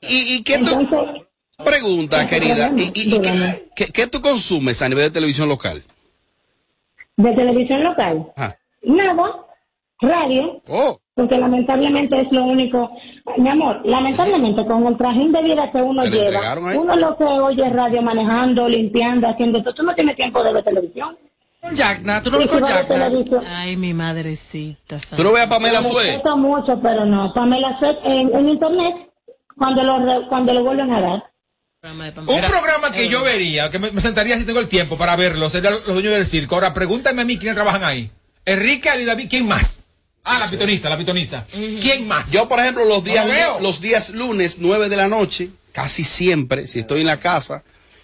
¿Y, 0.00 0.34
y 0.36 0.42
qué 0.42 0.58
tú, 0.58 0.80
Entonces, 0.80 1.22
Pregunta, 1.64 2.26
querida, 2.26 2.72
¿y, 2.76 2.82
y- 2.82 3.14
y 3.14 3.20
qué, 3.20 3.68
qué- 3.76 3.86
qué 3.92 4.06
tú 4.08 4.20
consumes 4.20 4.82
a 4.82 4.88
nivel 4.88 5.04
de 5.04 5.10
televisión 5.10 5.48
local? 5.48 5.82
De 7.16 7.32
televisión 7.32 7.84
local. 7.84 8.26
Ah. 8.36 8.52
Nada. 8.82 9.46
Radio. 10.00 10.60
Oh. 10.66 10.98
Porque 11.14 11.38
lamentablemente 11.38 12.20
es 12.20 12.32
lo 12.32 12.44
único. 12.44 12.90
Mi 13.36 13.48
amor, 13.48 13.80
lamentablemente 13.84 14.64
con 14.64 14.84
el 14.86 14.96
trajín 14.96 15.30
de 15.30 15.42
vida 15.42 15.70
que 15.70 15.80
uno 15.80 16.02
¿Te 16.02 16.10
lo 16.10 16.14
lleva, 16.16 16.52
ahí? 16.70 16.76
uno 16.76 16.96
lo 16.96 17.16
que 17.16 17.24
oye 17.24 17.64
es 17.66 17.72
radio 17.72 18.02
manejando, 18.02 18.68
limpiando, 18.68 19.28
haciendo 19.28 19.62
todo. 19.62 19.74
Tú 19.74 19.82
no 19.84 19.94
tienes 19.94 20.16
tiempo 20.16 20.42
de 20.42 20.52
ver 20.54 20.64
televisión. 20.64 21.16
Con 21.62 21.76
Yagna, 21.76 22.20
tú 22.22 22.30
no 22.32 22.38
ves 22.38 22.48
con 22.48 22.60
Yagna. 22.60 22.84
televisión- 22.88 23.44
Ay, 23.48 23.76
mi 23.76 23.94
madrecita. 23.94 24.98
¿Tú 25.16 25.22
no 25.22 25.32
ves 25.32 25.44
a 25.44 25.48
Pamela 25.48 25.80
Suez? 25.80 26.06
respeto 26.08 26.36
mucho, 26.36 26.80
pero 26.82 27.06
no. 27.06 27.32
Pamela 27.32 27.78
Suez 27.78 27.96
en, 28.04 28.34
en 28.34 28.48
internet, 28.48 28.94
cuando 29.56 29.84
lo, 29.84 29.98
re- 30.04 30.26
cuando 30.28 30.52
lo 30.54 30.64
vuelven 30.64 30.92
a 30.92 31.00
dar. 31.00 31.22
Un 32.26 32.40
programa 32.40 32.90
que 32.92 33.08
yo 33.08 33.22
vería, 33.22 33.70
que 33.70 33.78
me, 33.78 33.90
me 33.92 34.00
sentaría 34.00 34.36
si 34.38 34.44
tengo 34.44 34.58
el 34.60 34.68
tiempo 34.68 34.96
para 34.98 35.14
verlo, 35.16 35.48
sería 35.50 35.70
Los 35.70 35.84
Dueños 35.86 36.14
del 36.14 36.26
Circo. 36.26 36.56
Ahora, 36.56 36.74
pregúntame 36.74 37.22
a 37.22 37.24
mí 37.24 37.38
quiénes 37.38 37.54
trabajan 37.54 37.84
ahí. 37.84 38.10
Enrique, 38.44 38.88
Ali 38.88 39.04
David, 39.04 39.28
¿quién 39.30 39.46
más? 39.46 39.84
Ah, 40.24 40.38
la 40.40 40.48
pitonista, 40.48 40.88
la 40.88 40.98
pitonista. 40.98 41.44
¿Quién 41.80 42.06
más? 42.08 42.30
Yo, 42.32 42.48
por 42.48 42.58
ejemplo, 42.60 42.84
los 42.84 43.02
días, 43.04 43.26
los 43.60 43.80
días 43.80 44.10
lunes, 44.10 44.58
9 44.60 44.88
de 44.88 44.96
la 44.96 45.08
noche, 45.08 45.50
casi 45.72 46.02
siempre, 46.04 46.66
si 46.68 46.80
estoy 46.80 47.00
en 47.02 47.06
la 47.08 47.18
casa, 47.20 47.62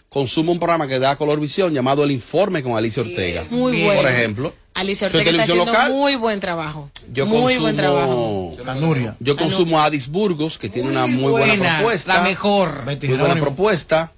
consumo 0.08 0.52
un 0.52 0.58
programa 0.58 0.86
que 0.86 0.98
da 0.98 1.16
color 1.16 1.38
visión 1.40 1.72
llamado 1.72 2.04
El 2.04 2.10
Informe 2.12 2.62
con 2.62 2.76
Alicia 2.76 3.02
Ortega. 3.02 3.46
Muy 3.50 3.82
bueno. 3.84 4.00
Por 4.02 4.10
ejemplo. 4.10 4.54
Alicia 4.74 5.10
¿Soy 5.10 5.18
Ortega 5.20 5.30
está 5.32 5.42
haciendo 5.42 5.64
local? 5.64 5.92
muy 5.92 6.14
buen 6.14 6.38
trabajo. 6.40 6.90
Yo 7.12 7.26
muy 7.26 7.56
buen 7.58 7.76
trabajo. 7.76 8.54
consumo. 8.56 9.16
Yo 9.18 9.36
consumo 9.36 9.80
a 9.80 9.86
Adis 9.86 10.08
Burgos, 10.08 10.56
que 10.56 10.68
tiene 10.68 10.88
una 10.88 11.06
muy 11.06 11.32
buena, 11.32 11.54
buena, 11.56 11.74
propuesta. 11.78 12.14
la 12.14 12.22
mejor. 12.22 12.84
Muy 12.84 13.16
buena 13.16 13.34
propuesta. 13.36 14.12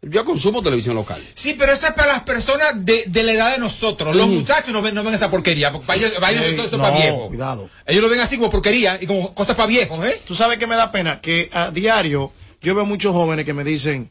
Yo 0.00 0.24
consumo 0.24 0.62
televisión 0.62 0.94
local. 0.94 1.20
Sí, 1.34 1.56
pero 1.58 1.72
eso 1.72 1.88
es 1.88 1.92
para 1.92 2.12
las 2.12 2.22
personas 2.22 2.84
de, 2.86 3.02
de 3.08 3.22
la 3.24 3.32
edad 3.32 3.52
de 3.52 3.58
nosotros. 3.58 4.14
Los 4.14 4.26
Ujú. 4.26 4.36
muchachos 4.36 4.70
no 4.72 4.80
ven, 4.80 4.94
no 4.94 5.02
ven 5.02 5.12
esa 5.14 5.28
porquería. 5.28 5.72
Porque 5.72 5.86
para 5.88 5.98
ellos, 5.98 6.12
para 6.20 6.30
ellos 6.30 6.44
Ey, 6.44 6.52
eso, 6.54 6.62
eso 6.62 6.76
es 6.76 6.78
no, 6.80 6.84
para 6.84 6.96
viejos. 6.96 7.26
cuidado. 7.26 7.68
Ellos 7.84 8.02
lo 8.02 8.08
ven 8.08 8.20
así 8.20 8.36
como 8.38 8.48
porquería 8.48 8.96
y 9.00 9.06
como 9.06 9.34
cosas 9.34 9.56
para 9.56 9.66
viejos, 9.66 10.02
¿eh? 10.06 10.20
Tú 10.24 10.36
sabes 10.36 10.56
que 10.58 10.68
me 10.68 10.76
da 10.76 10.92
pena 10.92 11.20
que 11.20 11.50
a 11.52 11.70
diario 11.72 12.32
yo 12.62 12.74
veo 12.76 12.86
muchos 12.86 13.12
jóvenes 13.12 13.44
que 13.44 13.52
me 13.54 13.64
dicen, 13.64 14.08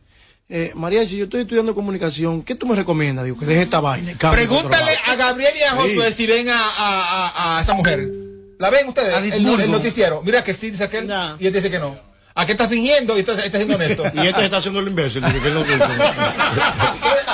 eh, 0.50 0.72
María, 0.76 1.08
si 1.08 1.18
yo 1.18 1.26
estoy 1.26 1.42
estudiando 1.42 1.76
comunicación, 1.76 2.42
¿qué 2.42 2.56
tú 2.56 2.68
me 2.68 2.76
recomiendas? 2.76 3.26
Digo, 3.26 3.38
que 3.38 3.46
deje 3.46 3.64
esta 3.64 3.80
vaina. 3.82 4.14
Pregúntale 4.32 4.92
a 5.06 5.16
Gabriel 5.16 5.54
y 5.60 5.64
a 5.64 5.72
Sí. 5.72 5.78
Josué 5.78 6.12
si 6.12 6.26
ven 6.26 6.50
a, 6.50 6.58
a, 6.58 7.28
a, 7.28 7.58
a 7.58 7.62
esa 7.62 7.74
mujer. 7.74 8.10
¿La 8.58 8.70
ven 8.70 8.88
ustedes? 8.88 9.34
El, 9.34 9.72
noticiero. 9.72 10.22
Mira 10.24 10.44
que 10.44 10.54
sí, 10.54 10.72
dice 10.72 10.86
aquel. 10.86 11.12
Y 11.40 11.48
él 11.48 11.54
dice 11.54 11.70
que 11.70 11.80
no. 11.80 12.07
¿A 12.38 12.46
qué 12.46 12.52
está 12.52 12.70
fingiendo? 12.70 13.18
Y 13.18 13.22
está, 13.22 13.34
está 13.44 13.58
siendo 13.58 13.74
honesto. 13.76 14.04
Y 14.14 14.28
este 14.28 14.46
está 14.46 14.58
haciendo 14.58 14.80
el 14.80 14.88
imbécil. 14.88 15.24
que. 15.24 15.32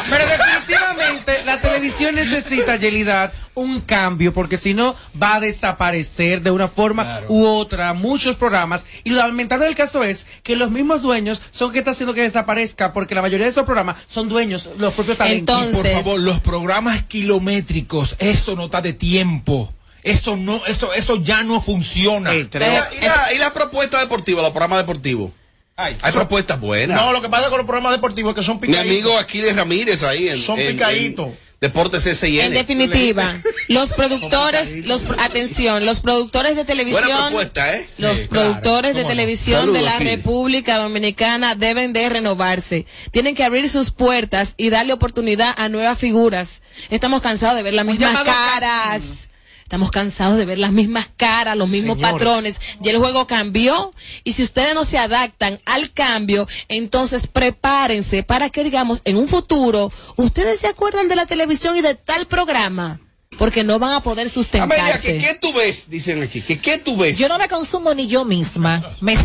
Pero 0.10 0.26
definitivamente 0.28 1.44
la 1.46 1.60
televisión 1.60 2.16
necesita, 2.16 2.78
Yelidad, 2.78 3.34
un 3.54 3.82
cambio, 3.82 4.34
porque 4.34 4.58
si 4.58 4.74
no 4.74 4.96
va 5.22 5.36
a 5.36 5.40
desaparecer 5.42 6.42
de 6.42 6.52
una 6.52 6.70
forma 6.70 7.20
u 7.28 7.46
otra 7.46 7.94
muchos 7.94 8.38
programas. 8.38 8.86
Y 9.04 9.10
lo 9.10 9.18
lamentable 9.18 9.66
del 9.66 9.76
caso 9.76 10.04
es 10.04 10.26
que 10.42 10.56
los 10.56 10.72
mismos 10.72 11.02
dueños 11.02 11.42
son 11.52 11.74
que 11.74 11.80
están 11.80 11.96
haciendo 11.96 12.14
que 12.14 12.22
desaparezca, 12.22 12.94
porque 12.94 13.14
la 13.14 13.22
mayoría 13.22 13.46
de 13.46 13.52
esos 13.52 13.66
programas 13.66 13.98
son 14.08 14.30
dueños, 14.30 14.70
los 14.78 14.94
propios 14.94 15.18
talentos. 15.18 15.68
Y 15.68 15.74
por 15.74 15.86
favor, 15.86 16.20
los 16.22 16.40
programas 16.40 17.04
kilométricos, 17.04 18.16
eso 18.20 18.56
no 18.56 18.66
está 18.66 18.80
de 18.80 18.94
tiempo. 18.94 19.74
Eso 20.04 20.36
no, 20.38 20.62
eso, 20.68 20.94
eso 20.94 21.22
ya 21.24 21.44
no 21.44 21.62
funciona. 21.62 22.34
¿Y 22.36 22.44
la, 22.52 22.90
y 23.00 23.06
la- 23.06 23.34
y 23.36 23.38
la 23.38 23.54
propuesta 23.54 24.00
deportiva, 24.00 24.42
los 24.42 24.52
programas 24.52 24.80
deportivos? 24.80 25.32
Hay 25.76 25.96
propuestas 26.12 26.60
buenas. 26.60 27.02
No, 27.02 27.12
lo 27.14 27.22
que 27.22 27.30
pasa 27.30 27.50
con 27.50 27.58
los 27.58 27.66
programas 27.66 27.94
deportivos 27.94 28.32
es 28.32 28.36
que 28.36 28.44
son 28.44 28.58
Mi 28.62 28.68
picaditos. 28.68 28.92
amigo 28.92 29.18
Aquiles 29.18 29.56
Ramírez 29.56 30.04
ahí 30.04 30.30
en, 30.30 30.38
Son 30.38 30.58
picaditos. 30.58 31.30
Deportes 31.60 32.04
SIN. 32.04 32.42
En 32.42 32.54
definitiva, 32.54 33.38
los 33.70 33.94
productores, 33.94 34.86
los 34.86 35.08
atención, 35.18 35.86
los 35.86 36.02
productores 36.02 36.58
de 36.58 36.66
televisión, 36.66 37.06
Buena 37.06 37.28
propuesta, 37.28 37.78
¿eh? 37.78 37.88
los 38.00 38.20
Sí, 38.20 38.28
productores 38.28 38.92
claro, 38.92 39.08
de 39.08 39.16
televisión 39.16 39.60
Saludos, 39.62 39.80
de 39.80 39.86
la. 39.86 40.00
República 40.00 40.78
Dominicana 40.78 41.56
deben 41.56 41.94
de 41.94 42.10
renovarse. 42.10 42.86
Tienen 43.12 43.34
que 43.34 43.46
abrir 43.46 43.70
sus 43.70 43.92
puertas 43.92 44.56
y 44.58 44.72
darle 44.72 44.92
oportunidad 44.92 45.56
a 45.58 45.70
nuevas 45.70 45.98
figuras. 45.98 46.64
Estamos 46.90 47.22
cansados 47.22 47.56
de 47.56 47.64
ver 47.64 47.74
las 47.76 47.86
mismas 47.86 48.24
caras. 48.26 49.30
Estamos 49.64 49.90
cansados 49.92 50.38
de 50.38 50.46
ver 50.46 50.58
las 50.60 50.72
mismas 50.72 51.08
caras, 51.18 51.58
los 51.58 51.68
mismos 51.70 51.96
Señores. 51.98 52.14
patrones. 52.14 52.62
Y 52.84 52.90
el 52.90 52.98
juego 53.00 53.26
cambió. 53.26 53.92
Y 54.24 54.34
si 54.34 54.44
ustedes 54.44 54.76
no 54.76 54.86
se 54.86 54.98
adaptan 55.00 55.60
al 55.66 55.92
cambio, 55.94 56.48
entonces 56.68 57.28
prepárense 57.28 58.24
para 58.24 58.50
que, 58.50 58.64
digamos, 58.64 59.02
en 59.06 59.18
un 59.18 59.28
futuro, 59.28 59.92
ustedes 60.16 60.60
se 60.60 60.68
acuerdan 60.68 61.08
de 61.08 61.16
la 61.16 61.26
televisión 61.26 61.76
y 61.78 61.82
de 61.82 61.96
tal 61.96 62.28
programa. 62.28 63.00
Porque 63.40 63.64
no 63.64 63.80
van 63.80 63.94
a 63.96 64.00
poder 64.02 64.28
Amelia, 64.28 64.34
sustentarse. 64.36 65.02
¿qué, 65.02 65.18
¿qué 65.18 65.34
tú 65.42 65.52
ves? 65.54 65.90
Dicen 65.90 66.22
aquí. 66.22 66.42
¿Qué, 66.44 66.60
¿Qué 66.60 66.78
tú 66.78 66.96
ves? 66.98 67.18
Yo 67.18 67.28
no 67.28 67.40
me 67.40 67.48
consumo 67.48 67.92
ni 67.96 68.06
yo 68.08 68.26
misma. 68.26 68.96
Me- 69.02 69.18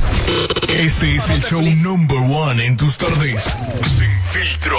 Este 0.69 1.17
es 1.17 1.29
el 1.29 1.43
show 1.45 1.61
number 1.61 2.17
one 2.17 2.65
en 2.65 2.79
tus 2.79 2.97
tardes. 2.97 3.43
Sin 3.99 4.09
filtro. 4.33 4.79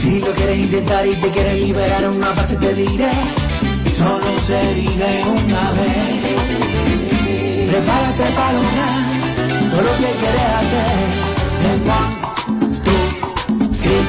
Si 0.00 0.20
lo 0.20 0.32
quieres 0.32 0.58
intentar 0.58 1.06
y 1.06 1.14
te 1.16 1.28
quieres 1.30 1.60
liberar 1.60 2.08
una 2.08 2.32
parte 2.34 2.54
te 2.54 2.74
diré, 2.74 3.10
solo 3.98 4.26
se 4.46 4.74
vive 4.74 5.24
una 5.26 5.72
vez. 5.72 6.22
Prepárate 7.68 8.30
para 8.36 8.52
lograr 8.52 9.70
todo 9.70 9.82
lo 9.82 9.96
que 9.96 10.10
quieres 10.20 10.48
hacer. 10.60 10.98
En 11.66 11.80
one, 11.90 12.12
two, 12.84 13.04
three, 13.82 14.04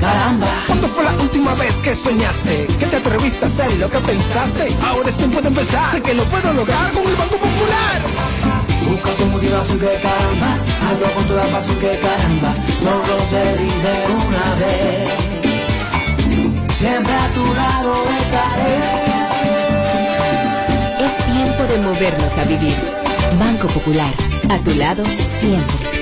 caramba. 0.00 0.46
¿Cuándo 0.66 0.88
fue 0.88 1.04
la 1.04 1.12
última 1.12 1.54
vez 1.56 1.76
que 1.76 1.94
soñaste? 1.94 2.66
Que 2.78 2.86
te 2.86 2.96
atreviste 2.96 3.44
a 3.44 3.48
hacer 3.48 3.70
lo 3.78 3.90
que 3.90 3.98
pensaste. 3.98 4.74
Ahora 4.82 5.10
es 5.10 5.16
tiempo 5.16 5.42
de 5.42 5.48
empezar. 5.48 5.90
Sé 5.92 6.00
que 6.00 6.14
lo 6.14 6.24
puedo 6.24 6.52
lograr 6.54 6.90
con 6.92 7.06
el 7.06 7.16
Banco 7.16 7.36
Popular. 7.36 8.61
Busca 8.88 9.10
tu 9.14 9.24
motivación 9.26 9.78
que 9.78 9.86
caramba, 10.02 10.50
hazlo 10.86 11.14
con 11.14 11.24
toda 11.26 11.44
pasión 11.46 11.78
que 11.78 11.98
caramba, 11.98 12.54
solo 12.82 13.20
se 13.30 13.42
vive 13.60 13.94
una 14.26 14.54
vez. 14.60 15.08
Siempre 16.78 17.14
a 17.14 17.28
tu 17.32 17.54
lado 17.54 18.04
estaré. 18.20 18.76
Es 21.04 21.12
tiempo 21.32 21.62
de 21.72 21.78
movernos 21.78 22.32
a 22.38 22.44
vivir. 22.44 22.76
Banco 23.38 23.68
Popular, 23.68 24.12
a 24.50 24.58
tu 24.58 24.74
lado 24.74 25.04
siempre. 25.40 26.01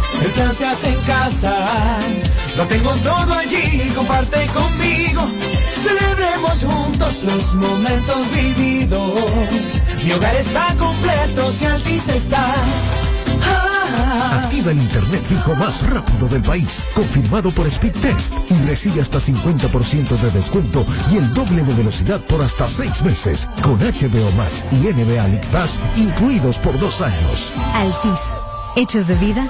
El 0.23 0.31
plan 0.31 0.53
se 0.53 0.65
hace 0.65 0.89
en 0.89 0.99
casa. 1.01 1.53
Lo 2.55 2.67
tengo 2.67 2.91
todo 2.97 3.33
allí, 3.33 3.91
comparte 3.95 4.45
conmigo. 4.47 5.29
Celebremos 5.75 6.63
juntos 6.63 7.23
los 7.23 7.53
momentos 7.55 8.31
vividos. 8.31 9.81
Mi 10.03 10.11
hogar 10.11 10.35
está 10.35 10.75
completo 10.77 11.51
si 11.51 11.65
Altis 11.65 12.07
está. 12.09 12.53
Ah, 13.43 14.41
Activa 14.43 14.71
el 14.71 14.77
internet 14.77 15.23
fijo 15.23 15.55
más 15.55 15.81
rápido 15.89 16.27
del 16.27 16.41
país, 16.43 16.83
confirmado 16.93 17.51
por 17.53 17.69
Speedtest 17.69 18.33
y 18.51 18.53
recibe 18.67 19.01
hasta 19.01 19.19
50% 19.19 20.09
de 20.21 20.31
descuento 20.31 20.85
y 21.11 21.17
el 21.17 21.33
doble 21.33 21.63
de 21.63 21.73
velocidad 21.73 22.19
por 22.21 22.41
hasta 22.41 22.67
seis 22.67 23.01
meses, 23.01 23.49
con 23.63 23.79
HBO 23.79 24.31
Max 24.37 24.65
y 24.71 24.75
NBA 24.75 25.27
League 25.29 25.47
Pass 25.51 25.79
incluidos 25.97 26.57
por 26.57 26.79
dos 26.79 27.01
años. 27.01 27.51
Altis, 27.73 28.21
hechos 28.75 29.07
de 29.07 29.15
vida, 29.15 29.49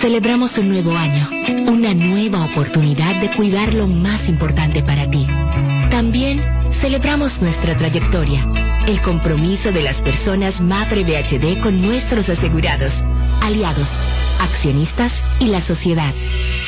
Celebramos 0.00 0.58
un 0.58 0.68
nuevo 0.68 0.96
año, 0.96 1.28
una 1.66 1.92
nueva 1.92 2.44
oportunidad 2.44 3.16
de 3.16 3.34
cuidar 3.34 3.74
lo 3.74 3.88
más 3.88 4.28
importante 4.28 4.80
para 4.80 5.10
ti. 5.10 5.26
También 5.90 6.40
celebramos 6.70 7.42
nuestra 7.42 7.76
trayectoria, 7.76 8.48
el 8.86 9.02
compromiso 9.02 9.72
de 9.72 9.82
las 9.82 10.00
personas 10.00 10.60
Mafre 10.60 11.02
BHD 11.02 11.60
con 11.60 11.82
nuestros 11.82 12.28
asegurados, 12.28 13.02
aliados, 13.42 13.88
accionistas 14.40 15.20
y 15.40 15.48
la 15.48 15.60
sociedad. 15.60 16.14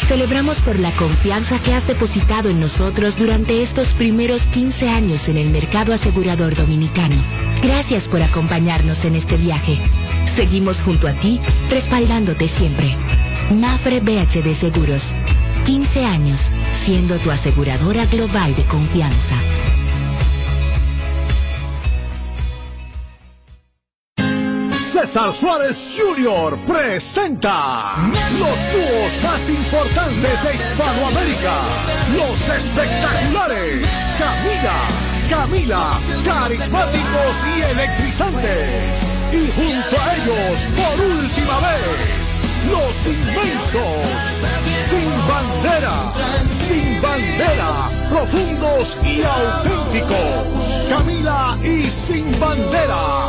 Celebramos 0.08 0.60
por 0.60 0.80
la 0.80 0.90
confianza 0.90 1.60
que 1.60 1.72
has 1.72 1.86
depositado 1.86 2.50
en 2.50 2.58
nosotros 2.58 3.16
durante 3.16 3.62
estos 3.62 3.92
primeros 3.92 4.42
15 4.46 4.88
años 4.88 5.28
en 5.28 5.36
el 5.36 5.50
mercado 5.50 5.92
asegurador 5.92 6.56
dominicano. 6.56 7.14
Gracias 7.62 8.08
por 8.08 8.22
acompañarnos 8.22 9.04
en 9.04 9.14
este 9.14 9.36
viaje. 9.36 9.80
Seguimos 10.34 10.80
junto 10.82 11.08
a 11.08 11.12
ti, 11.12 11.40
respaldándote 11.70 12.48
siempre. 12.48 12.96
Mafre 13.50 14.00
BHD 14.00 14.54
Seguros. 14.54 15.14
15 15.64 16.04
años 16.04 16.40
siendo 16.72 17.16
tu 17.18 17.30
aseguradora 17.30 18.06
global 18.06 18.54
de 18.54 18.64
confianza. 18.64 19.36
César 24.78 25.32
Suárez 25.32 25.98
Jr. 25.98 26.58
presenta 26.66 27.94
los 28.38 28.58
dúos 28.72 29.22
más 29.22 29.48
importantes 29.48 30.42
de 30.42 30.54
Hispanoamérica, 30.54 31.60
los 32.16 32.48
espectaculares 32.48 33.88
Camila, 34.18 34.78
Camila, 35.30 36.00
carismáticos 36.24 37.44
y 37.56 37.62
electrizantes. 37.62 39.19
Y 39.32 39.50
junto 39.52 39.96
a 40.00 40.14
ellos, 40.16 40.66
por 40.76 41.06
última 41.06 41.60
vez, 41.60 42.40
los 42.68 43.06
inmensos, 43.06 43.84
sin 44.80 45.10
bandera, 45.28 46.12
sin 46.52 47.00
bandera, 47.00 47.88
profundos 48.08 48.98
y 49.04 49.22
auténticos. 49.22 50.88
Camila 50.88 51.56
y 51.62 51.84
sin 51.84 52.40
bandera, 52.40 53.28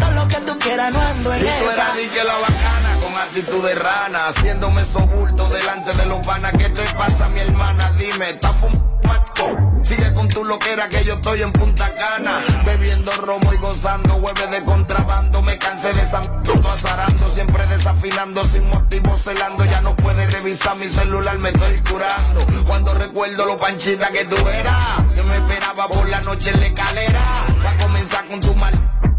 no 0.69 1.01
ando 1.01 1.33
en 1.33 1.41
Y 1.41 1.45
tú 1.45 1.69
eras 1.71 1.97
di 1.97 2.07
que 2.07 2.23
la 2.23 2.33
bacana 2.33 2.95
con 3.01 3.17
actitud 3.17 3.65
de 3.65 3.75
rana, 3.75 4.27
haciéndome 4.27 4.81
esos 4.81 5.07
bultos 5.09 5.49
delante 5.51 5.93
de 5.93 6.05
los 6.05 6.25
panas. 6.25 6.51
¿Qué 6.53 6.69
te 6.69 6.83
pasa, 6.93 7.29
mi 7.29 7.39
hermana? 7.39 7.91
Dime, 7.97 8.29
¿estás 8.29 8.55
fumando? 8.57 9.83
Sigue 9.83 10.13
con 10.13 10.27
tu 10.27 10.45
loquera 10.45 10.87
que 10.89 11.03
yo 11.03 11.15
estoy 11.15 11.41
en 11.41 11.51
Punta 11.51 11.91
Cana, 11.95 12.43
bebiendo 12.65 13.11
romo 13.13 13.53
y 13.53 13.57
gozando, 13.57 14.15
hueve 14.15 14.47
de 14.47 14.63
contrabando. 14.63 15.11
esperando 18.03 18.43
sin 18.43 18.67
motivo 18.69 19.17
celando. 19.17 19.65
Ya 19.65 19.81
no 19.81 19.95
puede 19.95 20.25
revisar 20.27 20.75
mi 20.77 20.87
celular, 20.87 21.37
me 21.39 21.49
estoy 21.49 21.77
curando. 21.89 22.65
Cuando 22.65 22.93
recuerdo 22.93 23.45
lo 23.45 23.59
panchita 23.59 24.09
que 24.09 24.25
tú 24.25 24.35
eras, 24.47 25.07
que 25.15 25.23
me 25.23 25.37
esperaba 25.37 25.87
por 25.87 26.09
la 26.09 26.21
noche 26.21 26.49
en 26.51 26.59
la 26.59 26.65
escalera. 26.67 27.21
Va 27.63 27.71
a 27.71 27.77
comenzar 27.77 28.27
con 28.27 28.39
tu 28.39 28.55
mal 28.55 29.00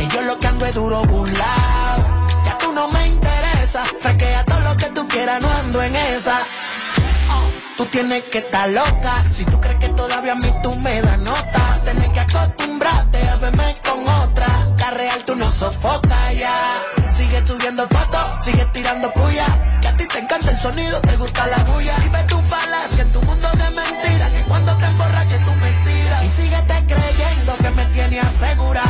Que 0.00 0.08
yo 0.08 0.22
lo 0.22 0.38
que 0.38 0.46
ando 0.46 0.64
es 0.64 0.74
duro 0.74 1.04
burlao. 1.04 1.98
Ya 2.46 2.56
tú 2.56 2.72
no 2.72 2.88
me 2.88 3.06
interesa. 3.06 3.84
Frequea 4.00 4.46
todo 4.46 4.60
lo 4.60 4.74
que 4.78 4.86
tú 4.86 5.06
quieras, 5.06 5.42
no 5.42 5.50
ando 5.50 5.82
en 5.82 5.94
esa. 5.94 6.38
Tú 7.76 7.84
tienes 7.84 8.24
que 8.24 8.38
estar 8.38 8.70
loca. 8.70 9.22
Si 9.30 9.44
tú 9.44 9.60
crees 9.60 9.78
que 9.78 9.88
todavía 9.90 10.32
a 10.32 10.36
mí 10.36 10.50
tú 10.62 10.74
me 10.76 11.02
das 11.02 11.18
nota, 11.18 11.78
tienes 11.84 12.08
que 12.14 12.20
acostumbrarte 12.20 13.28
a 13.28 13.36
verme 13.36 13.74
con 13.86 14.08
otra. 14.08 14.46
La 14.78 14.90
real 14.92 15.22
tú 15.26 15.36
no 15.36 15.50
sofocas 15.50 16.34
ya. 16.34 16.82
Sigue 17.12 17.46
subiendo 17.46 17.86
fotos, 17.86 18.42
sigue 18.42 18.64
tirando 18.72 19.12
puya. 19.12 19.44
Que 19.82 19.88
a 19.88 19.96
ti 19.98 20.06
te 20.06 20.18
encanta 20.18 20.50
el 20.50 20.58
sonido, 20.58 20.98
te 21.02 21.14
gusta 21.18 21.46
la 21.46 21.58
bulla. 21.64 21.94
Y 22.06 22.08
ve 22.08 22.22
tu 22.22 22.40
falacia 22.40 23.02
en 23.02 23.12
tu 23.12 23.20
mundo 23.20 23.48
de 23.50 23.70
mentiras. 23.70 24.30
Que 24.30 24.42
cuando 24.48 24.74
te 24.78 24.86
emborraches 24.86 25.44
tú 25.44 25.54
mentiras. 25.56 26.24
Y 26.24 26.28
síguete 26.28 26.86
creyendo 26.86 27.56
que 27.58 27.70
me 27.70 27.84
tiene 27.84 28.20
asegurado. 28.20 28.89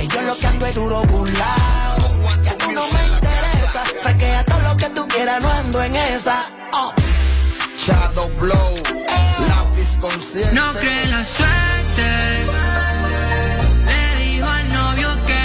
Que 0.00 0.08
yo 0.08 0.22
lo 0.22 0.34
que 0.34 0.46
ando 0.46 0.64
es 0.64 0.74
duro 0.76 1.02
burlao. 1.02 2.42
Ya 2.42 2.56
tú 2.56 2.72
no 2.72 2.86
me 2.86 3.06
interesa. 3.06 3.82
Frequea 4.00 4.44
todo 4.46 4.60
lo 4.60 4.76
que 4.78 4.88
tú 4.88 5.06
quieras, 5.08 5.44
no 5.44 5.52
ando 5.52 5.82
en 5.82 5.94
esa. 5.94 6.46
Oh. 6.72 6.90
Shadow 7.78 8.30
Blow, 8.38 8.74
lápiz 9.46 9.98
consciente. 10.00 10.54
No 10.54 10.72
cree 10.72 11.06
la 11.08 11.22
suerte. 11.22 12.08
Le 13.84 14.24
dijo 14.24 14.48
al 14.48 14.72
novio 14.72 15.26
que 15.26 15.40